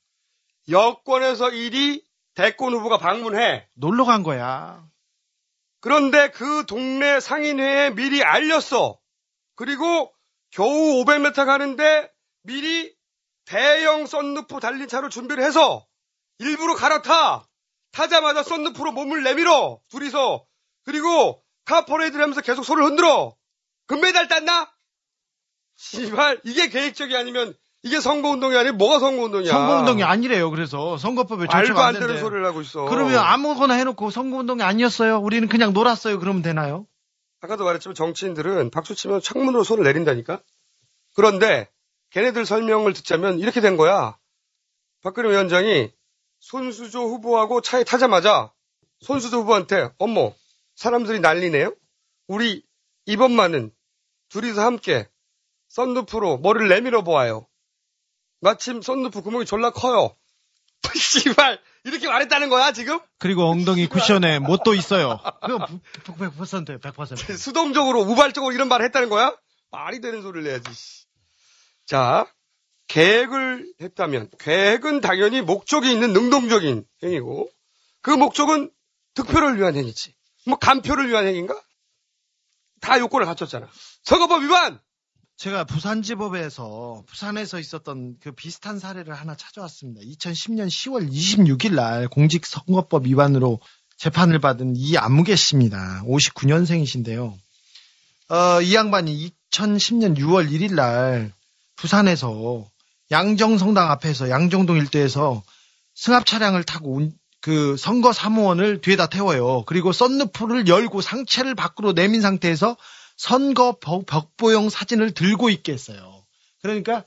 여권에서 0.68 1.46
1위 1.46 2.02
대권 2.34 2.72
후보가 2.72 2.98
방문해. 2.98 3.68
놀러 3.74 4.04
간 4.04 4.22
거야. 4.22 4.84
그런데 5.80 6.30
그 6.30 6.64
동네 6.66 7.20
상인회에 7.20 7.90
미리 7.90 8.22
알렸어. 8.22 8.98
그리고 9.54 10.12
겨우 10.50 11.04
500m 11.04 11.46
가는데 11.46 12.10
미리 12.42 12.94
대형 13.44 14.06
썬루프 14.06 14.60
달린 14.60 14.88
차로 14.88 15.10
준비를 15.10 15.44
해서 15.44 15.86
일부러 16.38 16.74
갈아타. 16.74 17.46
타자마자 17.92 18.42
썬루프로 18.42 18.92
몸을 18.92 19.22
내밀어. 19.22 19.80
둘이서. 19.88 20.44
그리고 20.84 21.42
카 21.64 21.84
퍼레이드를 21.84 22.22
하면서 22.22 22.40
계속 22.40 22.64
손을 22.64 22.84
흔들어. 22.84 23.36
금메달 23.86 24.28
땄나? 24.28 24.70
씨발 25.76 26.40
이게 26.44 26.68
계획적이 26.68 27.16
아니면 27.16 27.54
이게 27.82 28.00
선거운동이 28.00 28.56
아니면 28.56 28.78
뭐가 28.78 28.98
선거운동이야? 28.98 29.50
선거운동이 29.52 30.02
아니래요. 30.04 30.50
그래서 30.50 30.96
선거법에 30.96 31.46
말도 31.46 31.78
안 31.78 31.94
안 31.96 32.00
되는. 32.00 32.18
소리를 32.18 32.44
하고 32.46 32.60
있어. 32.62 32.84
그러면 32.86 33.18
아무거나 33.18 33.74
해놓고 33.74 34.10
선거운동이 34.10 34.62
아니었어요. 34.62 35.18
우리는 35.18 35.48
그냥 35.48 35.72
놀았어요. 35.74 36.18
그러면 36.18 36.40
되나요? 36.42 36.86
아까도 37.40 37.64
말했지만 37.64 37.94
정치인들은 37.94 38.70
박수 38.70 38.94
치면 38.94 39.20
창문으로 39.20 39.64
손을 39.64 39.84
내린다니까? 39.84 40.40
그런데 41.14 41.68
걔네들 42.10 42.46
설명을 42.46 42.94
듣자면 42.94 43.38
이렇게 43.38 43.60
된 43.60 43.76
거야. 43.76 44.16
박근혜 45.02 45.28
위원장이 45.30 45.92
손수조 46.40 47.00
후보하고 47.02 47.60
차에 47.60 47.84
타자마자 47.84 48.50
손수조 49.00 49.40
후보한테 49.40 49.90
어머 49.98 50.32
사람들이 50.76 51.20
난리네요. 51.20 51.74
우리 52.28 52.64
이번만은 53.06 53.72
둘이서 54.28 54.62
함께 54.62 55.08
썬루프로 55.68 56.38
머리를 56.38 56.68
내밀어 56.68 57.02
보아요. 57.02 57.46
마침 58.40 58.82
썬루프 58.82 59.22
구멍이 59.22 59.44
졸라 59.46 59.70
커요. 59.70 60.16
씨발 60.94 61.60
이렇게 61.84 62.08
말했다는 62.08 62.48
거야 62.48 62.72
지금? 62.72 63.00
그리고 63.18 63.44
엉덩이 63.44 63.86
쿠션에 63.86 64.38
못도 64.38 64.74
있어요. 64.74 65.20
그거 65.42 65.66
100%, 66.04 66.80
100%. 66.80 67.16
수동적으로 67.36 68.02
우발적으로 68.02 68.52
이런 68.52 68.68
말을 68.68 68.86
했다는 68.86 69.08
거야? 69.08 69.36
말이 69.70 70.00
되는 70.00 70.22
소리를 70.22 70.48
해야지. 70.48 70.72
씨. 70.72 71.04
자, 71.86 72.26
계획을 72.88 73.72
했다면 73.80 74.30
계획은 74.38 75.00
당연히 75.00 75.40
목적이 75.42 75.92
있는 75.92 76.12
능동적인 76.12 76.84
행위고 77.02 77.50
그 78.02 78.10
목적은 78.10 78.70
득표를 79.14 79.58
위한 79.58 79.74
행위지. 79.76 80.14
뭐 80.46 80.58
간표를 80.58 81.08
위한 81.08 81.26
행위인가? 81.26 81.54
다 82.84 82.98
요건을 82.98 83.24
갖췄잖아. 83.26 83.66
선거법 84.04 84.42
위반! 84.42 84.78
제가 85.36 85.64
부산지법에서 85.64 87.04
부산에서 87.08 87.58
있었던 87.58 88.16
그 88.20 88.32
비슷한 88.32 88.78
사례를 88.78 89.14
하나 89.14 89.34
찾아왔습니다. 89.34 90.00
2010년 90.02 90.68
10월 90.68 91.10
26일 91.10 91.74
날 91.74 92.06
공직선거법 92.08 93.06
위반으로 93.06 93.58
재판을 93.96 94.38
받은 94.38 94.74
이 94.76 94.96
안무개 94.96 95.34
씨입니다. 95.34 96.02
59년생이신데요. 96.06 97.34
어, 98.28 98.60
이 98.62 98.74
양반이 98.74 99.32
2010년 99.50 100.16
6월 100.18 100.50
1일 100.50 100.74
날 100.74 101.32
부산에서 101.76 102.66
양정성당 103.10 103.90
앞에서 103.90 104.30
양정동 104.30 104.76
일대에서 104.76 105.42
승합 105.94 106.26
차량을 106.26 106.64
타고 106.64 106.92
운- 106.94 107.12
그 107.44 107.76
선거 107.76 108.14
사무원을 108.14 108.80
뒤에다 108.80 109.08
태워요. 109.08 109.64
그리고 109.66 109.92
썬루프를 109.92 110.66
열고 110.66 111.02
상체를 111.02 111.54
밖으로 111.54 111.92
내민 111.92 112.22
상태에서 112.22 112.74
선거 113.18 113.76
벽- 113.78 114.06
벽보용 114.06 114.70
사진을 114.70 115.10
들고 115.10 115.50
있게 115.50 115.74
했어요. 115.74 116.24
그러니까 116.62 117.04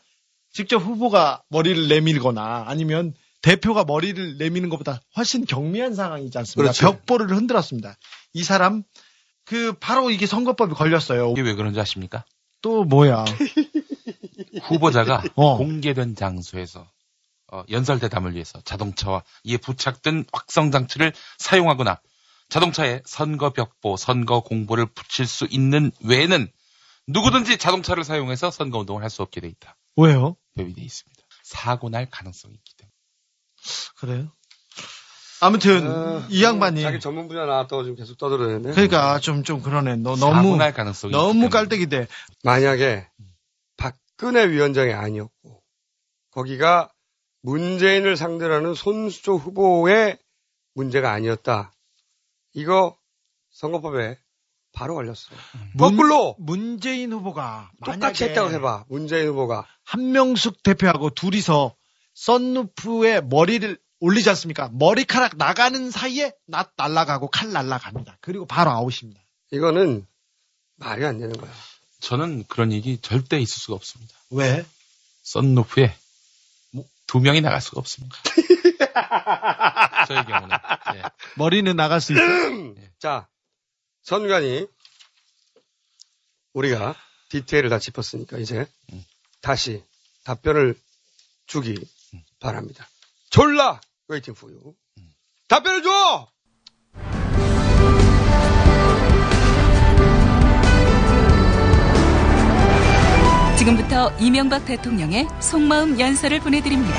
직접 0.54 0.78
후보가 0.78 1.42
머리를 1.50 1.88
내밀거나 1.88 2.66
아니면 2.68 3.16
대표가 3.42 3.84
머리를 3.84 4.38
내미는 4.38 4.70
것보다 4.70 5.02
훨씬 5.16 5.44
경미한 5.44 5.96
상황이지 5.96 6.38
않습니까? 6.38 6.72
그렇죠. 6.72 6.86
벽보를 6.98 7.36
흔들었습니다. 7.36 7.98
이 8.34 8.44
사람 8.44 8.84
그 9.44 9.74
바로 9.80 10.12
이게 10.12 10.28
선거법이 10.28 10.76
걸렸어요. 10.76 11.32
이게 11.32 11.42
왜 11.42 11.56
그런지 11.56 11.80
아십니까? 11.80 12.26
또 12.62 12.84
뭐야? 12.84 13.26
후보자가 14.62 15.24
어. 15.34 15.58
공개된 15.58 16.16
장소에서 16.16 16.88
어, 17.52 17.64
연설 17.70 18.00
대담을 18.00 18.34
위해서 18.34 18.60
자동차와 18.62 19.24
이에 19.44 19.58
부착된 19.58 20.26
확성 20.34 20.72
장치를 20.72 21.14
사용하거나 21.38 22.00
자동차에 22.50 23.02
선거 23.06 23.52
벽보, 23.52 23.98
선거 23.98 24.42
공보를 24.42 24.86
붙일 24.88 25.28
수 25.28 25.48
있는 25.50 25.92
외에는 26.04 26.50
누구든지 27.08 27.58
자동차를 27.58 28.04
사용해서 28.04 28.52
선거 28.52 28.80
운동을 28.80 29.02
할 29.04 29.10
수 29.10 29.22
없게 29.22 29.40
돼 29.42 29.48
있다. 29.48 29.78
왜요? 29.96 30.36
법이 30.58 30.74
돼 30.74 30.82
있습니다. 30.82 31.24
사고 31.44 31.90
날 31.90 32.10
가능성이 32.10 32.54
있기 32.56 32.74
때문에. 32.78 32.94
그래요? 33.98 34.32
아무튼 35.40 35.88
어, 35.88 36.26
이 36.30 36.44
양반이 36.44 36.82
자기 36.82 37.00
전문 37.00 37.28
분야 37.28 37.46
나왔다고 37.46 37.84
지금 37.84 37.96
계속 37.96 38.18
떠들어대네. 38.18 38.72
그러니까 38.72 39.20
좀좀 39.20 39.62
그러네. 39.62 39.98
너 39.98 40.16
사고 40.16 40.34
너무 40.34 40.58
날 40.58 40.74
가능성이 40.74 41.12
너무 41.14 41.50
깔때기 41.50 41.88
돼. 41.88 42.08
만약에 42.44 43.08
박근혜 43.78 44.50
위원장이 44.50 44.94
아니었고 44.94 45.62
거기가 46.32 46.90
문재인을 47.48 48.18
상대로 48.18 48.56
하는 48.56 48.74
손수조 48.74 49.38
후보의 49.38 50.20
문제가 50.74 51.14
아니었다. 51.14 51.74
이거 52.52 52.98
선거법에 53.52 54.20
바로 54.74 54.96
걸렸어. 54.96 55.30
거꾸로 55.80 56.36
문재인 56.40 57.14
후보가 57.14 57.72
똑같이 57.86 58.26
했다고 58.26 58.52
해봐. 58.52 58.86
문재인 58.90 59.30
후보가 59.30 59.66
한명숙 59.86 60.62
대표하고 60.62 61.12
둘이서 61.12 61.74
썬루프에 62.16 63.22
머리를 63.22 63.78
올리지 64.02 64.30
않습니까? 64.30 64.70
머리카락 64.74 65.38
나가는 65.38 65.90
사이에 65.90 66.34
낫 66.48 66.74
날라가고 66.76 67.30
칼 67.30 67.54
날라갑니다. 67.54 68.18
그리고 68.20 68.46
바로 68.46 68.72
아웃입니다. 68.72 69.22
이거는 69.52 70.06
말이 70.76 71.06
안 71.06 71.18
되는 71.18 71.36
거야. 71.38 71.52
저는 72.02 72.44
그런 72.50 72.74
얘기 72.74 73.00
절대 73.00 73.40
있을 73.40 73.62
수가 73.62 73.76
없습니다. 73.76 74.14
왜? 74.32 74.66
썬루프에 75.24 75.86
뭐 75.86 76.07
두 77.08 77.20
명이 77.20 77.42
나갈 77.42 77.62
수가 77.62 77.80
없습니다. 77.80 78.16
저의 80.08 80.26
경우는. 80.26 80.58
예. 80.96 81.04
머리는 81.38 81.76
나갈 81.76 82.02
수 82.02 82.14
있어. 82.14 82.22
자, 83.00 83.28
선관위 84.04 84.68
우리가 86.54 86.96
디테일을 87.30 87.70
다 87.70 87.80
짚었으니까 87.80 88.38
이제 88.38 88.66
다시 89.42 89.84
답변을 90.24 90.80
주기 91.46 91.76
바랍니다. 92.40 92.88
졸라 93.30 93.80
waiting 94.08 94.34
for 94.34 94.52
you. 94.52 94.76
답변을 95.48 95.84
줘! 95.84 96.30
지금부터 103.68 104.12
이명박 104.22 104.66
대통령의 104.66 105.28
속마음 105.42 106.00
연설을 106.00 106.40
보내드립니다. 106.40 106.94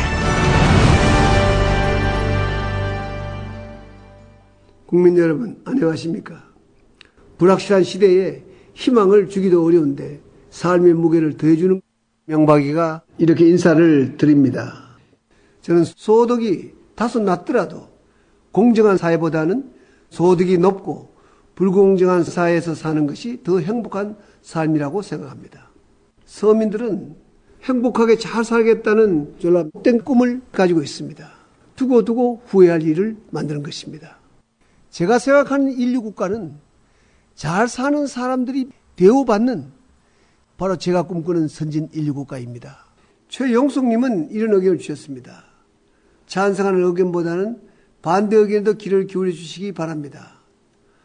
국민 4.84 5.16
여러분, 5.16 5.62
안녕하십니까? 5.64 6.44
불확실한 7.38 7.84
시대에 7.84 8.42
희망을 8.74 9.30
주기도 9.30 9.64
어려운데 9.64 10.20
삶의 10.50 10.92
무게를 10.92 11.38
더해주는 11.38 11.80
명박이가 12.26 13.02
이렇게 13.16 13.48
인사를 13.48 14.18
드립니다. 14.18 14.98
저는 15.62 15.84
소득이 15.84 16.72
다소 16.94 17.20
낮더라도 17.20 17.88
공정한 18.52 18.98
사회보다는 18.98 19.72
소득이 20.10 20.58
높고 20.58 21.14
불공정한 21.54 22.24
사회에서 22.24 22.74
사는 22.74 23.06
것이 23.06 23.42
더 23.42 23.58
행복한 23.58 24.16
삶이라고 24.42 25.00
생각합니다. 25.00 25.67
서민들은 26.28 27.16
행복하게 27.62 28.18
잘 28.18 28.44
살겠다는 28.44 29.36
졸라 29.38 29.64
된 29.82 30.04
꿈을 30.04 30.42
가지고 30.52 30.82
있습니다. 30.82 31.26
두고두고 31.74 32.42
후회할 32.46 32.82
일을 32.82 33.16
만드는 33.30 33.62
것입니다. 33.62 34.18
제가 34.90 35.18
생각하는 35.18 35.72
인류 35.72 36.02
국가는 36.02 36.52
잘 37.34 37.66
사는 37.66 38.06
사람들이 38.06 38.68
대우받는 38.96 39.72
바로 40.58 40.76
제가 40.76 41.04
꿈꾸는 41.04 41.48
선진 41.48 41.88
인류 41.92 42.12
국가입니다. 42.12 42.84
최영숙님은 43.28 44.30
이런 44.30 44.52
의견을 44.52 44.78
주셨습니다. 44.78 45.44
찬성하는 46.26 46.84
의견보다는 46.84 47.58
반대 48.02 48.36
의견도 48.36 48.74
귀를 48.74 49.06
기울여 49.06 49.32
주시기 49.32 49.72
바랍니다. 49.72 50.40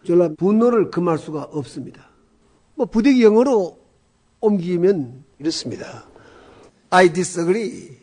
졸라 0.03 0.29
분노를 0.37 0.91
금할 0.91 1.17
수가 1.17 1.43
없습니다. 1.43 2.09
뭐 2.75 2.85
부대기 2.87 3.23
영어로 3.23 3.82
옮기면 4.43 5.23
이렇습니다. 5.39 6.03
I 6.89 7.13
disagree. 7.13 7.97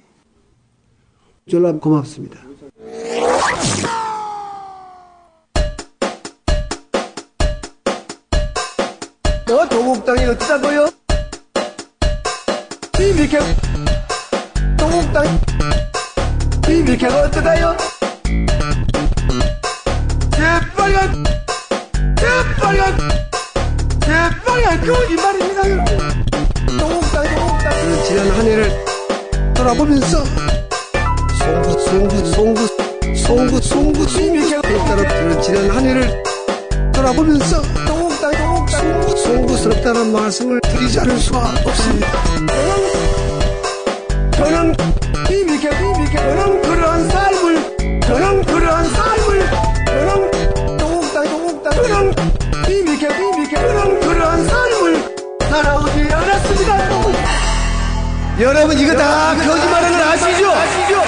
졸라 1.47 1.71
고맙습니다. 1.73 2.41
너 9.47 9.69
동국당이 9.69 10.25
어쩌다고요? 10.25 10.89
비비케 12.97 13.39
동국당 14.79 15.25
비비케가 16.67 17.23
어떠다요? 17.25 17.77
재빨간 20.33 21.25
재빨간 22.17 22.99
재빨간 24.01 24.81
거짓말입니다 24.87 25.71
여러분 25.71 25.87
동국당 25.87 26.01
동국당 26.01 26.09
그 26.09 26.10
지난 28.11 28.29
한 28.29 28.45
해를 28.45 28.85
돌아보면서 29.55 30.25
송구 31.39 31.81
송구 31.81 32.27
송구 32.27 32.67
송구 33.15 33.61
송구 33.61 34.07
비비케가 34.07 34.63
따라 34.85 35.03
그 35.09 35.41
지난 35.41 35.71
한 35.71 35.87
해를 35.87 36.23
돌아보면서 36.93 37.63
동국당 37.87 38.33
동국당 38.33 39.17
송구스럽다는 39.17 40.11
말씀을 40.11 40.61
드리지 40.61 40.99
않을 40.99 41.19
수가 41.19 41.53
없습니다. 41.65 42.09
저는 44.33 44.75
이미게 45.31 45.69
이미게 45.69 46.19
저는 46.19 46.63
그러한 46.63 47.09
삶을 47.11 48.01
저는 48.01 48.45
그러한 48.45 48.91
삶을 48.91 49.51
저는 49.87 50.40
여러분 58.41 58.79
이거 58.79 58.95
다 58.97 59.35
거짓말하는 59.37 59.99
걸 59.99 60.09
아시죠? 60.09 60.51
아시죠? 60.51 61.03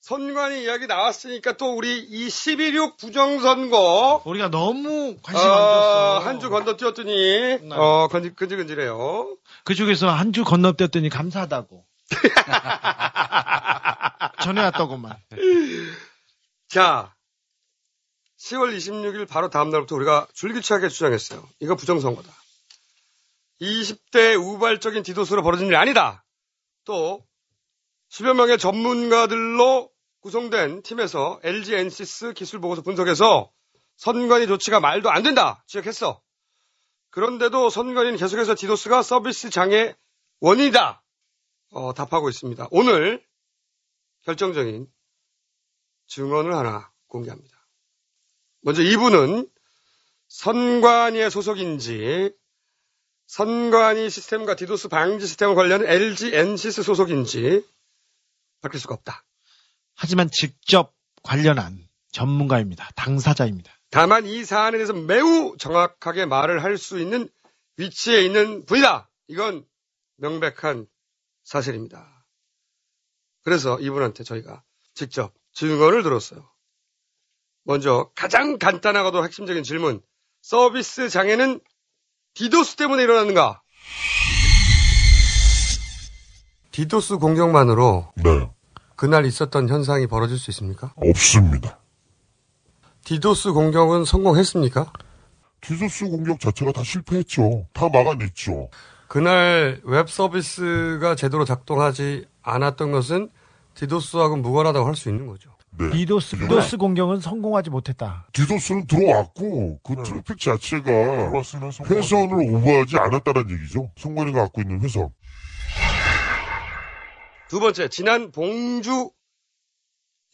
선관위 0.00 0.64
이야기 0.64 0.86
나왔으니까 0.86 1.56
또 1.56 1.76
우리 1.76 2.08
이12.6 2.10 2.96
부정선거. 2.98 4.22
우리가 4.24 4.48
너무 4.50 5.16
관심 5.22 5.48
안 5.48 5.56
줬어. 5.56 6.18
한 6.20 6.40
주 6.40 6.50
건너뛰었더니, 6.50 7.58
어, 7.72 8.08
건질, 8.08 8.34
근질근질해요. 8.34 9.36
그쪽에서 9.64 10.08
한 10.08 10.32
주 10.32 10.42
건너뛰었더니 10.42 11.10
감사하다고. 11.10 11.84
전해왔더구만. 14.42 15.16
자, 16.68 17.14
10월 18.40 18.76
26일 18.76 19.28
바로 19.28 19.48
다음 19.50 19.70
날부터 19.70 19.94
우리가 19.94 20.26
줄기차게 20.34 20.88
주장했어요. 20.88 21.44
이거 21.60 21.76
부정선거다. 21.76 22.28
20대 23.60 24.38
우발적인 24.38 25.02
디도스로 25.02 25.42
벌어진 25.42 25.66
일이 25.66 25.76
아니다. 25.76 26.24
또 26.84 27.26
10여 28.10 28.34
명의 28.34 28.58
전문가들로 28.58 29.90
구성된 30.20 30.82
팀에서 30.82 31.40
LG 31.42 31.74
엔시스 31.74 32.32
기술 32.32 32.60
보고서 32.60 32.82
분석에서 32.82 33.50
선관위 33.96 34.46
조치가 34.46 34.80
말도 34.80 35.10
안 35.10 35.22
된다 35.22 35.62
지적했어. 35.66 36.20
그런데도 37.10 37.70
선관위는 37.70 38.18
계속해서 38.18 38.54
디도스가 38.54 39.02
서비스 39.02 39.50
장애 39.50 39.94
원인이다 40.40 41.02
어, 41.72 41.94
답하고 41.94 42.28
있습니다. 42.28 42.68
오늘 42.70 43.24
결정적인 44.22 44.86
증언을 46.06 46.54
하나 46.54 46.90
공개합니다. 47.08 47.56
먼저 48.62 48.82
이분은 48.82 49.48
선관위의 50.28 51.30
소속인지 51.30 52.34
선관위 53.30 54.10
시스템과 54.10 54.56
디도스 54.56 54.88
방지 54.88 55.24
시스템과 55.24 55.54
관련 55.54 55.86
LG 55.86 56.34
엔시스 56.34 56.82
소속인지 56.82 57.64
밝힐 58.60 58.80
수가 58.80 58.94
없다. 58.94 59.24
하지만 59.94 60.28
직접 60.32 60.92
관련한 61.22 61.88
전문가입니다. 62.10 62.90
당사자입니다. 62.96 63.72
다만 63.90 64.26
이 64.26 64.44
사안에 64.44 64.78
대해서 64.78 64.92
매우 64.92 65.56
정확하게 65.56 66.26
말을 66.26 66.64
할 66.64 66.76
수 66.76 66.98
있는 66.98 67.28
위치에 67.76 68.22
있는 68.22 68.64
분이다. 68.66 69.08
이건 69.28 69.64
명백한 70.16 70.88
사실입니다. 71.44 72.26
그래서 73.42 73.78
이분한테 73.78 74.24
저희가 74.24 74.64
직접 74.94 75.32
증언을 75.52 76.02
들었어요. 76.02 76.50
먼저 77.62 78.10
가장 78.16 78.58
간단하고도 78.58 79.22
핵심적인 79.22 79.62
질문. 79.62 80.02
서비스 80.42 81.08
장애는 81.08 81.60
디도스 82.34 82.76
때문에 82.76 83.02
일어났는가? 83.02 83.60
디도스 86.72 87.18
공격만으로 87.18 88.12
네. 88.16 88.48
그날 88.96 89.26
있었던 89.26 89.68
현상이 89.68 90.06
벌어질 90.06 90.38
수 90.38 90.50
있습니까? 90.50 90.92
없습니다. 90.96 91.78
디도스 93.04 93.52
공격은 93.52 94.04
성공했습니까? 94.04 94.92
디도스 95.60 96.08
공격 96.08 96.38
자체가 96.40 96.72
다 96.72 96.82
실패했죠. 96.84 97.66
다 97.72 97.88
막아냈죠. 97.88 98.68
그날 99.08 99.80
웹 99.84 100.08
서비스가 100.08 101.16
제대로 101.16 101.44
작동하지 101.44 102.26
않았던 102.42 102.92
것은 102.92 103.30
디도스하고 103.74 104.36
무관하다고 104.36 104.86
할 104.86 104.94
수 104.94 105.08
있는 105.08 105.26
거죠. 105.26 105.50
네. 105.80 105.90
디도스, 105.90 106.36
디도스 106.36 106.76
공격은 106.76 107.20
성공하지 107.20 107.70
못했다. 107.70 108.28
디도스는 108.34 108.86
들어왔고 108.86 109.80
그 109.82 110.02
트래픽 110.02 110.38
자체가 110.38 111.32
회선을 111.88 112.54
오버하지 112.54 112.98
않았다는 112.98 113.50
얘기죠. 113.50 113.90
선관위가 113.96 114.42
갖고 114.42 114.60
있는 114.60 114.82
회선. 114.82 115.08
두 117.48 117.60
번째, 117.60 117.88
지난 117.88 118.30
봉주 118.30 119.10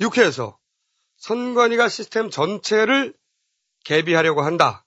6회에서 0.00 0.56
선관위가 1.18 1.88
시스템 1.88 2.28
전체를 2.28 3.14
개비하려고 3.84 4.42
한다. 4.42 4.84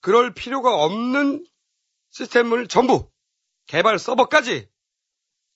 그럴 0.00 0.34
필요가 0.34 0.84
없는 0.84 1.44
시스템을 2.10 2.68
전부 2.68 3.10
개발 3.66 3.98
서버까지 3.98 4.68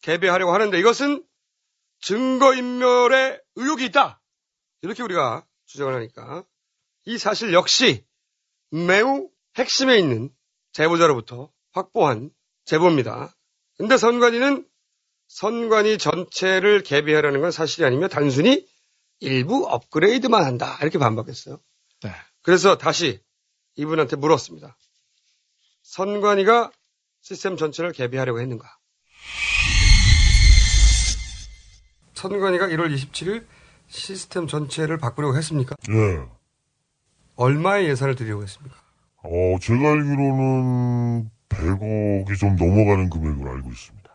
개비하려고 0.02 0.52
하는데 0.52 0.76
이것은 0.76 1.24
증거인멸의 2.00 3.40
의혹이 3.58 3.84
있다. 3.86 4.20
이렇게 4.82 5.02
우리가 5.02 5.44
주장을 5.66 5.92
하니까 5.92 6.44
이 7.04 7.18
사실 7.18 7.52
역시 7.52 8.04
매우 8.70 9.28
핵심에 9.56 9.98
있는 9.98 10.30
제보자로부터 10.72 11.52
확보한 11.72 12.30
제보입니다. 12.64 13.34
근데 13.76 13.96
선관위는 13.96 14.66
선관위 15.26 15.98
전체를 15.98 16.82
개비하려는 16.82 17.40
건 17.40 17.50
사실이 17.50 17.84
아니며 17.84 18.08
단순히 18.08 18.66
일부 19.20 19.66
업그레이드만 19.68 20.44
한다. 20.44 20.78
이렇게 20.80 20.98
반박했어요. 20.98 21.60
네. 22.02 22.12
그래서 22.42 22.78
다시 22.78 23.20
이분한테 23.76 24.16
물었습니다. 24.16 24.76
선관위가 25.82 26.70
시스템 27.20 27.56
전체를 27.56 27.92
개비하려고 27.92 28.40
했는가? 28.40 28.78
선관위가 32.18 32.66
1월 32.66 32.92
27일 32.92 33.46
시스템 33.86 34.48
전체를 34.48 34.98
바꾸려고 34.98 35.36
했습니까? 35.36 35.76
예. 35.90 36.18
얼마의 37.36 37.88
예산을 37.88 38.16
들이려고 38.16 38.42
했습니까? 38.42 38.76
어, 39.22 39.56
제가 39.60 39.92
알기로는 39.92 41.30
100억이 41.48 42.38
좀 42.38 42.56
넘어가는 42.56 43.08
금액으로 43.08 43.50
알고 43.52 43.70
있습니다. 43.70 44.10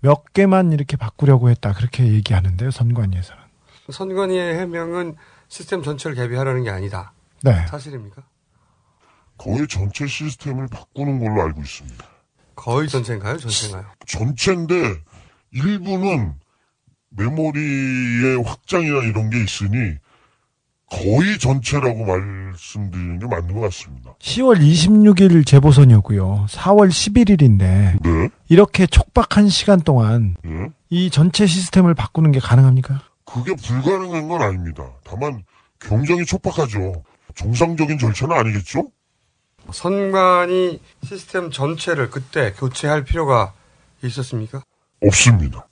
몇 0.00 0.32
개만 0.32 0.72
이렇게 0.72 0.96
바꾸려고 0.96 1.50
했다. 1.50 1.74
그렇게 1.74 2.04
얘기하는데요. 2.04 2.70
선관위에서는. 2.70 3.42
선관위의 3.90 4.58
해명은 4.60 5.16
시스템 5.48 5.82
전체를 5.82 6.16
개비하라는 6.16 6.64
게 6.64 6.70
아니다. 6.70 7.12
네. 7.42 7.66
사실입니까? 7.66 8.22
거의 9.36 9.68
전체 9.68 10.06
시스템을 10.06 10.68
바꾸는 10.68 11.18
걸로 11.18 11.42
알고 11.42 11.60
있습니다. 11.60 12.04
거의 12.54 12.88
전체인가요? 12.88 13.36
전체인가요? 13.36 13.84
전체인데 14.06 15.02
일부는 15.52 16.34
메모리의 17.16 18.42
확장이나 18.44 19.02
이런 19.04 19.30
게 19.30 19.42
있으니 19.42 19.96
거의 20.90 21.38
전체라고 21.38 22.04
말씀드리는 22.04 23.18
게 23.18 23.26
맞는 23.26 23.54
것 23.54 23.60
같습니다. 23.62 24.14
10월 24.20 24.60
26일 24.60 25.46
재보선이었고요. 25.46 26.46
4월 26.48 26.88
11일인데 26.88 28.02
네. 28.02 28.28
이렇게 28.48 28.86
촉박한 28.86 29.48
시간 29.48 29.80
동안 29.80 30.36
네. 30.44 30.68
이 30.90 31.10
전체 31.10 31.46
시스템을 31.46 31.94
바꾸는 31.94 32.32
게 32.32 32.38
가능합니까? 32.38 33.02
그게 33.24 33.54
불가능한 33.54 34.28
건 34.28 34.42
아닙니다. 34.42 34.84
다만 35.04 35.42
굉장히 35.80 36.24
촉박하죠. 36.24 37.02
정상적인 37.34 37.98
절차는 37.98 38.36
아니겠죠? 38.36 38.90
선관위 39.72 40.80
시스템 41.02 41.50
전체를 41.50 42.10
그때 42.10 42.52
교체할 42.52 43.04
필요가 43.04 43.52
있었습니까? 44.02 44.62
없습니다. 45.02 45.66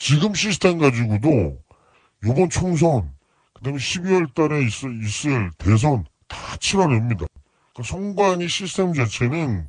지금 0.00 0.34
시스템 0.34 0.78
가지고도 0.78 1.58
이번 2.24 2.48
총선 2.48 3.12
그다음에 3.52 3.78
12월 3.78 4.34
달에 4.34 4.64
있을, 4.64 5.04
있을 5.04 5.50
대선 5.58 6.04
다 6.26 6.56
치러냅니다. 6.58 7.26
그러니까 7.74 7.82
선관위 7.96 8.48
시스템 8.48 8.94
자체는 8.94 9.66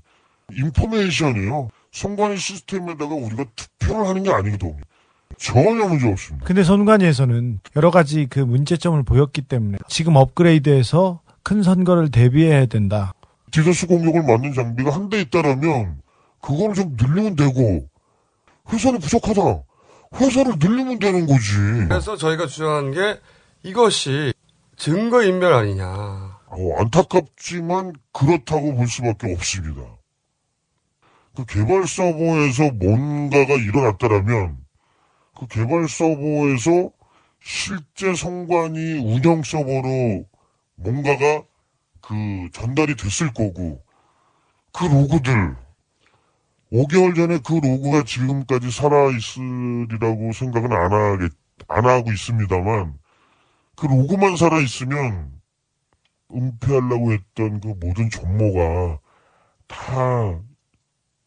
information이에요. 0.54 1.70
선관위 1.92 2.38
시스템에다가 2.38 3.14
우리가 3.14 3.44
투표를 3.56 4.08
하는 4.08 4.24
게 4.24 4.32
아니거든요. 4.32 4.78
전혀 5.38 5.86
문제 5.88 6.08
없습니다. 6.10 6.46
근데 6.46 6.64
선관위에서는 6.64 7.60
여러 7.76 7.92
가지 7.92 8.26
그 8.30 8.40
문제점을 8.40 9.04
보였기 9.04 9.42
때문에 9.42 9.80
지금 9.90 10.16
업그레이드해서 10.16 11.20
큰 11.44 11.62
선거를 11.62 12.10
대비해야 12.10 12.68
된다. 12.68 13.14
디도스 13.52 13.88
공격을 13.88 14.24
막는 14.24 14.54
장비가 14.54 14.92
한 14.96 15.10
대 15.10 15.20
있다라면 15.20 16.00
그거를 16.40 16.74
좀 16.74 16.96
늘리면 16.98 17.36
되고 17.36 17.86
회선이 18.72 19.00
부족하다. 19.00 19.64
회선을 20.16 20.54
늘리면 20.60 21.00
되는 21.00 21.26
거지. 21.26 21.52
그래서 21.88 22.18
저희가 22.18 22.48
주장한 22.48 22.92
게 22.92 23.20
이것이 23.64 24.34
증거인멸 24.78 25.54
아니냐. 25.54 25.86
어, 25.86 26.80
안타깝지만 26.80 27.94
그렇다고 28.12 28.76
볼 28.76 28.88
수밖에 28.88 29.34
없습니다. 29.34 29.82
그 31.36 31.46
개발 31.46 31.88
서버에서 31.88 32.72
뭔가가 32.74 33.54
일어났다라면 33.54 34.58
그 35.38 35.48
개발 35.48 35.88
서버에서 35.88 36.92
실제 37.42 38.14
성관이 38.14 39.00
운영 39.00 39.42
서버로 39.44 40.26
뭔가가 40.76 41.44
그 42.02 42.16
전달이 42.52 42.96
됐을 42.96 43.34
거고 43.34 43.82
그 44.74 44.86
로고들 44.86 45.56
5개월 46.72 47.16
전에 47.16 47.40
그 47.46 47.54
로고가 47.54 48.04
지금까지 48.04 48.72
살아있으리라고 48.72 50.32
생각은 50.34 50.72
안 50.72 50.94
하겠, 50.94 51.32
안 51.68 51.86
하고 51.86 52.12
있습니다만 52.12 52.98
그 53.76 53.86
로고만 53.88 54.38
살아있으면 54.38 55.32
은폐하려고 56.34 57.12
했던 57.12 57.60
그 57.60 57.68
모든 57.80 58.10
전모가 58.10 59.00
다 59.68 60.40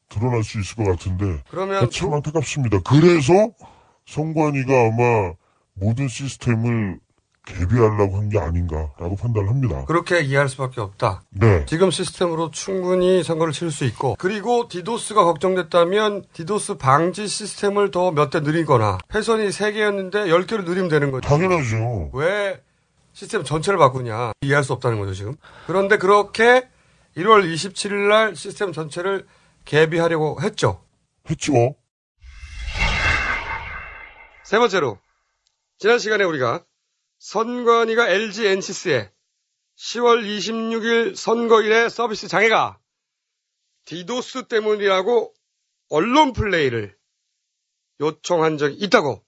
드러날 0.09 0.43
수 0.45 0.61
있을 0.61 0.77
것 0.77 0.85
같은데 0.85 1.43
그러면 1.51 1.91
참 1.91 2.15
안타깝습니다. 2.15 2.81
그래서 2.81 3.33
성관이가 4.07 4.73
아마 4.73 5.35
모든 5.75 6.09
시스템을 6.09 7.01
개비하려고 7.47 8.17
한 8.17 8.29
게 8.31 8.39
아닌가라고 8.39 9.17
판단을 9.17 9.49
합니다. 9.51 9.85
그렇게 9.87 10.21
이해할 10.23 10.49
수밖에 10.49 10.81
없다. 10.81 11.23
네. 11.31 11.65
지금 11.67 11.91
시스템으로 11.91 12.51
충분히 12.51 13.23
선거를 13.23 13.53
치를 13.53 13.71
수 13.71 13.85
있고 13.85 14.17
그리고 14.19 14.67
디도스가 14.69 15.25
걱정됐다면 15.25 16.25
디도스 16.33 16.77
방지 16.79 17.29
시스템을 17.29 17.91
더 17.91 18.11
몇 18.13 18.31
대 18.31 18.41
늘리거나 18.41 18.99
회선이 19.15 19.49
3개였는데 19.49 20.27
10개로 20.29 20.65
늘리면 20.65 20.89
되는 20.89 21.11
거죠. 21.11 21.29
당연하죠. 21.29 22.11
왜 22.15 22.63
시스템 23.13 23.45
전체를 23.45 23.79
바꾸냐 23.79 24.33
이해할 24.41 24.65
수 24.65 24.73
없다는 24.73 24.99
거죠 24.99 25.13
지금. 25.15 25.37
그런데 25.67 25.99
그렇게 25.99 26.69
1월 27.17 27.45
27일 27.45 28.09
날 28.09 28.35
시스템 28.35 28.73
전체를 28.73 29.27
개비하려고 29.67 30.39
했죠. 30.43 30.81
했죠. 31.31 31.75
세 34.45 34.59
번째로 34.59 34.99
지난 35.79 35.99
시간에 35.99 36.25
우리가 36.25 36.61
선관위가 37.25 38.11
LG 38.11 38.47
엔시스에 38.49 39.11
10월 39.77 40.23
26일 40.23 41.17
선거일에 41.17 41.89
서비스 41.89 42.29
장애가 42.29 42.79
디도스 43.87 44.47
때문이라고 44.47 45.33
언론 45.89 46.35
플레이를 46.35 46.95
요청한 48.01 48.59
적이 48.59 48.77
있다고 48.77 49.25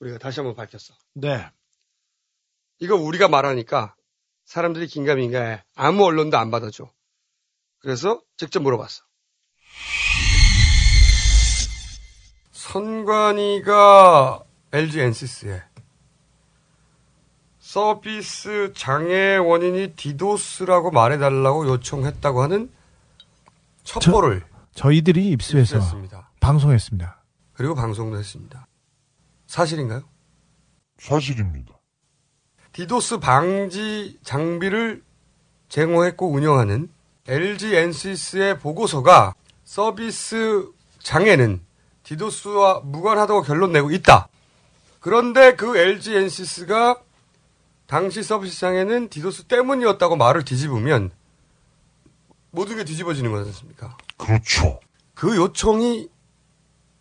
우리가 0.00 0.18
다시 0.18 0.40
한번 0.40 0.54
밝혔어. 0.54 0.92
네. 1.14 1.50
이거 2.78 2.94
우리가 2.94 3.28
말하니까 3.28 3.96
사람들이 4.44 4.86
긴가민가해. 4.86 5.64
아무 5.76 6.04
언론도 6.04 6.36
안 6.36 6.50
받아줘. 6.50 6.92
그래서 7.78 8.22
직접 8.36 8.60
물어봤어. 8.60 9.02
선관위가 12.52 14.44
LG 14.72 15.00
엔시스에 15.00 15.62
서비스 17.68 18.72
장애 18.74 19.36
원인이 19.36 19.92
디도스라고 19.94 20.90
말해달라고 20.90 21.68
요청했다고 21.68 22.40
하는 22.40 22.72
첩보를 23.84 24.42
저 24.74 24.90
희들이 24.90 25.28
입수해서 25.28 25.76
입수했습니다. 25.76 26.30
방송했습니다. 26.40 27.22
그리고 27.52 27.74
방송도 27.74 28.16
했습니다. 28.16 28.66
사실인가요? 29.46 30.00
사실입니다. 30.96 31.74
디도스 32.72 33.18
방지 33.18 34.18
장비를 34.22 35.04
제공했고 35.68 36.32
운영하는 36.32 36.88
LG 37.26 37.76
엔시스의 37.76 38.60
보고서가 38.60 39.34
서비스 39.64 40.70
장애는 41.00 41.60
디도스와 42.02 42.80
무관하다고 42.80 43.42
결론 43.42 43.72
내고 43.72 43.90
있다. 43.90 44.28
그런데 45.00 45.54
그 45.54 45.76
LG 45.76 46.16
엔시스가 46.16 47.02
당시 47.88 48.22
서비스 48.22 48.60
장애는 48.60 49.08
디도스 49.08 49.44
때문이었다고 49.44 50.16
말을 50.16 50.44
뒤집으면 50.44 51.10
모든 52.50 52.76
게 52.76 52.84
뒤집어지는 52.84 53.32
거지 53.32 53.48
않습니까? 53.48 53.96
그렇죠. 54.18 54.78
그 55.14 55.34
요청이 55.34 56.10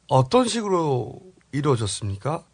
어떤 0.07 0.47
식으로 0.47 1.19
이루어졌습니까? 1.51 2.45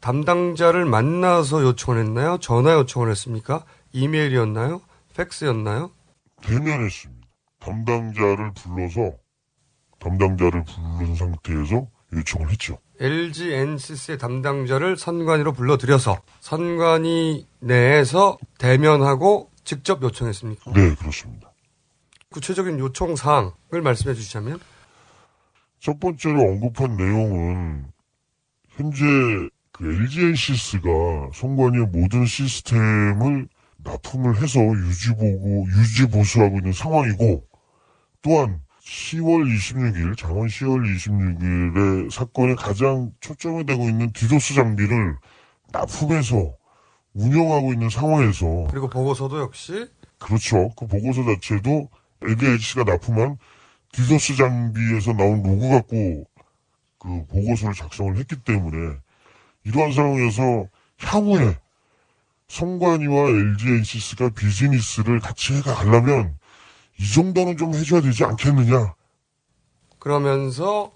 담당자를 0.00 0.86
만나서 0.86 1.62
요청을 1.62 2.00
했나요? 2.00 2.38
전화 2.38 2.72
요청을 2.72 3.10
했습니까? 3.10 3.66
이메일이었나요? 3.92 4.80
팩스였나요? 5.14 5.90
대면했습니다. 6.40 7.28
담당자를 7.60 8.52
불러서 8.54 9.12
담당자를 9.98 10.64
부른 10.64 11.16
상태에서 11.16 11.86
요청을 12.14 12.50
했죠. 12.50 12.78
LG 13.00 13.52
엔시스의 13.52 14.18
담당자를 14.18 14.96
선관위로 14.96 15.52
불러들여서 15.52 16.22
선관위 16.40 17.46
내에서 17.60 18.38
대면하고 18.58 19.50
직접 19.64 20.02
요청했습니까? 20.02 20.72
네, 20.72 20.94
그렇습니다. 20.94 21.52
구체적인 22.30 22.78
요청 22.78 23.16
사항을 23.16 23.82
말씀해 23.82 24.14
주시자면 24.14 24.60
첫 25.80 25.98
번째로 26.00 26.40
언급한 26.40 26.96
내용은 26.96 27.86
현재 28.70 29.04
그 29.72 29.84
LGNCS가 29.84 31.30
선관위의 31.34 31.86
모든 31.86 32.26
시스템을 32.26 33.48
납품을 33.78 34.40
해서 34.40 34.60
유지보고 34.60 35.66
유지보수하고 35.68 36.58
있는 36.58 36.72
상황이고 36.72 37.44
또한 38.22 38.63
10월 38.84 39.46
26일 39.48 40.16
장원 40.16 40.46
10월 40.46 40.84
26일에 40.96 42.10
사건에 42.10 42.54
가장 42.54 43.12
초점이 43.20 43.64
되고 43.64 43.88
있는 43.88 44.12
디도스 44.12 44.54
장비를 44.54 45.16
납품해서 45.72 46.54
운영하고 47.14 47.72
있는 47.72 47.88
상황에서 47.88 48.66
그리고 48.70 48.88
보고서도 48.88 49.40
역시 49.40 49.88
그렇죠. 50.18 50.70
그 50.76 50.86
보고서 50.86 51.24
자체도 51.24 51.88
LG에서 52.22 52.84
납품한 52.84 53.38
디도스 53.92 54.36
장비에서 54.36 55.12
나온 55.14 55.42
로그 55.42 55.70
갖고 55.70 56.26
그 56.98 57.26
보고서를 57.26 57.74
작성을 57.74 58.16
했기 58.16 58.36
때문에 58.36 58.96
이러한 59.64 59.92
상황에서 59.92 60.68
향후에 60.98 61.56
성관이와 62.48 63.30
LGNCS가 63.30 64.28
비즈니스를 64.30 65.20
같이 65.20 65.54
해가려면 65.54 66.36
이 66.98 67.12
정도는 67.12 67.56
좀 67.56 67.74
해줘야 67.74 68.00
되지 68.00 68.24
않겠느냐. 68.24 68.94
그러면서 69.98 70.92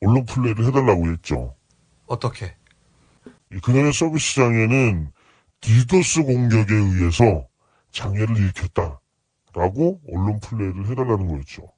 언론 0.00 0.24
플레이를 0.26 0.66
해달라고 0.66 1.10
했죠. 1.12 1.54
어떻게? 2.06 2.56
그날의 3.62 3.92
서비스 3.92 4.34
장애는 4.36 5.12
디도스 5.60 6.22
공격에 6.24 6.74
의해서 6.74 7.46
장애를 7.92 8.36
일으켰다라고 8.36 10.00
언론 10.12 10.40
플레이를 10.40 10.86
해달라는 10.88 11.28
거였죠. 11.28 11.70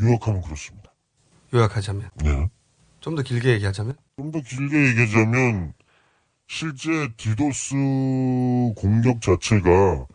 요약하면 0.00 0.42
그렇습니다. 0.42 0.92
요약하자면 1.54 2.10
네. 2.22 2.48
좀 3.00 3.16
더 3.16 3.22
길게 3.22 3.50
얘기하자면 3.54 3.96
좀 4.16 4.30
더 4.30 4.40
길게 4.40 4.86
얘기하자면 4.88 5.72
실제 6.46 7.08
디도스 7.16 7.74
공격 8.76 9.20
자체가 9.20 10.06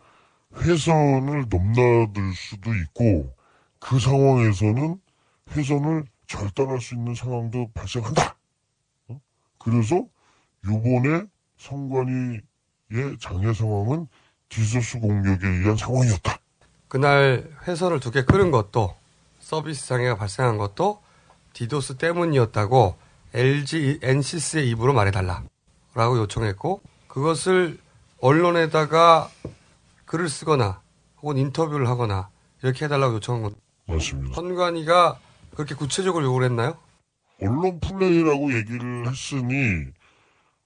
회선을 0.60 1.46
넘나들 1.48 2.32
수도 2.34 2.74
있고 2.74 3.34
그 3.78 3.98
상황에서는 3.98 5.00
회선을 5.52 6.04
절단할 6.26 6.80
수 6.80 6.94
있는 6.94 7.14
상황도 7.14 7.70
발생한다. 7.72 8.36
어? 9.08 9.20
그래서 9.58 10.04
요번에 10.66 11.24
선관위의 11.58 12.42
장애 13.20 13.52
상황은 13.52 14.06
디도스 14.48 15.00
공격에 15.00 15.46
의한 15.46 15.76
상황이었다. 15.76 16.38
그날 16.88 17.50
회선을 17.66 18.00
두개 18.00 18.24
끄는 18.24 18.50
것도 18.50 18.94
서비스 19.40 19.86
장애가 19.88 20.16
발생한 20.16 20.58
것도 20.58 21.02
디도스 21.52 21.96
때문이었다고 21.96 22.96
LG 23.34 24.00
엔시스의 24.02 24.68
입으로 24.70 24.92
말해달라. 24.94 25.42
라고 25.94 26.18
요청했고, 26.18 26.80
그것을 27.08 27.78
언론에다가 28.20 29.30
글을 30.08 30.28
쓰거나, 30.28 30.82
혹은 31.22 31.36
인터뷰를 31.36 31.88
하거나, 31.88 32.30
이렇게 32.62 32.86
해달라고 32.86 33.14
요청한 33.16 33.42
건. 33.42 33.54
맞습니다. 33.86 34.34
선관위가 34.34 35.18
그렇게 35.54 35.74
구체적으로 35.74 36.24
요구를 36.24 36.46
했나요? 36.50 36.76
언론 37.40 37.78
플레이라고 37.80 38.52
얘기를 38.52 39.06
했으니 39.08 39.86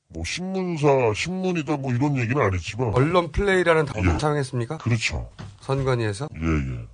뭐 0.09 0.25
신문사, 0.25 1.13
신문이다 1.15 1.77
뭐 1.77 1.93
이런 1.93 2.17
얘기는 2.17 2.41
안 2.41 2.53
했지만 2.55 2.93
언론 2.95 3.31
플레이라는 3.31 3.85
단어를 3.87 4.15
예. 4.15 4.19
사용했습니까? 4.19 4.79
그렇죠. 4.79 5.31
선관위에서? 5.61 6.29
예, 6.35 6.47
예. 6.47 6.87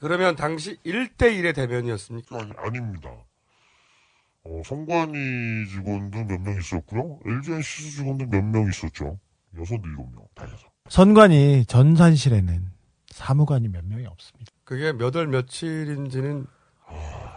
그러면 0.00 0.34
당시 0.36 0.76
1대1의 0.84 1.54
대면이었습니까? 1.54 2.38
아니, 2.38 2.52
아닙니다. 2.56 3.10
어, 4.44 4.62
성관이 4.64 5.68
직원도 5.68 6.24
몇 6.24 6.40
명 6.40 6.58
있었고요. 6.58 7.18
LGNC 7.26 7.90
직원도 7.96 8.26
몇 8.26 8.42
명 8.44 8.68
있었죠. 8.68 9.18
여섯, 9.58 9.74
일곱 9.84 10.10
명 10.14 10.24
다 10.34 10.44
해서. 10.44 10.69
선관위 10.90 11.66
전산실에는 11.66 12.68
사무관이 13.12 13.68
몇 13.68 13.84
명이 13.86 14.06
없습니다. 14.06 14.50
그게 14.64 14.92
몇 14.92 15.14
월 15.14 15.28
며칠인지는 15.28 16.46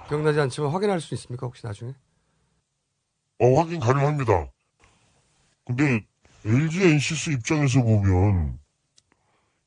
기억나지 0.08 0.40
않지만 0.40 0.72
확인할 0.72 1.00
수 1.00 1.14
있습니까? 1.14 1.46
혹시 1.46 1.64
나중에? 1.64 1.94
어, 3.40 3.54
확인 3.60 3.80
가능합니다. 3.80 4.48
근데 5.66 6.04
LG 6.46 6.84
NCS 6.94 7.30
입장에서 7.30 7.84
보면 7.84 8.58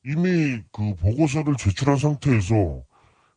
이미 0.05 0.61
그 0.73 0.93
보고서를 0.95 1.55
제출한 1.55 1.95
상태에서 1.97 2.83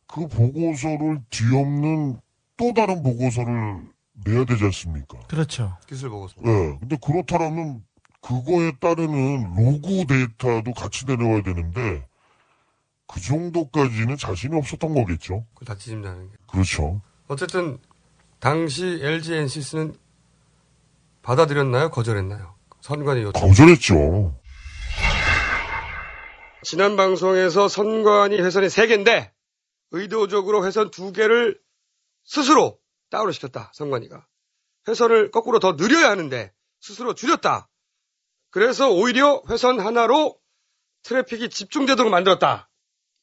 그 0.05 0.27
보고서를 0.27 1.21
뒤엎는 1.29 2.19
또 2.57 2.73
다른 2.73 3.01
보고서를 3.01 3.85
내야 4.25 4.43
되지 4.43 4.65
않습니까? 4.65 5.17
그렇죠. 5.29 5.77
기술 5.87 6.09
보고서. 6.09 6.35
네. 6.41 6.77
근데 6.81 6.97
그렇다면 7.01 7.85
그거에 8.21 8.71
따르는 8.79 9.55
로그 9.55 10.05
데이터도 10.07 10.73
같이 10.73 11.05
내려와야 11.05 11.41
되는데 11.41 12.07
그 13.07 13.19
정도까지는 13.19 14.15
자신이 14.15 14.55
없었던 14.55 14.93
거겠죠. 14.93 15.45
그걸 15.53 15.65
다 15.65 15.75
뒤집는다는 15.75 16.29
게. 16.29 16.37
그렇죠. 16.47 17.01
어쨌든 17.27 17.77
당시 18.39 18.99
LG 19.01 19.33
NCS는 19.33 19.95
받아들였나요? 21.21 21.89
거절했나요? 21.89 22.55
선관위 22.81 23.23
요청. 23.23 23.41
거절했죠. 23.47 24.39
지난 26.63 26.95
방송에서 26.95 27.67
선관위 27.67 28.39
회선이 28.39 28.67
3개인데 28.67 29.31
의도적으로 29.91 30.65
회선 30.65 30.89
2개를 30.91 31.59
스스로 32.23 32.79
다운을 33.09 33.33
시켰다. 33.33 33.71
선관위가. 33.73 34.25
회선을 34.87 35.31
거꾸로 35.31 35.59
더 35.59 35.73
느려야 35.73 36.09
하는데 36.09 36.51
스스로 36.79 37.13
줄였다. 37.13 37.67
그래서 38.51 38.91
오히려 38.91 39.41
회선 39.49 39.79
하나로 39.79 40.37
트래픽이 41.03 41.49
집중되도록 41.49 42.11
만들었다. 42.11 42.69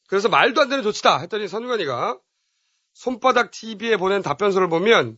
그래서 0.07 0.27
말도 0.27 0.59
안 0.61 0.69
되는 0.69 0.83
조치다 0.83 1.19
했더니 1.19 1.47
선관위가 1.47 2.19
손바닥 2.93 3.51
TV에 3.51 3.97
보낸 3.97 4.21
답변서를 4.21 4.67
보면 4.67 5.17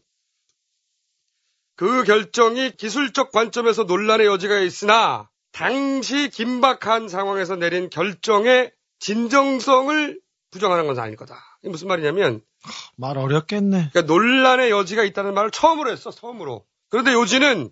그 1.76 2.04
결정이 2.04 2.76
기술적 2.76 3.32
관점에서 3.32 3.84
논란의 3.84 4.28
여지가 4.28 4.60
있으나 4.60 5.30
당시 5.52 6.30
긴박한 6.30 7.08
상황에서 7.08 7.56
내린 7.56 7.90
결정의 7.90 8.72
진정성을 9.00 10.20
부정하는 10.52 10.86
건 10.86 11.00
아닐 11.00 11.16
거다. 11.16 11.42
이게 11.62 11.70
무슨 11.70 11.88
말이냐면 11.88 12.42
말 12.98 13.18
어렵겠네. 13.18 13.90
그러니까 13.92 14.02
논란의 14.02 14.70
여지가 14.70 15.04
있다는 15.04 15.34
말을 15.34 15.52
처음으로 15.52 15.90
했어, 15.90 16.12
처음으로. 16.12 16.66
그런데 16.90 17.14
요지는 17.14 17.72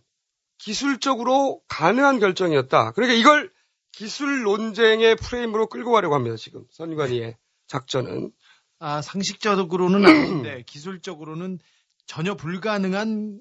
기술적으로 0.59 1.61
가능한 1.67 2.19
결정이었다. 2.19 2.91
그러니까 2.91 3.17
이걸 3.17 3.51
기술 3.91 4.43
논쟁의 4.43 5.15
프레임으로 5.15 5.67
끌고 5.67 5.91
가려고 5.91 6.15
합니다, 6.15 6.35
지금. 6.35 6.65
선관위의 6.71 7.35
작전은. 7.67 8.31
아, 8.79 9.01
상식적으로는 9.01 10.05
아닌데 10.05 10.63
기술적으로는 10.67 11.59
전혀 12.05 12.35
불가능한 12.35 13.39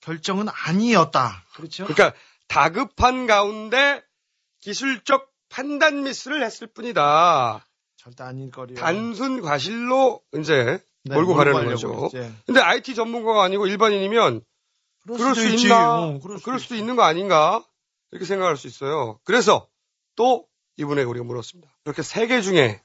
결정은 0.00 0.46
아니었다. 0.48 1.44
그렇죠? 1.54 1.86
그러니까 1.86 2.16
다급한 2.46 3.26
가운데 3.26 4.02
기술적 4.60 5.30
판단 5.48 6.04
미스를 6.04 6.42
했을 6.44 6.66
뿐이다. 6.66 7.66
절대 7.96 8.22
아닐 8.22 8.50
거리요. 8.50 8.76
단순 8.76 9.42
과실로 9.42 10.22
이제 10.38 10.80
네, 11.04 11.14
몰고 11.14 11.34
가려는 11.34 11.66
거죠. 11.70 12.06
이제. 12.08 12.30
근데 12.46 12.60
IT 12.60 12.94
전문가가 12.94 13.42
아니고 13.42 13.66
일반인이면 13.66 14.42
그럴 15.16 15.18
그럴, 15.18 15.34
수도 15.34 15.48
수 15.48 15.54
있지. 15.54 15.62
있나? 15.66 15.98
어, 16.00 16.18
그럴, 16.42 16.58
수도 16.60 16.74
있는 16.74 16.96
거 16.96 17.02
아닌가? 17.02 17.64
이렇게 18.10 18.24
생각할 18.26 18.56
수 18.56 18.66
있어요. 18.66 19.18
그래서 19.24 19.68
또 20.16 20.46
이분에게 20.76 21.04
우리가 21.06 21.24
물었습니다. 21.24 21.70
이렇게 21.84 22.02
세 22.02 22.26
개 22.26 22.40
중에 22.40 22.82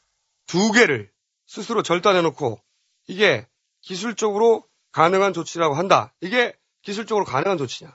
두 0.47 0.71
개를 0.71 1.11
스스로 1.47 1.83
절단해놓고 1.83 2.59
이게 3.07 3.47
기술적으로 3.81 4.65
가능한 4.91 5.33
조치라고 5.33 5.75
한다. 5.75 6.13
이게 6.21 6.55
기술적으로 6.81 7.25
가능한 7.25 7.57
조치냐? 7.57 7.91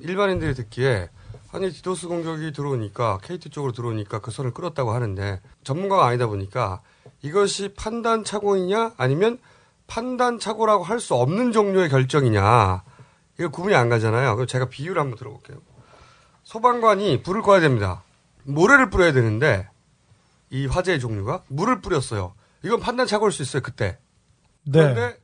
일반인들이 0.00 0.54
듣기에 0.54 1.08
아니 1.52 1.70
디도스 1.70 2.08
공격이 2.08 2.52
들어오니까 2.52 3.18
KT 3.22 3.50
쪽으로 3.50 3.72
들어오니까 3.72 4.20
그 4.20 4.30
선을 4.30 4.52
끌었다고 4.52 4.92
하는데 4.92 5.40
전문가가 5.64 6.06
아니다 6.06 6.26
보니까 6.26 6.82
이것이 7.22 7.70
판단 7.74 8.24
착오이냐 8.24 8.94
아니면 8.98 9.38
판단 9.86 10.38
착오라고 10.38 10.84
할 10.84 11.00
수 11.00 11.14
없는 11.14 11.52
종류의 11.52 11.88
결정이냐 11.88 12.82
이거 13.38 13.48
구분이 13.50 13.74
안 13.74 13.88
가잖아요. 13.88 14.34
그럼 14.34 14.46
제가 14.46 14.68
비유를 14.68 15.00
한번 15.00 15.18
들어볼게요. 15.18 15.58
소방관이 16.42 17.22
불을 17.22 17.42
꺼야 17.42 17.60
됩니다. 17.60 18.02
모래를 18.44 18.90
뿌려야 18.90 19.12
되는데 19.12 19.68
이 20.50 20.66
화재의 20.66 21.00
종류가 21.00 21.42
물을 21.48 21.80
뿌렸어요. 21.80 22.34
이건 22.62 22.80
판단 22.80 23.06
착오일 23.06 23.32
수 23.32 23.42
있어요 23.42 23.62
그때. 23.62 23.98
네. 24.64 24.80
그런데 24.80 25.16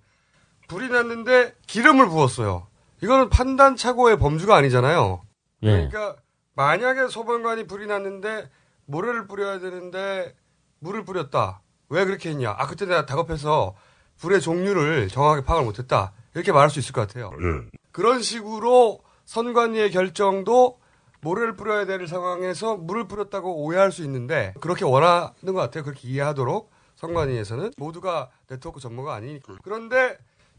불이 0.69 0.89
났는데 0.89 1.55
기름을 1.67 2.09
부었어요. 2.09 2.67
이거는 3.03 3.31
판단 3.31 3.77
착오의 3.77 4.19
범주가 4.19 4.57
아니잖아요. 4.57 5.23
예. 5.63 5.89
그러니까 5.89 6.17
만약에 6.55 7.09
소방관이 7.09 7.67
불이 7.67 7.87
났는데 7.87 8.51
모래를 8.87 9.27
뿌려야 9.27 9.59
되는데 9.59 10.35
물을 10.81 11.05
뿌렸다. 11.05 11.63
왜 11.89 12.05
그렇게 12.05 12.31
했냐? 12.31 12.55
아 12.57 12.67
그때 12.67 12.87
내가 12.87 13.07
다급해서 13.07 13.75
불의 14.23 14.41
종류를 14.41 15.09
정확하게 15.09 15.45
파악을 15.45 15.65
못했다. 15.65 16.13
이렇게 16.35 16.53
말할 16.53 16.71
수 16.71 16.79
있을 16.79 16.93
것 16.93 17.07
같아요. 17.07 17.33
예. 17.41 17.69
그런 17.91 18.23
식으로 18.23 19.01
선관위의 19.27 19.91
결정도 19.91 20.79
모래를 21.21 21.57
뿌려야 21.57 21.85
될 21.87 22.07
상황에서 22.07 22.77
물을 22.77 23.07
뿌렸다고 23.07 23.65
오해할 23.65 23.93
수 23.93 24.03
있는데 24.05 24.55
그렇게 24.61 24.85
원하는 24.85 25.35
것 25.47 25.55
같아요. 25.55 25.83
그렇게 25.85 26.09
이해하도록 26.09 26.71
선관위에서는 26.97 27.73
모두가 27.77 28.31
네트워크 28.47 28.81
전문가 28.81 29.15
아니니까. 29.15 29.57
그런데 29.63 30.17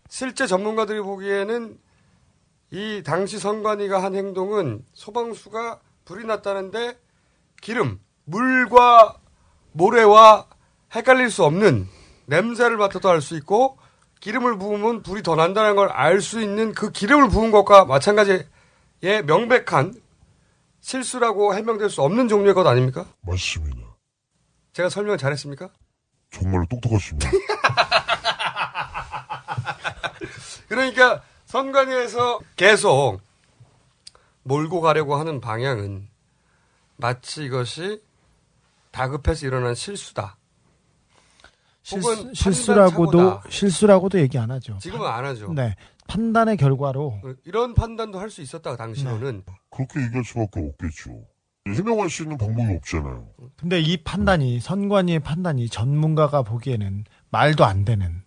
실제 0.10 0.46
전문가들이 0.46 1.00
보기에는 1.00 1.80
이 2.72 3.02
당시 3.06 3.40
선관위가 3.40 4.04
한 4.04 4.16
행동은 4.16 4.86
소방수가 4.94 5.80
불이 6.06 6.26
났다는데 6.26 6.98
기름, 7.62 8.00
물과 8.26 9.20
모래와 9.72 10.48
헷갈릴 10.94 11.30
수 11.30 11.46
없는 11.46 11.88
냄새를 12.26 12.78
맡아도 12.78 13.10
알 13.10 13.22
수 13.22 13.36
있고 13.38 13.78
기름을 14.22 14.58
부으면 14.58 15.04
불이 15.04 15.24
더 15.24 15.36
난다는 15.36 15.76
걸 15.76 15.90
알 15.92 16.22
수 16.22 16.42
있는 16.42 16.74
그 16.74 16.92
기름을 16.92 17.30
부은 17.30 17.52
것과 17.52 17.86
마찬가지의 17.86 18.46
명백한 19.26 19.94
실수라고 20.82 21.56
해명될 21.56 21.90
수 21.90 22.02
없는 22.02 22.28
종류의 22.28 22.54
것 22.54 22.66
아닙니까? 22.68 23.06
맞습니다. 23.22 23.78
제가 24.74 24.90
설명 24.90 25.18
잘했습니까? 25.18 25.70
정말로 26.32 26.66
똑똑하십니다. 26.70 27.30
그러니까 30.68 31.22
선관위에서 31.46 32.40
계속 32.56 33.20
몰고 34.44 34.82
가려고 34.82 35.16
하는 35.16 35.40
방향은 35.40 36.10
마치 36.98 37.46
이것이 37.46 38.02
다급해서 38.92 39.46
일어난 39.48 39.76
실수다. 39.76 40.38
실수, 41.84 42.74
라고도 42.74 43.18
판단 43.18 43.34
착오다. 43.34 43.50
실수라고도 43.50 44.20
얘기 44.20 44.38
안 44.38 44.50
하죠. 44.52 44.78
지금은 44.80 45.06
안 45.06 45.26
하죠. 45.26 45.52
네. 45.54 45.76
판단의 46.08 46.58
결과로 46.58 47.20
이런 47.46 47.74
판단도 47.74 48.20
할 48.20 48.30
수 48.30 48.42
있었다 48.42 48.76
당시로는. 48.76 49.44
그렇게 49.70 50.02
얘기할 50.02 50.24
수밖에 50.24 50.60
없겠죠. 50.60 51.26
해명할 51.68 52.10
수 52.10 52.24
있는 52.24 52.38
방법이 52.38 52.76
없잖아요. 52.76 53.28
근데 53.58 53.80
이 53.80 53.98
판단이 54.04 54.60
선관위의 54.60 55.20
판단이 55.20 55.70
전문가가 55.70 56.42
보기에는 56.42 57.06
말도 57.30 57.64
안 57.64 57.86
되는 57.86 58.24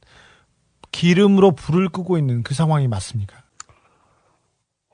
기름으로 0.93 1.53
불을 1.53 1.91
끄고 1.91 2.17
있는 2.17 2.43
그 2.43 2.55
상황이 2.55 2.89
맞습니까? 2.89 3.37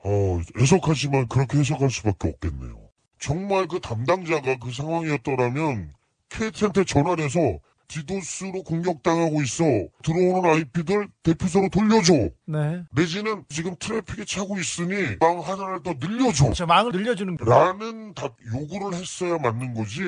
어, 0.05 0.39
해석하지만 0.59 1.27
그렇게 1.27 1.59
해석할 1.59 1.89
수밖에 1.89 2.29
없겠네요. 2.29 2.77
정말 3.19 3.67
그 3.67 3.79
담당자가 3.79 4.57
그 4.57 4.71
상황이었더라면 4.73 5.93
KT한테 6.27 6.83
전화를 6.83 7.23
해서 7.23 7.39
디도스로 7.87 8.63
공격당하고 8.63 9.41
있어. 9.43 9.63
들어오는 10.03 10.49
IP들 10.49 11.07
대피소로 11.23 11.69
돌려줘. 11.69 12.13
네. 12.45 12.83
내지는 12.91 13.45
지금 13.49 13.75
트래픽이 13.77 14.25
차고 14.25 14.57
있으니 14.57 15.17
망 15.19 15.39
하나를 15.39 15.83
더 15.83 15.93
늘려줘. 15.93 16.53
저 16.53 16.65
망을 16.65 16.91
늘려주는 16.91 17.37
거. 17.37 17.45
라는 17.45 18.13
답, 18.13 18.35
요구를 18.53 18.97
했어야 18.97 19.37
맞는 19.37 19.73
거지. 19.73 20.01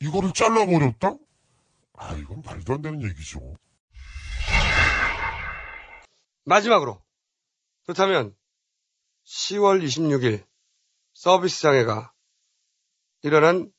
이거를 0.00 0.32
잘라버렸다? 0.32 1.14
아, 1.94 2.14
이건 2.14 2.42
말도 2.44 2.74
안 2.74 2.82
되는 2.82 3.02
얘기죠. 3.02 3.40
마지막으로 6.44 7.02
그렇다면 7.84 8.34
10월 9.26 9.84
26일 9.84 10.44
서비스 11.12 11.60
장애가 11.60 12.12
일어난 13.22 13.70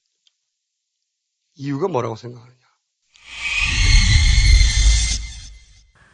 이유가 1.62 1.88
뭐라고 1.88 2.16
생각하느냐? 2.16 2.56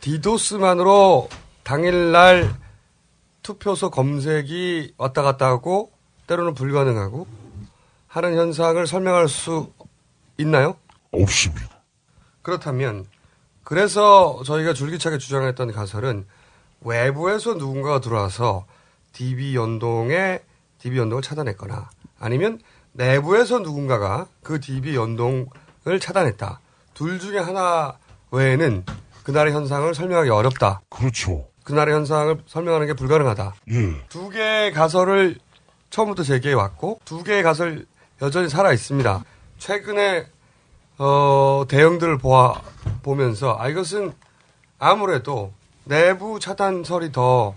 디도스만으로 0.01 1.29
당일날 1.63 2.53
투표소 3.43 3.89
검색이 3.89 4.95
왔다 4.97 5.21
갔다 5.21 5.47
하고 5.47 5.93
때로는 6.27 6.53
불가능하고 6.53 7.27
하는 8.07 8.37
현상을 8.37 8.85
설명할 8.85 9.29
수 9.29 9.71
있나요? 10.37 10.75
없습니다. 11.11 11.81
그렇다면 12.41 13.05
그래서 13.63 14.41
저희가 14.45 14.73
줄기차게 14.73 15.17
주장했던 15.17 15.71
가설은 15.71 16.27
외부에서 16.81 17.53
누군가가 17.53 18.01
들어와서 18.01 18.65
DB 19.13 19.55
연동에 19.55 20.41
DB 20.79 20.97
연동을 20.97 21.21
차단했거나 21.21 21.89
아니면 22.19 22.59
내부에서 22.97 23.59
누군가가 23.59 24.27
그 24.43 24.59
DB 24.59 24.95
연동을 24.95 25.99
차단했다. 26.01 26.59
둘 26.93 27.19
중에 27.19 27.37
하나 27.37 27.97
외에는 28.31 28.83
그날의 29.23 29.53
현상을 29.53 29.93
설명하기 29.93 30.29
어렵다. 30.29 30.81
그렇죠. 30.89 31.47
그날의 31.63 31.93
현상을 31.93 32.43
설명하는 32.47 32.87
게 32.87 32.93
불가능하다. 32.93 33.53
예. 33.71 34.07
두 34.09 34.29
개의 34.29 34.73
가설을 34.73 35.37
처음부터 35.89 36.23
제기해 36.23 36.53
왔고 36.53 36.99
두 37.05 37.23
개의 37.23 37.43
가설 37.43 37.85
여전히 38.21 38.49
살아 38.49 38.73
있습니다. 38.73 39.23
최근에 39.59 40.25
어, 40.97 41.65
대응들을 41.67 42.17
보아 42.17 42.61
보면서 43.03 43.55
아 43.59 43.69
이것은 43.69 44.13
아무래도 44.79 45.53
내부 45.83 46.39
차단설이 46.39 47.11
더 47.11 47.55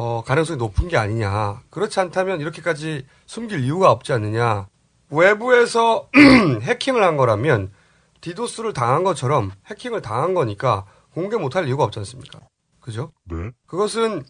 어, 0.00 0.22
가능성이 0.24 0.58
높은 0.58 0.86
게 0.86 0.96
아니냐. 0.96 1.60
그렇지 1.70 1.98
않다면 1.98 2.40
이렇게까지 2.40 3.04
숨길 3.26 3.64
이유가 3.64 3.90
없지 3.90 4.12
않느냐. 4.12 4.68
외부에서 5.10 6.08
해킹을 6.62 7.02
한 7.02 7.16
거라면 7.16 7.72
디도스를 8.20 8.72
당한 8.74 9.02
것처럼 9.02 9.50
해킹을 9.66 10.00
당한 10.00 10.34
거니까 10.34 10.86
공개 11.12 11.36
못할 11.36 11.66
이유가 11.66 11.82
없지 11.82 11.98
않습니까? 11.98 12.38
그죠? 12.78 13.10
네. 13.24 13.50
그것은 13.66 14.22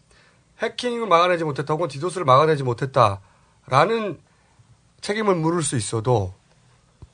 해킹을 0.57 1.05
막아내지 1.05 1.43
못했다 1.43 1.71
혹은 1.75 1.87
디도스를 1.87 2.25
막아내지 2.25 2.63
못했다라는 2.63 4.19
책임을 5.01 5.35
물을 5.35 5.61
수 5.61 5.77
있어도 5.77 6.33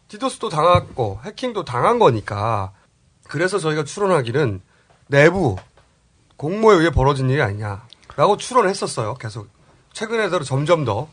디도스도 0.08 0.48
당했고 0.48 1.20
해킹도 1.26 1.66
당한 1.66 2.00
거니까 2.00 2.72
그래서 3.28 3.60
저희가 3.60 3.84
추론하기는 3.84 4.62
내부 5.08 5.58
공모에 6.38 6.78
의해 6.78 6.90
벌어진 6.92 7.30
일이 7.30 7.42
아니냐 7.42 7.86
라고 8.16 8.38
추론했었어요. 8.38 9.16
계속 9.16 9.50
최근에 9.94 10.30
들어 10.30 10.44
점점 10.44 10.86
더 10.86 11.10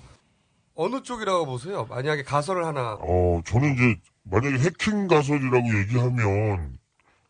어느 0.74 1.02
쪽이라고 1.02 1.46
보세요? 1.46 1.86
만약에 1.88 2.22
가설을 2.22 2.64
하나 2.64 2.96
어, 3.00 3.40
저는 3.44 3.74
이제 3.74 4.00
만약에 4.24 4.58
해킹 4.58 5.08
가설이라고 5.08 5.78
얘기하면 5.80 6.78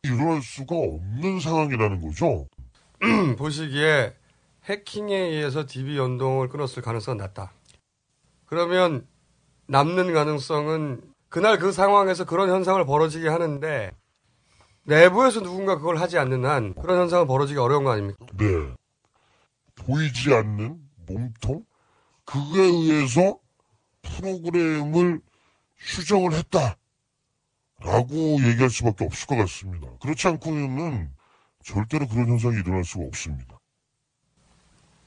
일어날 0.03 0.43
수가 0.43 0.77
없는 0.77 1.41
상황이라는 1.41 2.01
거죠. 2.03 2.47
보시기에 3.39 4.15
해킹에 4.65 5.15
의해서 5.15 5.67
DB 5.67 5.97
연동을 5.97 6.49
끊었을 6.49 6.83
가능성은 6.83 7.19
낮다. 7.19 7.53
그러면 8.47 9.07
남는 9.67 10.13
가능성은 10.13 11.01
그날 11.29 11.59
그 11.59 11.73
상황에서 11.73 12.25
그런 12.25 12.51
현상을 12.51 12.85
벌어지게 12.85 13.29
하는데 13.29 13.91
내부에서 14.85 15.41
누군가 15.41 15.77
그걸 15.77 15.97
하지 15.97 16.19
않는 16.19 16.45
한 16.45 16.75
그런 16.75 17.01
현상은 17.01 17.27
벌어지기 17.27 17.59
어려운 17.59 17.85
거 17.85 17.91
아닙니까? 17.93 18.27
네. 18.37 18.75
보이지 19.85 20.33
않는 20.33 20.81
몸통? 21.07 21.65
그에 22.25 22.63
의해서 22.63 23.39
프로그램을 24.03 25.21
수정을 25.79 26.33
했다. 26.35 26.77
라고 27.81 28.15
얘기할 28.15 28.71
수밖에 28.71 29.05
없을 29.05 29.27
것 29.27 29.37
같습니다. 29.37 29.89
그렇지 30.01 30.29
않고는 30.29 31.11
절대로 31.65 32.07
그런 32.07 32.29
현상이 32.29 32.57
일어날 32.57 32.85
수가 32.85 33.05
없습니다. 33.07 33.59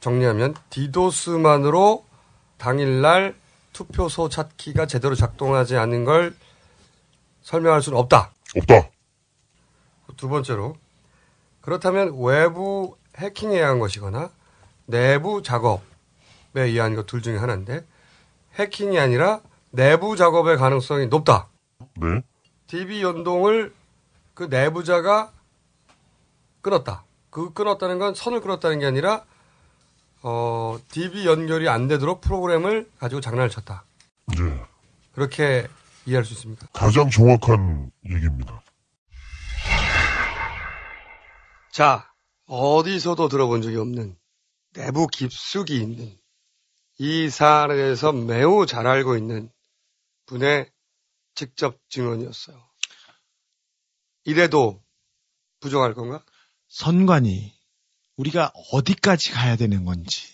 정리하면 0.02 0.56
디도스만으로 0.70 2.06
당일날 2.58 3.36
투표소 3.74 4.30
찾기가 4.30 4.88
제대로 4.88 5.16
작동하지 5.16 5.78
않은 5.78 6.06
걸 6.06 6.36
설명할 7.42 7.82
수는 7.82 7.98
없다. 7.98 8.34
없다. 8.56 8.90
두 10.18 10.30
번째로 10.30 10.76
그렇다면 11.62 12.18
외부 12.22 12.96
해킹에 13.18 13.56
의한 13.56 13.80
것이거나 13.80 14.32
내부 14.86 15.42
작업에 15.42 15.82
의한 16.56 16.96
것둘 16.96 17.22
중에 17.22 17.38
하나인데 17.38 17.86
해킹이 18.56 19.00
아니라 19.00 19.42
내부 19.72 20.16
작업의 20.16 20.58
가능성이 20.58 21.08
높다. 21.08 21.50
네. 21.96 22.22
DB 22.68 23.04
연동을 23.04 23.74
그 24.34 24.44
내부자가 24.44 25.32
끊었다. 26.62 27.04
그 27.30 27.54
끊었다는 27.54 28.00
건 28.00 28.16
선을 28.16 28.42
끊었다는 28.42 28.80
게 28.80 28.86
아니라 28.86 29.24
어, 30.24 30.78
DB 30.90 31.26
연결이 31.28 31.70
안 31.70 31.88
되도록 31.88 32.22
프로그램을 32.22 32.90
가지고 33.00 33.22
장난을 33.22 33.50
쳤다. 33.50 33.84
네. 34.28 34.64
그렇게 35.14 35.68
이해할 36.06 36.26
수 36.26 36.34
있습니까? 36.34 36.68
가장 36.74 37.10
정확한 37.10 37.92
얘기입니다. 38.10 38.62
자, 41.72 42.10
어디서도 42.48 43.28
들어본 43.28 43.62
적이 43.62 43.78
없는 43.78 44.16
내부 44.76 45.08
깊숙이 45.08 45.78
있는 45.78 46.18
이 46.98 47.30
사안에 47.30 47.76
대해서 47.76 48.12
매우 48.12 48.66
잘 48.66 48.88
알고 48.88 49.18
있는 49.18 49.50
분의 50.26 50.70
직접 51.34 51.80
증언이었어요. 51.90 52.62
이래도 54.26 54.84
부족할 55.62 55.94
건가? 55.94 56.24
선관위 56.68 57.54
우리가 58.18 58.52
어디까지 58.72 59.32
가야 59.32 59.56
되는 59.56 59.86
건지 59.86 60.28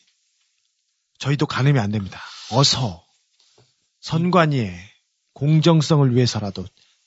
저희도 1.19 1.45
가늠이 1.45 1.77
안 1.77 1.91
됩니다. 1.91 2.19
어서 2.51 3.05
선관위의 3.99 4.75
공정성을 5.33 6.15
위해서라도 6.15 6.65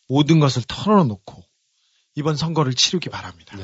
모든 0.09 0.39
것을 0.39 0.63
털어놓고 0.69 1.45
이번 2.17 2.37
선거를 2.37 2.75
치르기 2.75 3.09
바랍니다. 3.11 3.57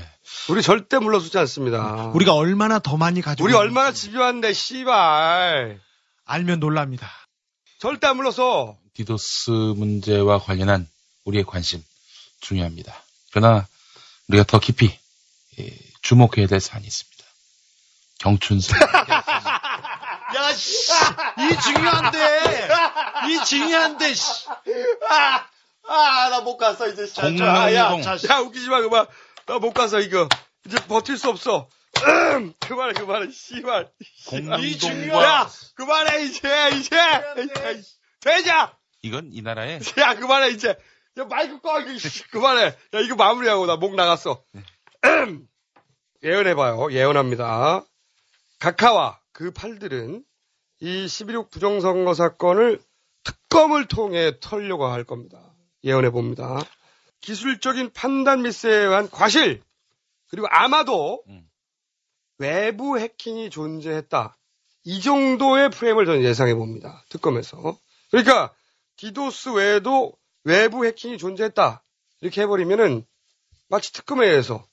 우리 0.48 0.62
절대 0.62 0.98
물러서지 0.98 1.38
않습니다. 1.38 2.07
우리가 2.14 2.34
얼마나 2.34 2.78
더 2.78 2.96
많이 2.96 3.20
가지고 3.20 3.44
우리 3.44 3.55
얼마나 3.55 3.92
집요한데 3.92 4.53
씨발. 4.53 5.80
알면 6.24 6.61
놀랍니다. 6.61 7.11
절대 7.78 8.07
안 8.09 8.16
물러서. 8.16 8.76
디도스 8.94 9.51
문제와 9.51 10.38
관련한 10.40 10.88
우리의 11.24 11.44
관심 11.44 11.82
중요합니다. 12.40 12.94
그러나 13.32 13.66
우리가 14.28 14.44
더 14.44 14.59
깊이 14.59 14.98
예, 15.59 15.76
주목해야 16.03 16.46
될 16.46 16.61
사안이 16.61 16.86
있습니다. 16.86 17.24
경춘선. 18.18 18.78
야, 20.36 20.53
씨! 20.55 20.92
이 21.38 21.61
중요한데! 21.61 22.68
이 23.28 23.44
중요한데, 23.44 24.14
씨! 24.14 24.46
아! 25.93 26.26
아, 26.26 26.28
나 26.30 26.41
못 26.43 26.56
갔어, 26.56 26.89
이제. 26.89 27.06
자, 27.06 27.35
자, 27.36 27.62
아, 27.62 27.74
야, 27.74 28.01
자, 28.01 28.16
씨. 28.16 28.27
야, 28.31 28.39
웃기지 28.39 28.69
마, 28.69 28.81
그만. 28.81 29.06
나못 29.47 29.74
가서, 29.74 30.01
이거. 30.01 30.28
이제 30.66 30.78
버틸 30.86 31.16
수 31.19 31.28
없어. 31.28 31.69
그만해, 32.60 32.93
그만해, 32.94 33.31
씨발. 33.32 33.90
이 34.62 34.78
중요한. 34.78 35.24
야, 35.24 35.51
그만해, 35.74 36.24
이제, 36.24 36.48
이제. 36.77 36.97
되자! 38.20 38.77
이건 39.02 39.31
이 39.32 39.43
나라의 39.43 39.81
야, 39.98 40.14
그만해, 40.14 40.51
이제. 40.51 40.77
야, 41.19 41.24
마이크 41.24 41.60
꺼, 41.60 41.81
이거, 41.81 41.98
씨, 41.98 42.23
그만해. 42.31 42.66
야, 42.66 43.01
이거 43.01 43.16
마무리하고, 43.16 43.66
나 43.66 43.77
목 43.77 43.94
나갔어. 43.97 44.44
예언해봐요. 46.23 46.93
예언합니다. 46.93 47.85
각하와 48.59 49.19
그 49.32 49.51
팔들은 49.52 50.23
이 50.81 51.06
11.6 51.06 51.51
부정선거 51.51 52.14
사건을 52.14 52.81
특검을 53.24 53.86
통해 53.89 54.39
털려고 54.40 54.86
할 54.86 55.05
겁니다. 55.05 55.49
예언해 55.85 56.11
봅니다. 56.11 56.61
기술적인 57.20 57.93
판단 57.93 58.43
미스에 58.43 58.74
의한 58.74 59.11
과실, 59.11 59.62
그리고 60.28 60.47
아마도 60.51 61.23
외부 62.39 62.98
해킹이 62.98 63.51
존재했다. 63.51 64.36
이 64.85 65.01
정도의 65.02 65.70
프레임을 65.70 66.07
저는 66.07 66.23
예상해 66.23 66.55
봅니다. 66.55 67.05
특검에서. 67.11 67.77
그러니까, 68.11 68.52
디도스 68.97 69.51
외에도 69.51 70.15
외부 70.44 70.86
해킹이 70.86 71.19
존재했다. 71.19 71.82
이렇게 72.23 72.43
해버리면은 72.43 73.05
마치 73.69 73.93
특검에 73.93 74.27
의해서 74.27 74.65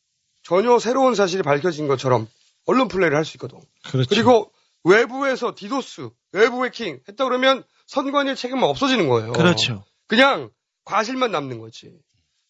전혀 0.44 0.80
새로운 0.80 1.14
사실이 1.16 1.44
밝혀진 1.44 1.88
것처럼 1.88 2.28
언론 2.66 2.88
플레이를 2.88 3.18
할 3.18 3.26
수 3.26 3.36
있거든. 3.38 3.60
그렇죠. 3.84 4.10
그리고 4.10 4.52
외부에서 4.84 5.54
디도스, 5.56 6.10
외부 6.32 6.66
해킹 6.66 7.02
했다 7.08 7.26
그러면 7.26 7.64
선관위의 7.88 8.36
책임은 8.38 8.64
없어지는 8.64 9.10
거예요. 9.10 9.34
그렇죠. 9.34 9.84
그냥 10.08 10.50
과실만 10.88 11.32
남는 11.32 11.60
거지. 11.60 11.94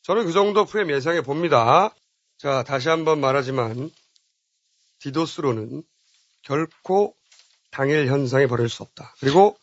저는 0.03 0.25
그 0.25 0.31
정도 0.31 0.63
프레임 0.65 0.91
예상해 0.91 1.21
봅니다. 1.21 1.89
자, 2.37 2.63
다시 2.63 2.87
한번 2.87 3.19
말하지만 3.19 3.89
디도스로는 4.99 5.81
결코 6.43 7.15
당일 7.71 8.07
현상이 8.07 8.45
벌어질 8.45 8.69
수 8.69 8.83
없다. 8.83 9.15
그리고 9.19 9.57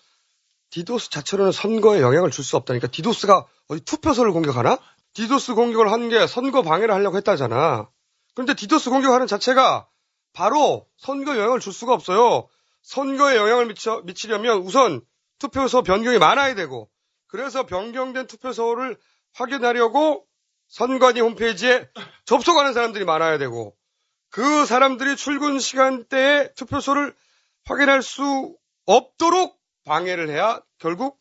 디도스 0.71 1.11
자체로는 1.11 1.53
선거에 1.53 2.01
영향을 2.01 2.33
줄 2.33 2.45
수 2.45 2.57
없다니까 2.57 2.89
디도스가 2.89 3.47
어디 3.69 3.81
투표소를 3.85 4.33
공격하나? 4.33 4.79
디도스 5.15 5.55
공격을 5.55 5.93
한 5.93 6.09
게 6.09 6.27
선거 6.27 6.63
방해를 6.63 6.93
하려고 6.93 7.17
했다잖아. 7.17 7.89
그런데 8.35 8.55
디도스 8.55 8.91
공격하는 8.91 9.29
자체가 9.29 9.87
바로 10.33 10.89
선거에 10.99 11.39
영향을 11.39 11.61
줄 11.61 11.73
수가 11.73 11.95
없어요. 11.95 12.49
선거에 12.83 13.37
영향을 13.37 13.67
미쳐, 13.67 14.03
미치려면 14.05 14.59
우선 14.59 15.01
투표소 15.39 15.85
변경이 15.85 16.19
많아야 16.19 16.57
되고 16.57 16.91
그래서 17.35 17.66
변경된 17.66 18.28
투표소를 18.28 18.97
확인하려고 19.32 20.24
선관위 20.69 21.20
홈페이지에 21.20 21.89
접속하는 22.27 22.73
사람들이 22.73 23.05
많아야 23.05 23.39
되고 23.39 23.74
그 24.31 24.65
사람들이 24.65 25.16
출근 25.16 25.59
시간대에 25.59 26.52
투표소를 26.55 27.12
확인할 27.65 28.02
수 28.02 28.56
없도록 28.86 29.59
방해를 29.85 30.28
해야 30.31 30.62
결국 30.78 31.19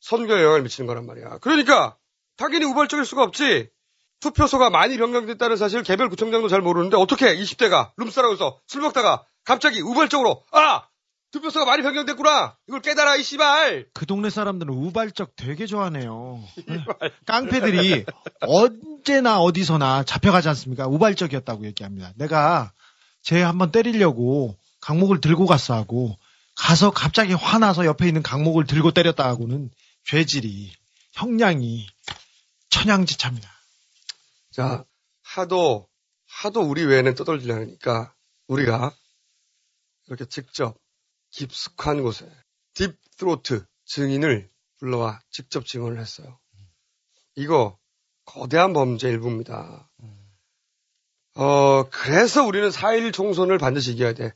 선거에 0.00 0.42
영향을 0.42 0.62
미치는 0.62 0.88
거란 0.88 1.06
말이야. 1.06 1.38
그러니까 1.38 1.96
당연히 2.36 2.64
우발적일 2.64 3.04
수가 3.04 3.22
없지. 3.22 3.70
투표소가 4.18 4.70
많이 4.70 4.96
변경됐다는 4.96 5.56
사실 5.56 5.84
개별 5.84 6.08
구청장도 6.08 6.48
잘 6.48 6.60
모르는데 6.60 6.96
어떻게 6.96 7.36
20대가 7.36 7.92
룸싸라고서 7.98 8.58
술 8.66 8.80
먹다가 8.82 9.24
갑자기 9.44 9.80
우발적으로 9.80 10.42
아 10.50 10.88
투표소가 11.32 11.64
많이 11.66 11.82
변경됐구나 11.82 12.56
이걸 12.68 12.80
깨달아 12.80 13.16
이 13.16 13.22
씨발 13.22 13.88
그 13.92 14.06
동네 14.06 14.30
사람들은 14.30 14.72
우발적 14.72 15.36
되게 15.36 15.66
좋아하네요. 15.66 16.42
깡패들이 17.26 18.04
언제나 18.40 19.40
어디서나 19.40 20.04
잡혀가지 20.04 20.48
않습니까? 20.50 20.86
우발적이었다고 20.86 21.66
얘기합니다. 21.66 22.12
내가 22.16 22.72
쟤 23.22 23.42
한번 23.42 23.72
때리려고 23.72 24.56
강목을 24.80 25.20
들고 25.20 25.46
갔어 25.46 25.74
하고 25.74 26.16
가서 26.54 26.90
갑자기 26.90 27.32
화나서 27.34 27.84
옆에 27.84 28.06
있는 28.06 28.22
강목을 28.22 28.66
들고 28.66 28.92
때렸다 28.92 29.26
하고는 29.28 29.70
죄질이 30.04 30.72
형량이 31.12 31.86
천양지차입니다. 32.70 33.50
자 34.52 34.84
하도 35.22 35.88
하도 36.28 36.60
우리 36.60 36.84
외에는 36.84 37.14
떠돌리려니까 37.14 38.14
우리가 38.46 38.92
이렇게 40.06 40.24
직접 40.26 40.78
깊숙한 41.36 42.02
곳에 42.02 42.26
딥트로트 42.74 43.64
증인을 43.84 44.48
불러와 44.78 45.20
직접 45.30 45.66
증언을 45.66 46.00
했어요. 46.00 46.38
이거 47.34 47.78
거대한 48.24 48.72
범죄 48.72 49.08
일부입니다. 49.10 49.88
어, 51.34 51.84
그래서 51.90 52.42
우리는 52.44 52.70
4.1 52.70 53.12
총선을 53.12 53.58
반드시 53.58 53.92
이겨야 53.92 54.14
돼. 54.14 54.32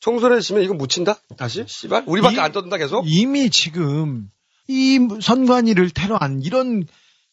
총선에 0.00 0.40
지면 0.40 0.62
이거 0.62 0.74
묻힌다? 0.74 1.14
다시? 1.38 1.64
씨발? 1.66 2.04
우리밖에 2.06 2.36
이- 2.36 2.40
안 2.40 2.52
떴다 2.52 2.76
계속? 2.76 3.04
이미 3.06 3.48
지금 3.50 4.30
이 4.68 4.98
선관위를 5.22 5.90
테러한 5.90 6.42
이런 6.42 6.86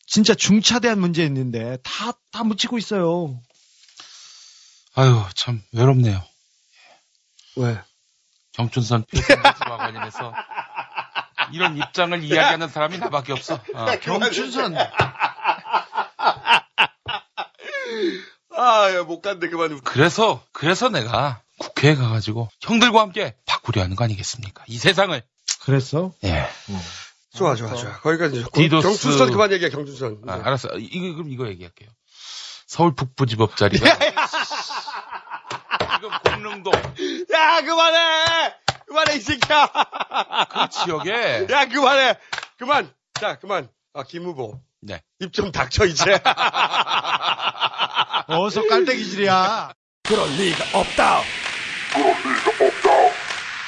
진짜 0.08 0.34
중차대한 0.34 1.00
문제 1.00 1.26
있는데 1.26 1.78
다, 1.84 2.14
다 2.32 2.44
묻히고 2.44 2.78
있어요. 2.78 3.40
아유, 4.96 5.22
참 5.36 5.62
외롭네요. 5.74 6.24
왜? 7.58 7.78
표준과 8.68 9.78
관련해서 9.78 10.34
이런 11.54 11.78
입장을 11.78 12.24
이야기하는 12.24 12.68
사람이 12.68 12.98
나밖에 13.00 13.32
없어. 13.34 13.60
어. 13.74 13.86
경춘선. 14.02 14.76
아, 18.56 18.94
야, 18.94 19.04
못 19.04 19.22
간대, 19.22 19.48
그만. 19.50 19.80
그래서 19.82 20.44
그래서 20.52 20.90
내가 20.90 21.42
국회에 21.60 21.96
가가지고 21.96 22.50
형들과 22.62 23.02
함께 23.02 23.36
바꾸려 23.46 23.82
하는 23.84 23.96
거 23.96 24.04
아니겠습니까? 24.04 24.64
이 24.68 24.78
세상을. 24.78 25.22
그랬어? 25.62 26.12
예. 26.24 26.48
좋아, 27.34 27.56
좋아, 27.56 27.74
좋아. 27.76 27.94
거기까지. 28.00 28.46
디도스. 28.54 28.88
경춘선 28.88 29.32
그만 29.32 29.52
얘기해, 29.54 29.70
경춘선. 29.70 30.22
아, 30.28 30.42
알았어. 30.44 30.70
이거 30.78 31.16
그럼 31.16 31.32
이거 31.32 31.48
얘기할게요. 31.48 31.90
서울 32.68 32.94
북부지법 32.94 33.56
자리가 33.58 33.86
지금 36.00 36.10
공릉도 36.24 36.72
야, 37.34 37.62
그만해! 37.62 38.56
그만해, 38.88 39.16
이 39.18 39.20
새끼야! 39.20 39.68
그 40.50 40.70
지역에 40.70 41.48
야, 41.52 41.66
그만해! 41.68 42.18
그만! 42.58 42.90
자, 43.20 43.38
그만. 43.38 43.68
아, 43.94 44.04
김 44.08 44.24
후보. 44.24 44.62
네. 44.82 45.02
입 45.20 45.34
좀 45.34 45.52
닥쳐, 45.52 45.84
이제. 45.86 46.06
어서 48.30 48.66
깔때기질이야. 48.68 49.74
그럴 50.08 50.30
리가 50.30 50.80
없다. 50.80 51.22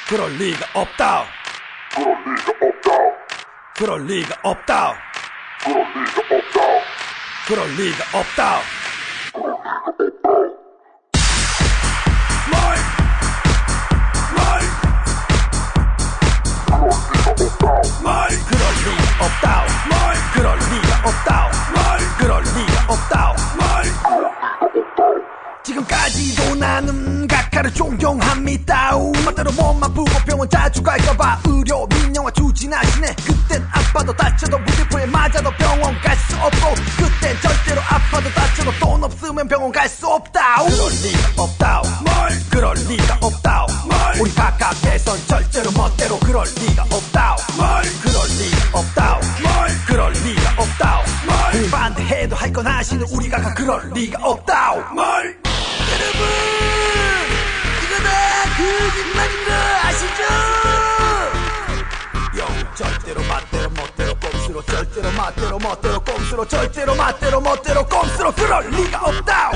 그럴 0.08 0.32
리가 0.38 0.66
없다. 0.74 1.26
그럴 3.76 4.06
리가 4.06 4.36
없다. 4.44 4.96
그럴 7.48 7.70
리가 7.76 8.20
없다. 8.20 8.56
말, 8.56 8.81
말, 18.04 18.28
그럴 18.48 18.64
리가 18.84 19.26
없다. 19.26 19.66
말, 19.90 20.16
그럴 20.34 20.58
리가 20.58 20.90
없다. 21.06 21.50
말, 21.74 22.00
그럴 22.18 22.44
리가 22.44 22.94
없다. 22.94 23.34
말. 23.58 23.62
지금까지도 25.64 26.56
나는 26.56 27.28
각하를 27.28 27.72
존경합니다. 27.74 28.92
멋대로 29.24 29.52
몸만 29.52 29.94
부고 29.94 30.10
병원 30.26 30.50
자주 30.50 30.82
갈까봐. 30.82 31.40
의료 31.46 31.86
민영화 31.88 32.32
추진하시네. 32.32 33.16
그땐 33.26 33.68
아파도 33.72 34.12
다쳐도 34.14 34.58
무대포에 34.58 35.06
맞아도 35.06 35.52
병원 35.58 36.00
갈 36.02 36.18
수 36.22 36.36
없고 36.38 36.76
그땐 36.98 37.36
절대로 37.42 37.82
아파도 37.90 38.30
다쳐도 38.32 38.72
돈 38.80 39.04
없으면 39.04 39.48
병원 39.48 39.72
갈 39.72 39.88
수 39.88 40.08
없다. 40.08 40.64
그럴 40.64 40.90
리가 40.92 41.44
없다. 41.44 41.82
뭘? 42.04 42.40
그럴 42.50 42.74
리가 42.76 43.18
없다. 43.22 43.68
뭘? 43.86 44.22
우리 44.22 44.34
각각에선 44.34 45.18
절대로 45.28 45.72
멋대로 45.72 46.18
그럴 46.20 46.46
리가 46.60 46.84
없다. 46.84 47.38
뭘? 47.58 47.84
그럴 48.02 48.28
리가 48.28 48.80
없다. 48.80 49.20
뭘? 49.44 49.70
그럴 49.88 50.14
리가 50.14 50.52
없다. 50.58 51.00
뭘? 51.26 51.70
반대해도 51.72 52.36
할 52.36 52.52
건 52.52 52.68
하시는 52.68 53.06
우리 53.12 53.30
각각 53.30 53.54
그럴 53.56 53.90
리가 53.94 54.20
없다. 54.24 54.76
뭘 54.94 55.38
여러분 56.02 56.20
이거 57.84 57.94
다 58.04 58.10
거짓말인 58.58 59.46
거 59.46 59.52
아시죠? 59.84 60.24
영 62.40 62.76
절대로 62.76 63.22
맞대로 63.24 63.70
멋대로 63.70 64.16
꼼수로 64.16 64.64
절대로 64.64 65.12
맞대로 65.12 65.60
멋대로 65.60 66.00
꼼수로 66.00 66.48
절대로 66.48 66.96
맞대로 66.96 67.42
멋대로 67.42 67.86
꼼수로 67.86 68.32
그럴 68.34 68.70
리가 68.70 69.00
없다. 69.06 69.52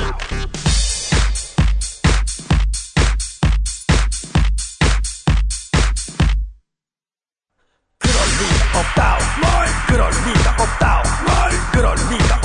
그럴 11.76 11.96
리가 12.08 12.36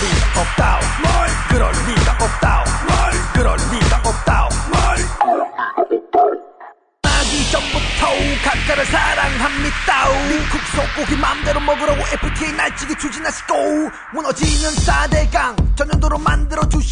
리가 0.00 0.40
없다 0.40 0.80
뭘 1.02 1.28
그럴 1.48 1.72
리가 1.72 2.12
없다 2.12 2.64
뭘 2.86 3.10
그럴 3.32 3.56
리가 3.56 3.96
없다 4.04 4.48
뭘 4.70 4.96
나기 7.02 7.50
전부터 7.50 8.06
각가를 8.44 8.86
사랑합니다 8.86 10.08
미국 10.28 10.60
소고기 10.74 11.16
맘대로 11.20 11.58
먹으라고 11.60 12.00
FTA 12.12 12.52
날치기 12.52 12.94
추진하시고 12.96 13.54
무너지는 14.14 14.70
4대강 14.70 15.76
전년도로 15.76 16.18
만들어 16.18 16.62
주셨 16.68 16.87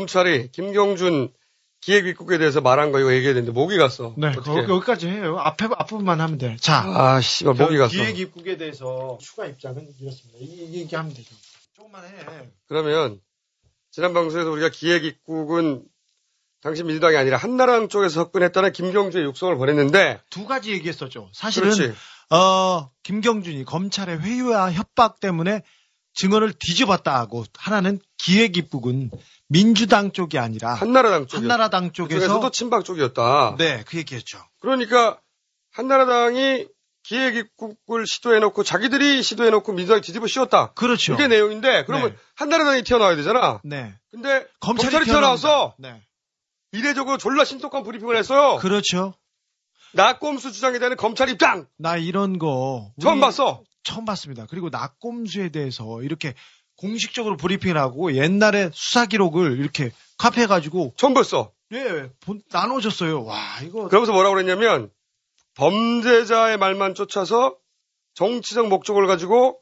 검찰이 0.00 0.50
김경준 0.52 1.32
기획입국에 1.82 2.38
대해서 2.38 2.60
말한 2.60 2.92
거 2.92 3.00
이거 3.00 3.12
얘기해야 3.12 3.34
되는데 3.34 3.52
목이 3.52 3.76
갔어. 3.78 4.14
네, 4.18 4.28
어떡해. 4.28 4.66
거- 4.66 4.74
여기까지 4.74 5.08
해요. 5.08 5.38
앞에 5.38 5.66
앞부분만 5.66 6.20
하면 6.20 6.38
돼. 6.38 6.56
자, 6.60 6.82
아, 6.84 7.20
씨발, 7.20 7.54
목이 7.54 7.76
갔어. 7.78 7.90
기획 7.92 8.18
입국에 8.18 8.56
대해서 8.56 9.16
추가 9.20 9.46
입장은 9.46 9.88
이렇습니다. 10.00 10.38
이, 10.40 10.44
이 10.44 10.80
얘기하면 10.80 11.14
되죠. 11.14 11.34
조금만 11.74 12.04
해. 12.04 12.10
그러면 12.68 13.20
지난 13.90 14.12
방송에서 14.14 14.50
우리가 14.50 14.68
기획입국은 14.68 15.82
당시 16.62 16.82
민주당이 16.82 17.16
아니라 17.16 17.38
한나라당 17.38 17.88
쪽에서 17.88 18.14
접근했다는 18.24 18.72
김경주의 18.72 19.24
육성을 19.24 19.56
보냈는데 19.56 20.20
두 20.28 20.44
가지 20.46 20.72
얘기했었죠. 20.72 21.30
사실은 21.32 21.70
그렇지. 21.70 21.94
어 22.30 22.90
김경준이 23.02 23.64
검찰의 23.64 24.20
회유와 24.20 24.72
협박 24.72 25.18
때문에 25.20 25.62
증언을 26.14 26.52
뒤집었다고 26.52 27.44
하나는 27.56 28.00
기획 28.18 28.56
입국은 28.56 29.10
민주당 29.48 30.12
쪽이 30.12 30.38
아니라 30.38 30.74
한나라당 30.74 31.26
쪽 31.26 31.38
한나라당 31.38 31.92
쪽에서 31.92 32.20
쪽에서 32.20 32.40
도 32.40 32.50
친박 32.50 32.84
쪽이었다. 32.84 33.56
네, 33.58 33.82
그 33.86 33.96
얘기했죠. 33.98 34.38
그러니까 34.60 35.20
한나라당이 35.72 36.66
기획입국을 37.02 38.06
시도해놓고 38.06 38.62
자기들이 38.62 39.22
시도해놓고 39.22 39.72
민주당이 39.72 40.02
뒤집어 40.02 40.26
씌웠다. 40.26 40.72
그렇죠. 40.74 41.14
이게 41.14 41.28
내용인데 41.28 41.84
그러면 41.84 42.10
네. 42.10 42.16
한나라당이 42.36 42.82
튀어나와야 42.82 43.16
되잖아. 43.16 43.60
네. 43.64 43.94
근데 44.10 44.46
검찰이, 44.60 44.90
검찰이, 44.92 45.04
튀어나와서 45.06 45.74
네. 45.78 46.00
이례적으로 46.72 47.18
졸라 47.18 47.44
신속한 47.44 47.82
브리핑을 47.82 48.16
했어요. 48.16 48.58
그렇죠. 48.58 49.14
낙곰수 49.92 50.52
주장에 50.52 50.78
대한 50.78 50.96
검찰 50.96 51.28
입장 51.28 51.66
나 51.76 51.96
이런 51.96 52.38
거 52.38 52.92
처음 53.00 53.20
봤어. 53.20 53.62
처음 53.82 54.04
봤습니다. 54.04 54.46
그리고 54.48 54.68
낙곰수에 54.70 55.48
대해서 55.50 56.02
이렇게 56.02 56.34
공식적으로 56.76 57.36
브리핑을 57.36 57.76
하고 57.76 58.14
옛날에 58.14 58.70
수사 58.72 59.06
기록을 59.06 59.58
이렇게 59.58 59.90
카피해 60.18 60.46
가지고 60.46 60.94
처음 60.96 61.14
봤어. 61.14 61.52
예, 61.72 62.10
본- 62.20 62.42
나눠줬어요. 62.50 63.24
와, 63.24 63.38
이거 63.62 63.86
그러면서 63.88 64.12
뭐라고 64.12 64.34
그랬냐면 64.34 64.90
범죄자의 65.54 66.56
말만 66.58 66.94
쫓아서 66.94 67.56
정치적 68.14 68.68
목적을 68.68 69.06
가지고 69.06 69.60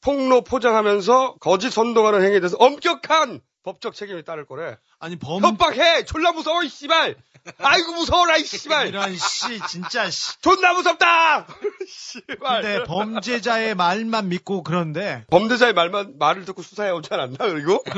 폭로 0.00 0.42
포장하면서 0.42 1.36
거짓 1.40 1.70
선동하는 1.70 2.22
행위에 2.22 2.40
대해서 2.40 2.56
엄격한 2.58 3.40
법적 3.62 3.94
책임이 3.94 4.24
따를 4.24 4.44
거래. 4.46 4.76
아니 4.98 5.16
범 5.16 5.42
협박해. 5.42 6.04
졸라 6.04 6.32
무서워 6.32 6.62
이 6.64 6.68
씨발. 6.68 7.16
아이고 7.58 7.92
무서워라 7.92 8.36
이 8.36 8.44
씨발. 8.44 8.88
이런 8.88 9.16
씨 9.16 9.60
진짜 9.68 10.08
씨. 10.10 10.40
존나 10.40 10.72
무섭다. 10.74 11.46
씨발. 11.88 12.62
근데 12.62 12.84
범죄자의 12.84 13.74
말만 13.74 14.28
믿고 14.28 14.62
그런데 14.62 15.24
범죄자의 15.30 15.72
말만 15.72 16.14
말을 16.18 16.44
듣고 16.44 16.62
수사해 16.62 16.90
오지 16.90 17.08
않았나 17.12 17.36
그리고? 17.38 17.82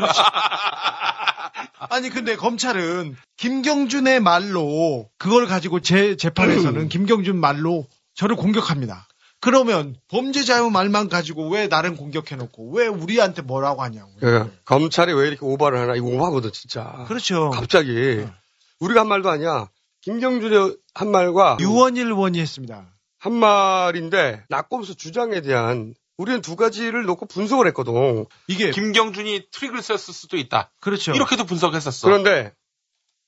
아니 1.90 2.08
근데 2.10 2.36
검찰은 2.36 3.16
김경준의 3.36 4.20
말로 4.20 5.08
그걸 5.18 5.46
가지고 5.46 5.80
제 5.80 6.16
재판에서는 6.16 6.88
김경준 6.88 7.36
말로 7.36 7.86
저를 8.14 8.36
공격합니다. 8.36 9.06
그러면 9.40 9.94
범죄자의 10.08 10.70
말만 10.70 11.10
가지고 11.10 11.50
왜 11.50 11.66
나를 11.68 11.96
공격해놓고 11.96 12.70
왜 12.72 12.86
우리한테 12.86 13.42
뭐라고 13.42 13.82
하냐고. 13.82 14.10
그러니까 14.18 14.50
검찰이 14.64 15.12
왜 15.12 15.28
이렇게 15.28 15.44
오바를 15.44 15.78
하나 15.78 15.94
이거 15.96 16.06
오바거든 16.06 16.50
진짜. 16.52 17.04
그렇죠. 17.08 17.50
갑자기 17.50 18.24
우리가 18.84 19.00
한 19.00 19.08
말도 19.08 19.30
아니야. 19.30 19.70
김경준이 20.02 20.76
한 20.94 21.10
말과 21.10 21.56
유원일 21.60 22.12
원이 22.12 22.38
했습니다. 22.38 22.94
한 23.18 23.32
말인데 23.32 24.44
낙검수 24.50 24.96
주장에 24.96 25.40
대한 25.40 25.94
우리는 26.18 26.42
두 26.42 26.56
가지를 26.56 27.04
놓고 27.04 27.26
분석을 27.26 27.66
했거든. 27.68 28.26
이게 28.46 28.70
김경준이 28.70 29.48
트릭을 29.50 29.80
썼을 29.82 29.98
수도 29.98 30.36
있다. 30.36 30.70
그렇죠. 30.80 31.12
이렇게도 31.12 31.44
분석했었어. 31.46 32.06
그런데 32.06 32.52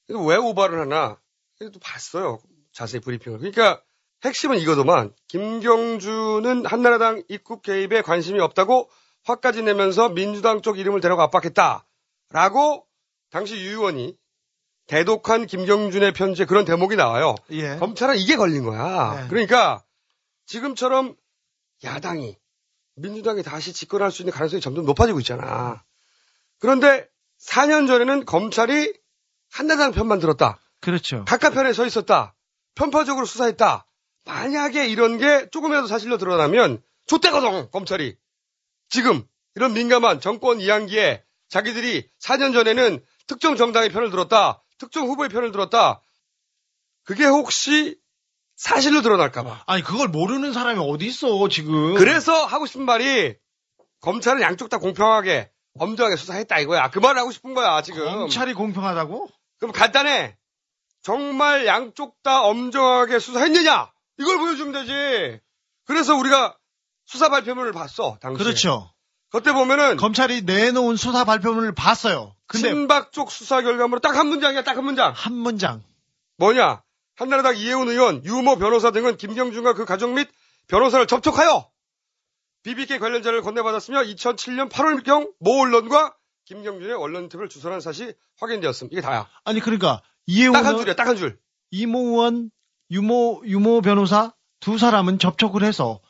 왜 0.08 0.36
오바를 0.36 0.80
하나? 0.80 1.18
그래도 1.58 1.80
봤어요. 1.80 2.38
자세히 2.72 3.00
브리핑을. 3.00 3.38
그러니까 3.38 3.80
핵심은 4.24 4.58
이거더만 4.58 5.14
김경준은 5.28 6.66
한나라당 6.66 7.22
입국 7.28 7.62
개입에 7.62 8.02
관심이 8.02 8.40
없다고 8.40 8.90
화까지 9.24 9.62
내면서 9.62 10.10
민주당 10.10 10.60
쪽 10.60 10.78
이름을 10.78 11.00
대라고 11.00 11.22
압박했다라고 11.22 12.86
당시 13.30 13.56
유 13.56 13.70
의원이 13.70 14.16
대독한 14.86 15.46
김경준의 15.46 16.12
편지에 16.12 16.46
그런 16.46 16.64
대목이 16.64 16.96
나와요. 16.96 17.34
예. 17.50 17.76
검찰은 17.76 18.18
이게 18.18 18.36
걸린 18.36 18.64
거야. 18.64 19.22
네. 19.22 19.28
그러니까 19.28 19.82
지금처럼 20.46 21.16
야당이 21.84 22.36
민주당이 22.96 23.42
다시 23.42 23.72
집권할 23.72 24.10
수 24.10 24.22
있는 24.22 24.32
가능성이 24.32 24.60
점점 24.60 24.84
높아지고 24.86 25.20
있잖아. 25.20 25.82
그런데 26.58 27.06
4년 27.40 27.86
전에는 27.86 28.24
검찰이 28.24 28.94
한나라당 29.50 29.92
편만 29.92 30.18
들었다. 30.18 30.58
그렇죠. 30.80 31.24
각각 31.26 31.50
편에 31.50 31.72
서 31.72 31.84
있었다. 31.84 32.34
편파적으로 32.74 33.26
수사했다. 33.26 33.86
만약에 34.24 34.88
이런 34.88 35.18
게 35.18 35.48
조금이라도 35.50 35.86
사실로 35.86 36.18
드러나면 36.18 36.82
좆대거든 37.06 37.70
검찰이. 37.70 38.16
지금 38.88 39.24
이런 39.54 39.72
민감한 39.72 40.20
정권 40.20 40.60
이양기에 40.60 41.24
자기들이 41.48 42.08
4년 42.20 42.52
전에는 42.52 43.04
특정 43.26 43.56
정당의 43.56 43.90
편을 43.90 44.10
들었다. 44.10 44.62
특정 44.78 45.06
후보의 45.06 45.28
편을 45.28 45.52
들었다. 45.52 46.00
그게 47.04 47.24
혹시 47.24 47.98
사실로 48.56 49.02
드러날까봐. 49.02 49.64
아니 49.66 49.82
그걸 49.82 50.08
모르는 50.08 50.52
사람이 50.52 50.80
어디 50.80 51.06
있어 51.06 51.48
지금. 51.48 51.94
그래서 51.94 52.44
하고 52.44 52.66
싶은 52.66 52.84
말이 52.84 53.34
검찰은 54.00 54.42
양쪽 54.42 54.68
다 54.68 54.78
공평하게 54.78 55.50
엄정하게 55.78 56.16
수사했다 56.16 56.58
이거야. 56.60 56.90
그 56.90 56.98
말을 56.98 57.20
하고 57.20 57.30
싶은 57.30 57.54
거야 57.54 57.82
지금. 57.82 58.04
검찰이 58.04 58.54
공평하다고? 58.54 59.28
그럼 59.58 59.72
간단해. 59.72 60.36
정말 61.02 61.66
양쪽 61.66 62.20
다 62.22 62.42
엄정하게 62.42 63.18
수사했느냐? 63.18 63.92
이걸 64.18 64.38
보여주면 64.38 64.72
되지. 64.72 65.40
그래서 65.84 66.16
우리가 66.16 66.56
수사 67.04 67.28
발표문을 67.28 67.72
봤어. 67.72 68.18
당시. 68.20 68.42
그렇죠. 68.42 68.90
그때 69.30 69.52
보면은 69.52 69.96
검찰이 69.96 70.42
내놓은 70.42 70.96
수사 70.96 71.24
발표문을 71.24 71.74
봤어요. 71.74 72.34
근데 72.46 72.68
친박 72.68 73.12
쪽 73.12 73.30
수사 73.30 73.60
결과물은 73.62 74.00
딱한 74.00 74.26
문장이야. 74.28 74.62
딱 74.62 74.76
한 74.76 74.84
문장. 74.84 75.12
한 75.14 75.34
문장. 75.34 75.82
뭐냐? 76.38 76.82
한나라당 77.16 77.56
이혜훈 77.56 77.88
의원, 77.88 78.24
유모 78.24 78.56
변호사 78.56 78.90
등은 78.90 79.16
김경준과 79.16 79.72
그 79.74 79.84
가족 79.84 80.12
및 80.12 80.28
변호사를 80.68 81.06
접촉하여 81.06 81.68
BBK 82.62 82.98
관련자를 82.98 83.42
건네받았으며 83.42 84.02
2007년 84.02 84.68
8월경 84.70 85.32
모 85.40 85.60
언론과 85.62 86.14
김경준의 86.44 86.94
언론 86.94 87.28
팁을 87.28 87.48
주선한 87.48 87.80
사실이 87.80 88.12
확인되었음. 88.38 88.88
이게 88.92 89.00
다야. 89.00 89.28
아니 89.44 89.60
그러니까 89.60 90.02
이혜원 90.26 90.52
딱한 90.54 90.76
줄이야. 90.78 90.94
딱 90.94 91.06
한 91.08 91.16
줄. 91.16 91.38
이모원 91.70 92.50
유모 92.90 93.42
유모 93.46 93.80
변호사 93.80 94.32
두 94.60 94.78
사람은 94.78 95.18
접촉을 95.18 95.62
해서 95.64 96.00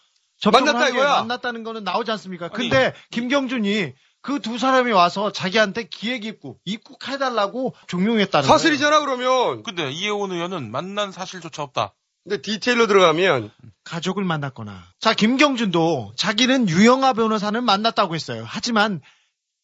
만났다 0.44 0.88
이거야. 0.90 1.16
만났다는 1.20 1.62
거는 1.64 1.84
나오지 1.84 2.10
않습니까? 2.12 2.48
근데 2.48 2.94
김경준이 3.10 3.94
그 4.26 4.40
두 4.40 4.58
사람이 4.58 4.90
와서 4.90 5.30
자기한테 5.30 5.84
기획 5.88 6.24
입국 6.24 6.60
입국해달라고 6.64 7.74
종용했다는 7.86 8.46
거예요. 8.48 8.58
사실이잖아 8.58 9.00
그러면. 9.00 9.62
근데 9.62 9.90
이혜원 9.90 10.32
의원은 10.32 10.70
만난 10.72 11.12
사실조차 11.12 11.62
없다. 11.62 11.94
근데 12.24 12.42
디테일로 12.42 12.88
들어가면 12.88 13.52
가족을 13.84 14.24
만났거나. 14.24 14.82
자, 14.98 15.14
김경준도 15.14 16.14
자기는 16.16 16.68
유영아 16.68 17.12
변호사는 17.12 17.62
만났다고 17.62 18.16
했어요. 18.16 18.44
하지만 18.44 19.00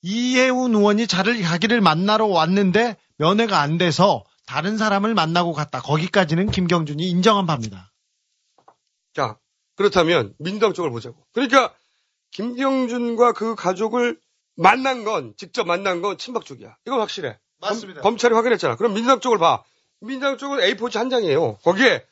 이혜훈 0.02 0.76
의원이 0.76 1.08
자를 1.08 1.42
자기를 1.42 1.80
만나러 1.80 2.26
왔는데 2.26 2.96
면회가 3.18 3.60
안 3.60 3.78
돼서 3.78 4.22
다른 4.46 4.78
사람을 4.78 5.12
만나고 5.14 5.54
갔다. 5.54 5.80
거기까지는 5.80 6.52
김경준이 6.52 7.02
인정한 7.08 7.46
바입니다. 7.46 7.90
자, 9.12 9.38
그렇다면 9.82 10.34
민주당 10.38 10.72
쪽을 10.72 10.90
보자고. 10.90 11.16
그러니까 11.32 11.74
김경준과 12.30 13.32
그 13.32 13.54
가족을 13.56 14.18
만난 14.54 15.04
건 15.04 15.34
직접 15.36 15.66
만난 15.66 16.00
건 16.02 16.18
친박 16.18 16.44
쪽이야. 16.44 16.76
이건 16.86 17.00
확실해. 17.00 17.38
맞습니다. 17.60 18.00
검, 18.00 18.16
찰이 18.16 18.34
확인했잖아. 18.34 18.76
그럼 18.76 18.94
민주당 18.94 19.20
쪽을 19.20 19.38
봐. 19.38 19.64
민주당 20.00 20.38
쪽은 20.38 20.58
A4지 20.58 20.98
한 20.98 21.10
장이에요. 21.10 21.58
거기에 21.58 22.04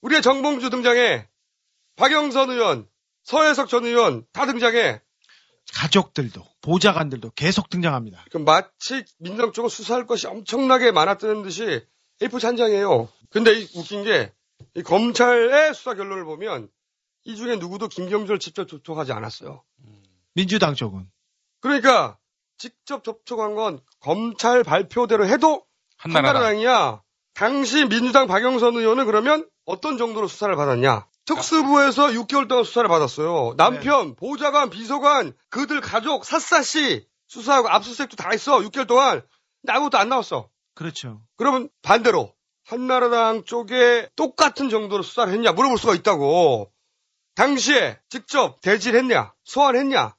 우리의 0.00 0.22
정봉주 0.22 0.70
등장해. 0.70 1.28
박영선 1.96 2.50
의원, 2.50 2.88
서해석 3.24 3.68
전 3.68 3.84
의원 3.84 4.24
다 4.32 4.46
등장해. 4.46 5.00
가족들도 5.74 6.42
보좌관들도 6.60 7.30
계속 7.36 7.70
등장합니다. 7.70 8.24
그럼 8.30 8.44
마치 8.44 9.04
민주당 9.18 9.52
쪽은 9.52 9.68
수사할 9.68 10.06
것이 10.06 10.26
엄청나게 10.26 10.90
많았다는 10.90 11.42
듯이 11.42 11.86
A4지 12.20 12.44
한 12.44 12.56
장이에요. 12.56 13.08
근데 13.30 13.52
이 13.52 13.68
웃긴 13.74 14.02
게 14.02 14.32
이 14.74 14.82
검찰의 14.82 15.74
수사 15.74 15.94
결론을 15.94 16.24
보면 16.24 16.68
이 17.24 17.36
중에 17.36 17.56
누구도 17.56 17.88
김경준을 17.88 18.38
직접 18.38 18.68
접촉하지 18.68 19.12
않았어요. 19.12 19.62
민주당 20.34 20.74
쪽은 20.74 21.08
그러니까 21.60 22.18
직접 22.58 23.04
접촉한 23.04 23.54
건 23.54 23.80
검찰 24.00 24.64
발표대로 24.64 25.26
해도 25.26 25.64
한나라당. 25.96 26.36
한나라당이야. 26.36 27.02
당시 27.34 27.86
민주당 27.86 28.26
박영선 28.26 28.76
의원은 28.76 29.06
그러면 29.06 29.48
어떤 29.64 29.96
정도로 29.98 30.28
수사를 30.28 30.54
받았냐? 30.56 31.06
특수부에서 31.24 32.08
6개월 32.08 32.48
동안 32.48 32.64
수사를 32.64 32.88
받았어요. 32.88 33.54
남편, 33.56 34.16
보좌관, 34.16 34.70
비서관, 34.70 35.32
그들 35.50 35.80
가족, 35.80 36.24
샅샅이 36.24 37.06
수사하고 37.28 37.68
압수수색도 37.68 38.16
다 38.16 38.30
했어. 38.32 38.58
6개월 38.58 38.88
동안. 38.88 39.22
근데 39.60 39.72
아무것도 39.72 39.98
안 39.98 40.08
나왔어. 40.08 40.48
그렇죠. 40.74 41.22
그러면 41.36 41.68
반대로 41.82 42.34
한나라당 42.64 43.44
쪽에 43.44 44.08
똑같은 44.16 44.68
정도로 44.68 45.02
수사를 45.02 45.32
했냐 45.32 45.52
물어볼 45.52 45.78
수가 45.78 45.94
있다고. 45.94 46.71
당시에 47.34 47.98
직접 48.08 48.60
대질했냐, 48.60 49.32
소환했냐, 49.44 50.14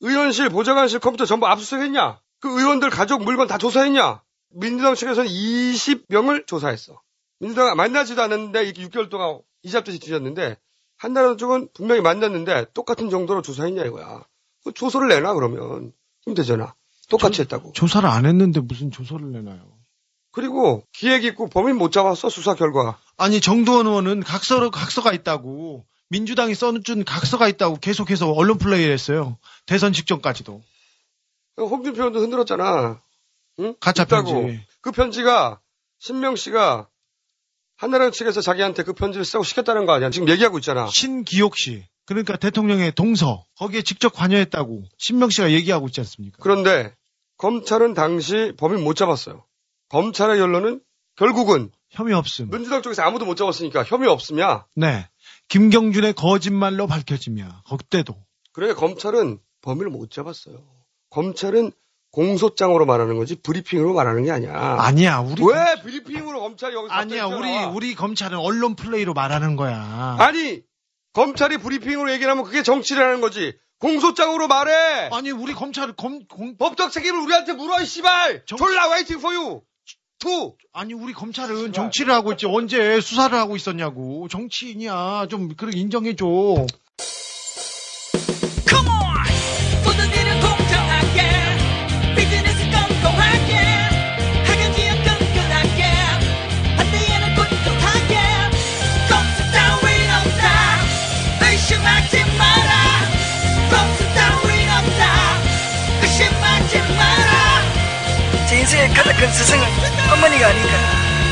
의원실, 0.00 0.48
보좌관실 0.48 0.98
컴퓨터 0.98 1.26
전부 1.26 1.46
압수수색했냐, 1.46 2.20
그 2.40 2.48
의원들 2.58 2.90
가족 2.90 3.22
물건 3.22 3.46
다 3.46 3.58
조사했냐. 3.58 4.22
민주당 4.52 4.94
측에서는 4.94 5.30
20명을 5.30 6.46
조사했어. 6.46 7.00
민주당 7.38 7.76
만나지도 7.76 8.22
않았는데 8.22 8.64
이렇게 8.64 8.86
6개월 8.86 9.08
동안 9.08 9.40
이잡듯이 9.62 9.98
뒤졌는데 10.00 10.56
한나라당 10.96 11.36
쪽은 11.36 11.68
분명히 11.72 12.00
만났는데 12.00 12.66
똑같은 12.74 13.10
정도로 13.10 13.42
조사했냐 13.42 13.84
이거야. 13.84 14.24
그 14.64 14.72
조서를 14.72 15.08
내놔 15.08 15.34
그러면 15.34 15.92
그럼 16.24 16.34
되잖아. 16.34 16.74
똑같이 17.08 17.42
했다고. 17.42 17.72
조사를 17.72 18.08
안 18.08 18.26
했는데 18.26 18.60
무슨 18.60 18.90
조서를 18.90 19.32
내나요? 19.32 19.78
그리고 20.32 20.84
기획 20.92 21.24
있고 21.24 21.48
범인 21.48 21.76
못 21.76 21.90
잡았어 21.90 22.28
수사 22.28 22.54
결과. 22.54 22.98
아니 23.16 23.40
정두원 23.40 23.86
의원은 23.86 24.22
각서로 24.22 24.70
각서가 24.70 25.12
있다고 25.12 25.86
민주당이 26.10 26.54
써준 26.54 27.04
각서가 27.04 27.48
있다고 27.48 27.76
계속해서 27.76 28.30
언론 28.30 28.58
플레이를 28.58 28.92
했어요. 28.92 29.38
대선 29.66 29.92
직전까지도. 29.92 30.60
홍준표 31.56 32.00
의원도 32.00 32.20
흔들었잖아. 32.20 33.00
응? 33.60 33.74
가짜 33.80 34.02
있다고. 34.02 34.32
편지. 34.32 34.60
그 34.80 34.90
편지가 34.90 35.60
신명 35.98 36.36
씨가 36.36 36.88
한나라당 37.76 38.12
측에서 38.12 38.40
자기한테 38.40 38.82
그 38.82 38.92
편지를 38.92 39.24
쓰고 39.24 39.44
시켰다는 39.44 39.86
거 39.86 39.92
아니야? 39.92 40.10
지금 40.10 40.28
얘기하고 40.28 40.58
있잖아. 40.58 40.88
신기옥 40.88 41.56
씨. 41.56 41.84
그러니까 42.06 42.36
대통령의 42.36 42.92
동서 42.92 43.44
거기에 43.56 43.82
직접 43.82 44.12
관여했다고 44.12 44.82
신명 44.98 45.30
씨가 45.30 45.52
얘기하고 45.52 45.86
있지 45.86 46.00
않습니까? 46.00 46.38
그런데 46.40 46.92
검찰은 47.36 47.94
당시 47.94 48.52
범인 48.58 48.82
못 48.82 48.94
잡았어요. 48.94 49.44
검찰의 49.90 50.38
결론은 50.38 50.80
결국은 51.16 51.70
혐의 51.90 52.14
없음. 52.14 52.50
민주당 52.50 52.82
쪽에서 52.82 53.02
아무도 53.02 53.24
못 53.26 53.36
잡았으니까 53.36 53.84
혐의 53.84 54.08
없음이야. 54.08 54.66
네. 54.74 55.08
김경준의 55.50 56.14
거짓말로 56.14 56.86
밝혀지며 56.86 57.64
그때도 57.68 58.16
그래 58.52 58.72
검찰은 58.72 59.40
범인을 59.62 59.90
못 59.90 60.10
잡았어요. 60.10 60.56
검찰은 61.10 61.72
공소장으로 62.12 62.86
말하는 62.86 63.16
거지 63.18 63.34
브리핑으로 63.34 63.92
말하는 63.92 64.24
게 64.24 64.30
아니야. 64.30 64.76
아니야 64.80 65.18
우리 65.18 65.42
왜 65.44 65.80
브리핑으로 65.82 66.40
검찰이 66.40 66.74
여기서 66.74 66.92
아니야 66.94 67.26
우리? 67.26 67.64
우리 67.74 67.94
검찰은 67.94 68.38
언론 68.38 68.76
플레이로 68.76 69.12
말하는 69.12 69.56
거야. 69.56 70.16
아니 70.20 70.62
검찰이 71.12 71.58
브리핑으로 71.58 72.12
얘기를 72.12 72.30
하면 72.30 72.44
그게 72.44 72.62
정치라는 72.62 73.20
거지. 73.20 73.52
공소장으로 73.80 74.46
말해. 74.46 75.08
아니 75.12 75.32
우리 75.32 75.52
검찰 75.52 75.92
검 75.92 76.26
공... 76.26 76.56
법적 76.58 76.92
책임을 76.92 77.20
우리한테 77.22 77.54
물어 77.54 77.80
이 77.80 77.86
씨발. 77.86 78.44
졸라 78.46 78.88
waiting 78.90 79.20
for 79.20 79.34
you. 79.34 79.62
too. 80.20 80.54
아니 80.72 80.94
우리 80.94 81.12
검찰은 81.12 81.72
정치를 81.72 82.14
하고 82.14 82.30
있지 82.32 82.46
언제 82.46 83.00
수사를 83.00 83.36
하고 83.36 83.56
있었냐고 83.56 84.28
정치인이야 84.28 85.26
좀 85.28 85.56
그렇게 85.56 85.78
인정해 85.78 86.14
줘. 86.14 86.26
큰 109.20 109.28
스승은 109.28 109.62
어머니가 110.14 110.46
아닌가 110.46 110.72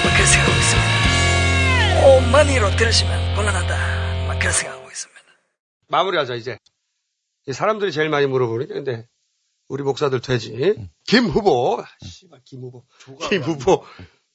뭐 0.03 0.13
그런 0.13 0.27
생각하고 0.27 0.59
있습니다. 0.61 2.07
어머니로 2.07 2.77
들으시면 2.77 3.35
곤란하다 3.35 4.27
막 4.27 4.39
그런 4.39 4.53
생각하고 4.53 4.91
있습니다. 4.91 5.23
마무리하자 5.87 6.35
이제. 6.35 6.59
이 7.47 7.55
사람들이 7.55 7.91
제일 7.91 8.11
많이 8.11 8.27
물어보니까 8.27 8.75
근데 8.75 9.09
우리 9.69 9.83
목사들 9.83 10.21
되지. 10.21 10.91
김 11.07 11.25
후보. 11.29 11.81
아, 11.81 11.87
씨발 12.05 12.43
김 12.45 12.61
후보. 12.61 12.85
김 13.31 13.41
후보 13.41 13.83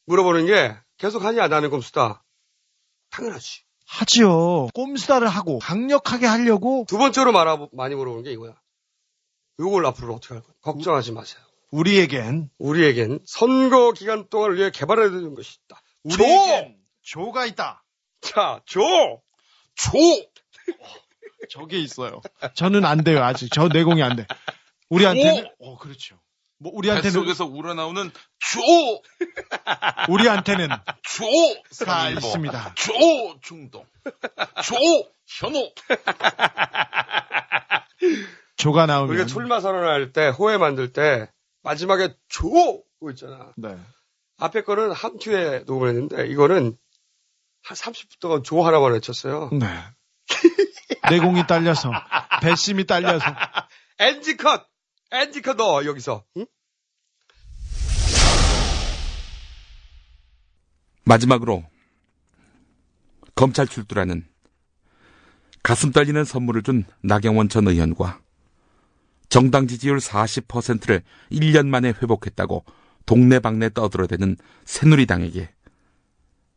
물어보는 0.08 0.48
게 0.48 0.76
계속 0.98 1.24
하냐 1.24 1.48
나는 1.48 1.70
꼼수다. 1.70 2.24
당연하지. 3.12 3.62
하지요. 3.86 4.70
꼼수다를 4.74 5.28
하고 5.28 5.60
강력하게 5.60 6.26
하려고 6.26 6.86
두 6.88 6.98
번째로 6.98 7.32
말하 7.32 7.68
많이 7.74 7.94
물어보는 7.94 8.24
게 8.24 8.32
이거야. 8.32 8.56
이걸 9.60 9.86
앞으로 9.86 10.16
어떻게 10.16 10.34
할 10.34 10.42
거야? 10.42 10.56
걱정하지 10.62 11.12
마세요. 11.12 11.40
우리에겐 11.74 12.52
우리에겐 12.60 13.20
선거 13.26 13.94
기간 13.94 14.28
동안을 14.30 14.58
위해 14.58 14.70
개발해야 14.70 15.10
되는 15.10 15.34
것이 15.34 15.58
있다. 15.66 15.82
우리에겐 16.04 16.78
조가 17.02 17.48
있다. 17.48 17.84
자, 18.22 18.62
조! 18.66 18.80
조! 19.74 19.92
저게 21.50 21.80
있어요. 21.80 22.22
저는 22.54 22.86
안 22.86 23.04
돼요 23.04 23.24
아직 23.24 23.50
저 23.52 23.70
내공이 23.70 24.04
안 24.04 24.16
돼. 24.16 24.28
우리한테는 24.90 25.48
어 25.60 25.78
그렇죠. 25.80 26.20
뭐 26.60 26.72
우리한테는 26.76 27.12
뱃속에서 27.12 27.46
우러나오는 27.46 28.12
조! 28.38 28.62
우리한테는 30.10 30.68
조! 31.02 31.26
가 31.86 32.02
서민보. 32.04 32.28
있습니다. 32.28 32.76
조! 32.76 32.94
중동. 33.42 33.84
조! 34.64 34.76
현호. 35.26 35.74
조가 38.58 38.86
나오면 38.86 39.10
우리가 39.10 39.26
출마 39.26 39.60
선언할 39.60 40.14
때, 40.14 40.30
호에 40.30 40.58
만들 40.58 40.94
때, 40.94 41.30
마지막에 41.64 42.16
조! 42.28 42.84
고 43.00 43.10
있잖아. 43.12 43.54
네. 43.58 43.78
앞에 44.38 44.62
거는 44.62 44.92
한 44.92 45.18
큐에 45.18 45.64
녹음을 45.66 45.90
했는데, 45.90 46.28
이거는 46.28 46.78
한 47.64 47.78
30분 47.78 48.20
동안 48.20 48.44
조 48.44 48.64
하나만 48.64 48.94
외쳤어요. 48.94 49.50
네. 49.52 49.68
내공이 51.10 51.48
딸려서 51.48 51.92
배심이 52.42 52.86
딸려서 52.86 53.26
엔지 54.00 54.38
컷! 54.38 54.66
엔지 55.12 55.42
컷 55.42 55.56
넣어, 55.56 55.86
여기서. 55.86 56.26
응? 56.38 56.46
마지막으로 61.06 61.66
검찰 63.36 63.68
출두라는 63.68 64.26
가슴 65.62 65.92
떨리는 65.92 66.24
선물을 66.24 66.64
준 66.64 66.86
나경원 67.02 67.50
전 67.50 67.68
의원과 67.68 68.22
정당 69.34 69.66
지지율 69.66 69.98
40%를 69.98 71.02
1년 71.32 71.66
만에 71.66 71.88
회복했다고 71.88 72.66
동네방네 73.08 73.70
떠들어대는 73.70 74.38
새누리당에게 74.64 75.50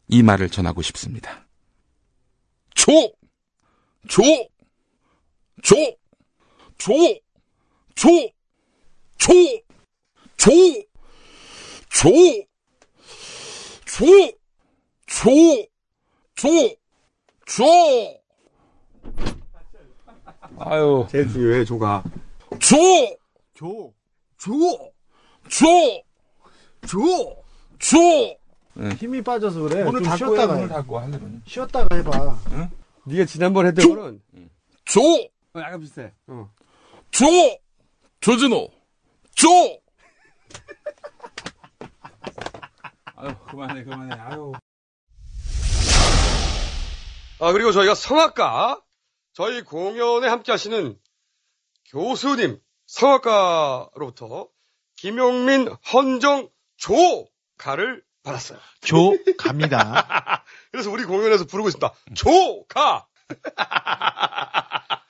이 0.08 0.22
말을 0.22 0.50
전하고 0.50 0.82
싶습니다. 0.82 1.46
조! 2.74 2.92
조! 4.06 4.22
조! 5.62 5.74
조! 6.76 6.94
조! 7.94 8.30
조! 9.16 9.32
조! 10.36 10.52
조! 11.88 12.10
조! 13.86 14.32
조! 15.06 15.66
조! 16.34 16.76
조! 17.46 17.64
아유. 20.58 21.06
제일 21.10 21.26
중요해, 21.26 21.64
조가. 21.64 22.04
조! 22.66 22.76
조! 23.54 23.94
조! 24.38 24.50
조! 25.48 25.66
조! 26.88 27.44
조! 27.78 27.96
힘이 28.96 29.22
빠져서 29.22 29.60
그래. 29.60 29.84
문을 29.84 30.02
좀 30.02 30.04
닫고 30.10 30.16
쉬었다가 30.16 30.54
해. 30.56 30.66
닫고 30.66 30.98
하려면. 30.98 31.42
쉬었다가 31.46 31.94
해봐. 31.94 32.38
네가 33.04 33.24
지난번 33.26 33.66
했던 33.66 33.88
거는 33.88 34.20
조! 34.84 35.00
어, 35.00 35.60
약간 35.60 35.78
비슷해. 35.78 36.12
어. 36.26 36.50
조! 37.12 37.24
조진호! 38.20 38.68
조! 39.36 39.48
아유, 43.14 43.32
그만해, 43.48 43.84
그만해, 43.84 44.12
아유. 44.20 44.50
아, 47.38 47.52
그리고 47.52 47.70
저희가 47.70 47.94
성악가, 47.94 48.82
저희 49.34 49.62
공연에 49.62 50.26
함께 50.26 50.50
하시는 50.50 50.98
교수님, 51.90 52.60
성악가로부터 52.86 54.48
김용민 54.96 55.68
헌정 55.92 56.48
조가를 56.76 58.02
받았어요. 58.22 58.58
조 58.80 59.16
갑니다. 59.38 60.44
그래서 60.72 60.90
우리 60.90 61.04
공연에서 61.04 61.44
부르고 61.46 61.68
있습니다. 61.68 61.92
조가! 62.14 63.06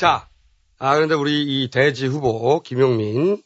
자, 0.00 0.26
아, 0.78 0.94
그런데 0.94 1.14
우리 1.14 1.42
이 1.42 1.68
대지 1.68 2.06
후보, 2.06 2.62
김용민, 2.62 3.42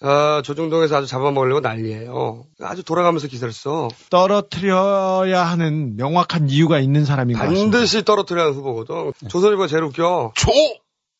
어, 0.00 0.42
조중동에서 0.42 0.96
아주 0.96 1.06
잡아먹으려고 1.06 1.60
난리예요. 1.60 2.44
아주 2.60 2.82
돌아가면서 2.84 3.26
기사를 3.26 3.52
써. 3.52 3.88
떨어뜨려야 4.10 5.42
하는 5.44 5.96
명확한 5.96 6.50
이유가 6.50 6.78
있는 6.78 7.04
사람인 7.04 7.36
것 7.36 7.42
같습니다. 7.42 7.62
반드시 7.62 8.04
떨어뜨려야 8.04 8.46
하는 8.46 8.56
후보거든. 8.56 9.12
조선일보가 9.28 9.66
제일 9.66 9.82
웃겨. 9.84 10.32
조! 10.36 10.50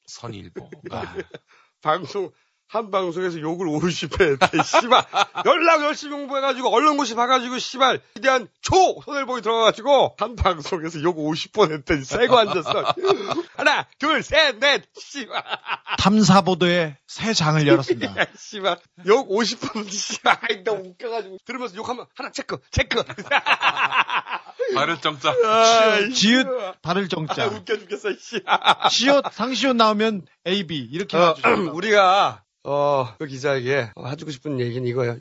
선일보. 0.07 0.71
아. 0.91 1.15
방송, 1.83 2.31
한 2.69 2.91
방송에서 2.91 3.41
욕을 3.41 3.67
50회 3.67 4.33
했대, 4.33 4.63
씨발. 4.63 5.05
연락 5.47 5.83
열심히 5.85 6.15
공부해가지고, 6.17 6.69
언론고시 6.69 7.15
봐가지고, 7.15 7.59
씨발. 7.59 8.01
위대한 8.15 8.47
조! 8.61 9.01
손을보기 9.07 9.41
들어가가지고, 9.41 10.17
한 10.19 10.37
방송에서 10.37 11.03
욕 11.03 11.17
50번 11.17 11.73
했더니, 11.73 12.05
새거 12.05 12.37
앉았어. 12.37 12.95
하나, 13.57 13.87
둘, 13.99 14.23
셋, 14.23 14.59
넷, 14.59 14.85
씨발. 14.95 15.43
탐사보도에 15.99 16.99
새 17.07 17.33
장을 17.33 17.67
열었습니다. 17.67 18.15
야, 18.21 18.27
씨발. 18.37 18.79
욕 19.07 19.31
50번, 19.31 19.91
씨발. 19.91 20.65
나 20.65 20.73
웃겨가지고. 20.73 21.39
들으면서 21.47 21.75
욕하면, 21.77 22.05
하나 22.15 22.31
체크, 22.31 22.59
체크. 22.71 23.03
발을 24.75 25.01
정자. 25.01 25.31
아, 25.31 26.09
지읒 26.15 26.83
발을 26.83 27.09
정자. 27.09 27.45
아, 27.45 27.47
웃겨 27.47 27.79
죽겠어, 27.79 28.11
씨. 28.19 28.43
시옷 28.91 29.25
상시옷 29.33 29.77
나오면 29.77 30.27
AB 30.49 30.89
이렇게 30.91 31.17
어. 31.17 31.35
우리가 31.73 32.43
어, 32.65 33.15
그 33.19 33.27
기자에게 33.27 33.91
어, 33.95 34.09
해주고 34.09 34.31
싶은 34.31 34.61
얘기는 34.61 34.87
이거예요. 34.87 35.19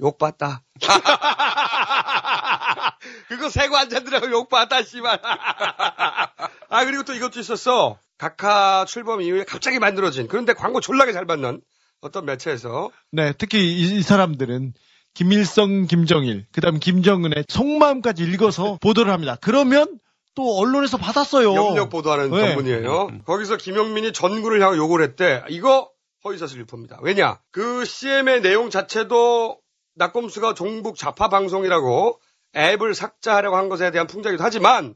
욕 0.00 0.18
봤다. 0.18 0.62
그거 3.28 3.50
세고 3.50 3.76
앉았더라고 3.76 4.30
욕 4.30 4.48
봤다, 4.48 4.82
씨발. 4.82 5.20
아, 5.22 6.84
그리고 6.84 7.02
또 7.02 7.14
이것도 7.14 7.40
있었어. 7.40 7.98
각하 8.18 8.84
출범 8.86 9.22
이후에 9.22 9.44
갑자기 9.44 9.78
만들어진, 9.78 10.28
그런데 10.28 10.52
광고 10.52 10.80
졸라게 10.80 11.12
잘 11.12 11.26
받는 11.26 11.62
어떤 12.00 12.26
매체에서. 12.26 12.90
네, 13.12 13.32
특히 13.36 13.60
이, 13.60 13.98
이 13.98 14.02
사람들은 14.02 14.74
김일성, 15.14 15.86
김정일, 15.86 16.46
그 16.52 16.60
다음 16.60 16.78
김정은의 16.78 17.46
속마음까지 17.48 18.24
읽어서 18.24 18.78
보도를 18.82 19.12
합니다. 19.12 19.36
그러면 19.40 19.98
또 20.34 20.58
언론에서 20.58 20.96
받았어요. 20.96 21.54
영역 21.54 21.90
보도하는 21.90 22.30
네. 22.30 22.48
전문이에요. 22.48 23.24
거기서 23.24 23.56
김용민이 23.56 24.12
전구를 24.12 24.62
향해 24.62 24.76
욕을 24.76 25.02
했대. 25.02 25.42
이거 25.48 25.90
허위사실 26.24 26.60
유포입니다. 26.60 26.98
왜냐? 27.02 27.40
그 27.50 27.84
CM의 27.84 28.42
내용 28.42 28.70
자체도 28.70 29.58
낙검수가 29.94 30.54
종북 30.54 30.96
좌파 30.96 31.28
방송이라고 31.28 32.20
앱을 32.56 32.94
삭제하려고 32.94 33.56
한 33.56 33.68
것에 33.68 33.90
대한 33.90 34.06
풍자기도 34.06 34.42
하지만 34.42 34.94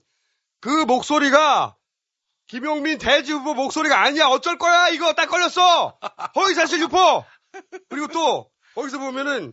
그 0.61 0.69
목소리가 0.85 1.77
김용민 2.47 2.99
대지 2.99 3.33
후보 3.33 3.55
목소리가 3.55 4.03
아니야. 4.03 4.27
어쩔 4.27 4.59
거야? 4.59 4.89
이거 4.89 5.15
딱 5.15 5.27
걸렸어. 5.27 5.99
허위사실 6.37 6.81
유포. 6.81 7.25
그리고 7.89 8.09
또 8.09 8.51
거기서 8.75 8.99
보면은 8.99 9.53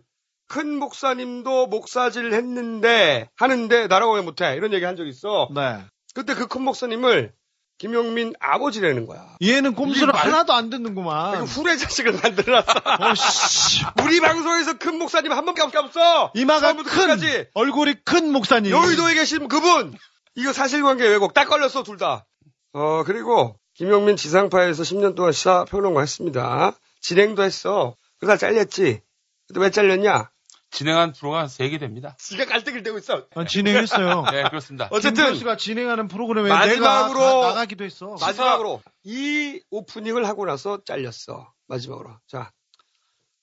큰 0.52 0.78
목사님도 0.80 1.68
목사질 1.68 2.34
했는데 2.34 3.30
하는데 3.38 3.88
나라고 3.88 4.15
왜 4.15 4.22
못해? 4.22 4.53
이런 4.56 4.73
얘기 4.73 4.84
한 4.86 4.95
적 4.98 5.07
있어. 5.07 5.48
네. 5.56 5.80
그때 6.14 6.34
그 6.36 6.48
큰 6.48 6.61
목사님을 6.64 7.32
김용민 7.78 8.34
아버지라는 8.40 9.07
거야. 9.07 9.38
얘는 9.41 9.73
꼼수를 9.76 10.11
말- 10.14 10.28
하나도 10.28 10.52
안 10.53 10.69
듣는구만. 10.69 11.36
이거 11.36 11.45
후레 11.45 11.78
자식을 11.78 12.14
만들어놨어. 12.22 12.72
어, 12.99 13.15
씨. 13.15 13.84
우리 14.03 14.19
방송에서 14.19 14.78
큰 14.78 14.99
목사님 14.99 15.32
한 15.32 15.45
번밖에 15.45 15.78
없어. 15.78 16.32
이마가 16.36 16.73
큰, 16.73 16.84
끝까지. 16.84 17.48
얼굴이 17.53 17.95
큰 18.03 18.32
목사님. 18.34 18.72
여의도에 18.72 19.14
계신 19.15 19.48
그분. 19.48 19.95
이거 20.36 20.53
사실관계 20.53 21.07
왜곡 21.07 21.34
딱 21.34 21.45
걸렸어 21.45 21.84
둘 21.84 21.98
다. 21.98 22.26
어 22.73 23.03
그리고 23.06 23.56
김용민 23.73 24.15
지상파에서 24.18 24.84
10년 24.84 25.15
동안 25.15 25.32
시사 25.32 25.65
평론가 25.65 26.02
했습니다. 26.02 26.73
진행도 27.02 27.41
했어. 27.44 27.95
그러다 28.19 28.38
잘렸지. 28.38 29.02
근데 29.48 29.60
왜 29.60 29.72
잘렸냐? 29.72 30.30
진행한 30.72 31.11
프로가 31.11 31.45
3개 31.45 31.80
됩니다. 31.80 32.15
지가 32.18 32.45
갈등을 32.45 32.81
대고 32.84 32.98
있어. 32.99 33.26
아, 33.35 33.45
진행했어요. 33.45 34.23
네, 34.31 34.43
그렇습니다. 34.43 34.88
어쨌든 34.91 35.26
김교수가 35.26 35.57
진행하는 35.57 36.07
프로그램에 36.07 36.49
마지막으로 36.49 37.19
내가 37.19 37.41
가- 37.41 37.48
나가기도 37.49 37.84
했어. 37.84 38.15
마지막으로 38.19 38.81
이 39.03 39.60
오프닝을 39.69 40.26
하고 40.27 40.45
나서 40.45 40.80
잘렸어. 40.85 41.52
마지막으로. 41.68 42.11
자. 42.27 42.52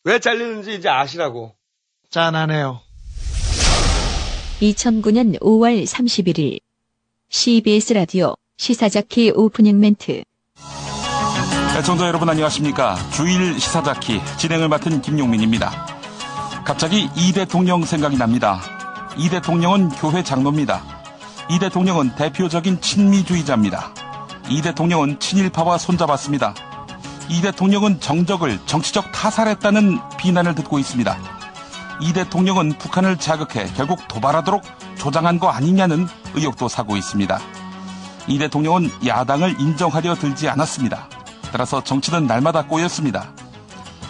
왜 0.05 0.19
잘리는지 0.19 0.75
이제 0.75 0.89
아시라고. 0.89 1.55
짠하네요. 2.11 2.81
2009년 4.63 5.39
5월 5.41 5.85
31일 5.87 6.61
CBS 7.29 7.93
라디오 7.93 8.35
시사자키 8.57 9.33
오프닝 9.37 9.79
멘트 9.79 10.25
애청자 11.79 12.09
여러분 12.09 12.29
안녕하십니까. 12.29 12.97
주일 13.13 13.61
시사자키 13.61 14.21
진행을 14.39 14.69
맡은 14.69 15.01
김용민입니다. 15.01 15.98
갑자기 16.69 17.09
이 17.17 17.33
대통령 17.33 17.83
생각이 17.83 18.19
납니다. 18.19 18.61
이 19.17 19.31
대통령은 19.31 19.89
교회 19.89 20.23
장로입니다. 20.23 20.83
이 21.49 21.59
대통령은 21.59 22.15
대표적인 22.15 22.83
친미주의자입니다. 22.83 23.95
이 24.51 24.61
대통령은 24.61 25.19
친일파와 25.19 25.79
손잡았습니다. 25.79 26.53
이 27.31 27.41
대통령은 27.41 28.01
정적을 28.01 28.59
정치적 28.67 29.13
타살했다는 29.13 29.99
비난을 30.19 30.55
듣고 30.57 30.79
있습니다. 30.79 31.17
이 32.03 32.13
대통령은 32.13 32.77
북한을 32.77 33.17
자극해 33.17 33.73
결국 33.75 34.07
도발하도록 34.07 34.63
조장한 34.99 35.39
거 35.39 35.49
아니냐는 35.49 36.07
의혹도 36.35 36.69
사고 36.69 36.99
있습니다. 36.99 37.41
이 38.27 38.39
대통령은 38.39 38.91
야당을 39.07 39.59
인정하려 39.59 40.17
들지 40.17 40.51
않았습니다. 40.51 41.09
따라서 41.51 41.83
정치는 41.83 42.27
날마다 42.27 42.67
꼬였습니다. 42.67 43.33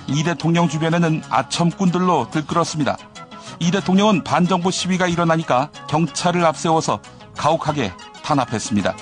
이 0.09 0.23
대통령 0.23 0.69
주변에는 0.69 1.23
아첨꾼들로 1.29 2.31
들끓었습니다. 2.31 2.97
이 3.61 3.71
대통령은 3.71 4.25
반정부 4.25 4.71
시위가 4.71 5.07
일어나니까 5.07 5.71
경찰을 5.89 6.45
앞세워서 6.45 7.01
가혹하게 7.37 7.93
탄압했습니다. 8.23 8.95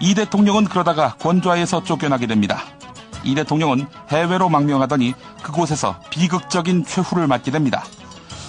이 0.00 0.14
대통령은 0.14 0.64
그러다가 0.64 1.14
권좌에서 1.14 1.82
쫓겨나게 1.84 2.26
됩니다. 2.26 2.60
이 3.24 3.34
대통령은 3.34 3.86
해외로 4.10 4.48
망명하더니 4.48 5.14
그곳에서 5.42 5.98
비극적인 6.10 6.84
최후를 6.84 7.26
맞게 7.26 7.50
됩니다. 7.50 7.84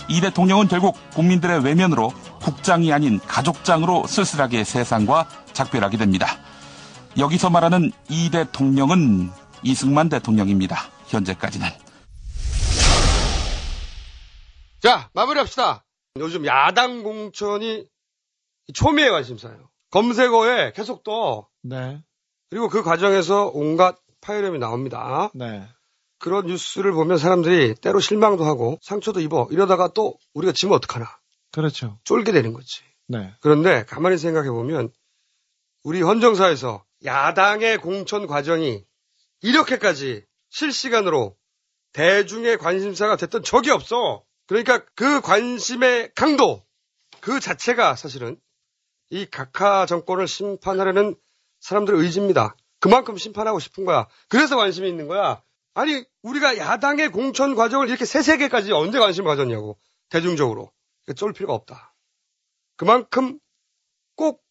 이 0.09 0.21
대통령은 0.21 0.67
결국 0.67 0.97
국민들의 1.13 1.63
외면으로 1.63 2.11
국장이 2.41 2.91
아닌 2.93 3.19
가족장으로 3.27 4.07
쓸쓸하게 4.07 4.63
세상과 4.63 5.25
작별하게 5.53 5.97
됩니다. 5.97 6.27
여기서 7.17 7.49
말하는 7.49 7.91
이 8.09 8.29
대통령은 8.29 9.31
이승만 9.63 10.09
대통령입니다. 10.09 10.96
현재까지는. 11.07 11.67
자, 14.81 15.09
마무리합시다. 15.13 15.85
요즘 16.17 16.45
야당 16.45 17.03
공천이 17.03 17.85
초미의 18.73 19.09
관심사예요. 19.11 19.69
검색어에 19.91 20.73
계속 20.73 21.03
떠. 21.03 21.47
네. 21.63 22.01
그리고 22.49 22.69
그 22.69 22.83
과정에서 22.83 23.51
온갖 23.53 23.97
파열음이 24.21 24.59
나옵니다. 24.59 25.31
네. 25.33 25.67
그런 26.19 26.47
뉴스를 26.47 26.91
보면 26.91 27.17
사람들이 27.17 27.75
때로 27.75 27.99
실망도 27.99 28.43
하고 28.43 28.79
상처도 28.81 29.19
입어. 29.21 29.47
이러다가 29.51 29.89
또 29.89 30.17
우리가 30.33 30.53
지면 30.55 30.75
어떡하나. 30.75 31.07
그렇죠. 31.51 31.99
쫄게 32.03 32.31
되는 32.31 32.53
거지. 32.53 32.83
네. 33.07 33.33
그런데 33.41 33.85
가만히 33.85 34.17
생각해 34.17 34.49
보면 34.49 34.91
우리 35.83 36.01
헌정사에서 36.01 36.83
야당의 37.05 37.77
공천 37.77 38.27
과정이 38.27 38.83
이렇게까지 39.41 40.25
실시간으로 40.49 41.37
대중의 41.93 42.57
관심사가 42.57 43.15
됐던 43.15 43.43
적이 43.43 43.71
없어. 43.71 44.23
그러니까 44.45 44.85
그 44.95 45.21
관심의 45.21 46.11
강도 46.15 46.65
그 47.21 47.39
자체가 47.39 47.95
사실은 47.95 48.39
이 49.09 49.25
각하 49.25 49.85
정권을 49.85 50.27
심판하려는 50.27 51.15
사람들의 51.59 51.99
의지입니다. 52.01 52.55
그만큼 52.79 53.17
심판하고 53.17 53.59
싶은 53.59 53.85
거야. 53.85 54.07
그래서 54.29 54.55
관심이 54.55 54.87
있는 54.87 55.07
거야. 55.07 55.41
아니 55.73 56.03
우리가 56.21 56.57
야당의 56.57 57.11
공천 57.11 57.55
과정을 57.55 57.89
이렇게 57.89 58.05
세세개까지 58.05 58.71
언제 58.71 58.99
관심을 58.99 59.27
가졌냐고 59.27 59.77
대중적으로 60.09 60.71
쫄 61.15 61.33
필요가 61.33 61.53
없다. 61.53 61.93
그만큼 62.75 63.39
꼭 64.15 64.43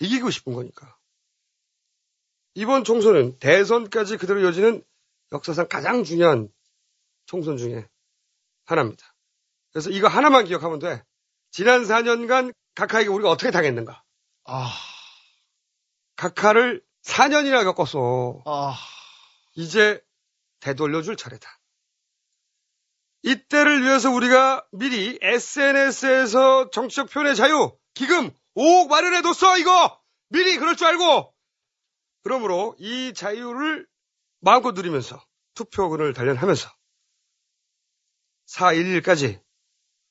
이기고 0.00 0.30
싶은 0.30 0.52
거니까. 0.52 0.96
이번 2.54 2.84
총선은 2.84 3.38
대선까지 3.38 4.16
그대로 4.16 4.40
이어지는 4.40 4.84
역사상 5.34 5.66
가장 5.68 6.04
중요한 6.04 6.48
총선 7.26 7.56
중에 7.56 7.86
하나입니다. 8.66 9.04
그래서 9.72 9.90
이거 9.90 10.06
하나만 10.06 10.44
기억하면 10.44 10.78
돼. 10.78 11.02
지난 11.50 11.82
4년간 11.82 12.54
각하에게 12.76 13.08
우리가 13.08 13.30
어떻게 13.30 13.50
당했는가. 13.50 14.02
아. 14.44 14.72
각하를 16.16 16.82
4년이나 17.02 17.64
겪었어. 17.64 18.42
아. 18.46 18.76
이제 19.56 20.00
되돌려줄 20.60 21.16
차례다. 21.16 21.48
이때를 23.22 23.82
위해서 23.82 24.10
우리가 24.10 24.64
미리 24.70 25.18
SNS에서 25.20 26.70
정치적 26.70 27.10
표현의 27.10 27.34
자유, 27.34 27.76
기금 27.94 28.30
5억 28.54 28.88
마련해뒀어, 28.88 29.58
이거! 29.58 30.00
미리 30.28 30.56
그럴 30.58 30.76
줄 30.76 30.86
알고! 30.86 31.34
그러므로 32.22 32.76
이 32.78 33.12
자유를 33.14 33.86
마음껏 34.44 34.72
누리면서 34.72 35.24
투표권을 35.54 36.12
단련하면서 36.12 36.68
4.11까지 38.46 39.40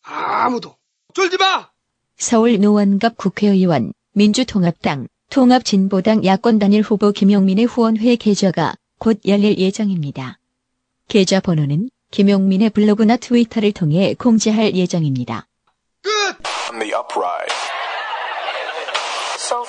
아무도 0.02 0.76
쫄지 1.14 1.38
마! 1.38 1.70
서울 2.18 2.60
노원갑 2.60 3.16
국회의원, 3.16 3.94
민주통합당, 4.14 5.08
통합진보당 5.30 6.26
야권단일 6.26 6.82
후보 6.82 7.12
김용민의 7.12 7.66
후원회 7.66 8.16
계좌가 8.16 8.74
곧 8.98 9.20
열릴 9.28 9.60
예정입니다. 9.60 10.40
계좌 11.08 11.40
번호는 11.40 11.92
김용민의 12.10 12.72
블로그나 12.72 13.18
트위터를 13.18 13.72
통해 13.72 14.16
공지할 14.16 14.74
예정입니다. 14.76 15.48
On 19.52 19.64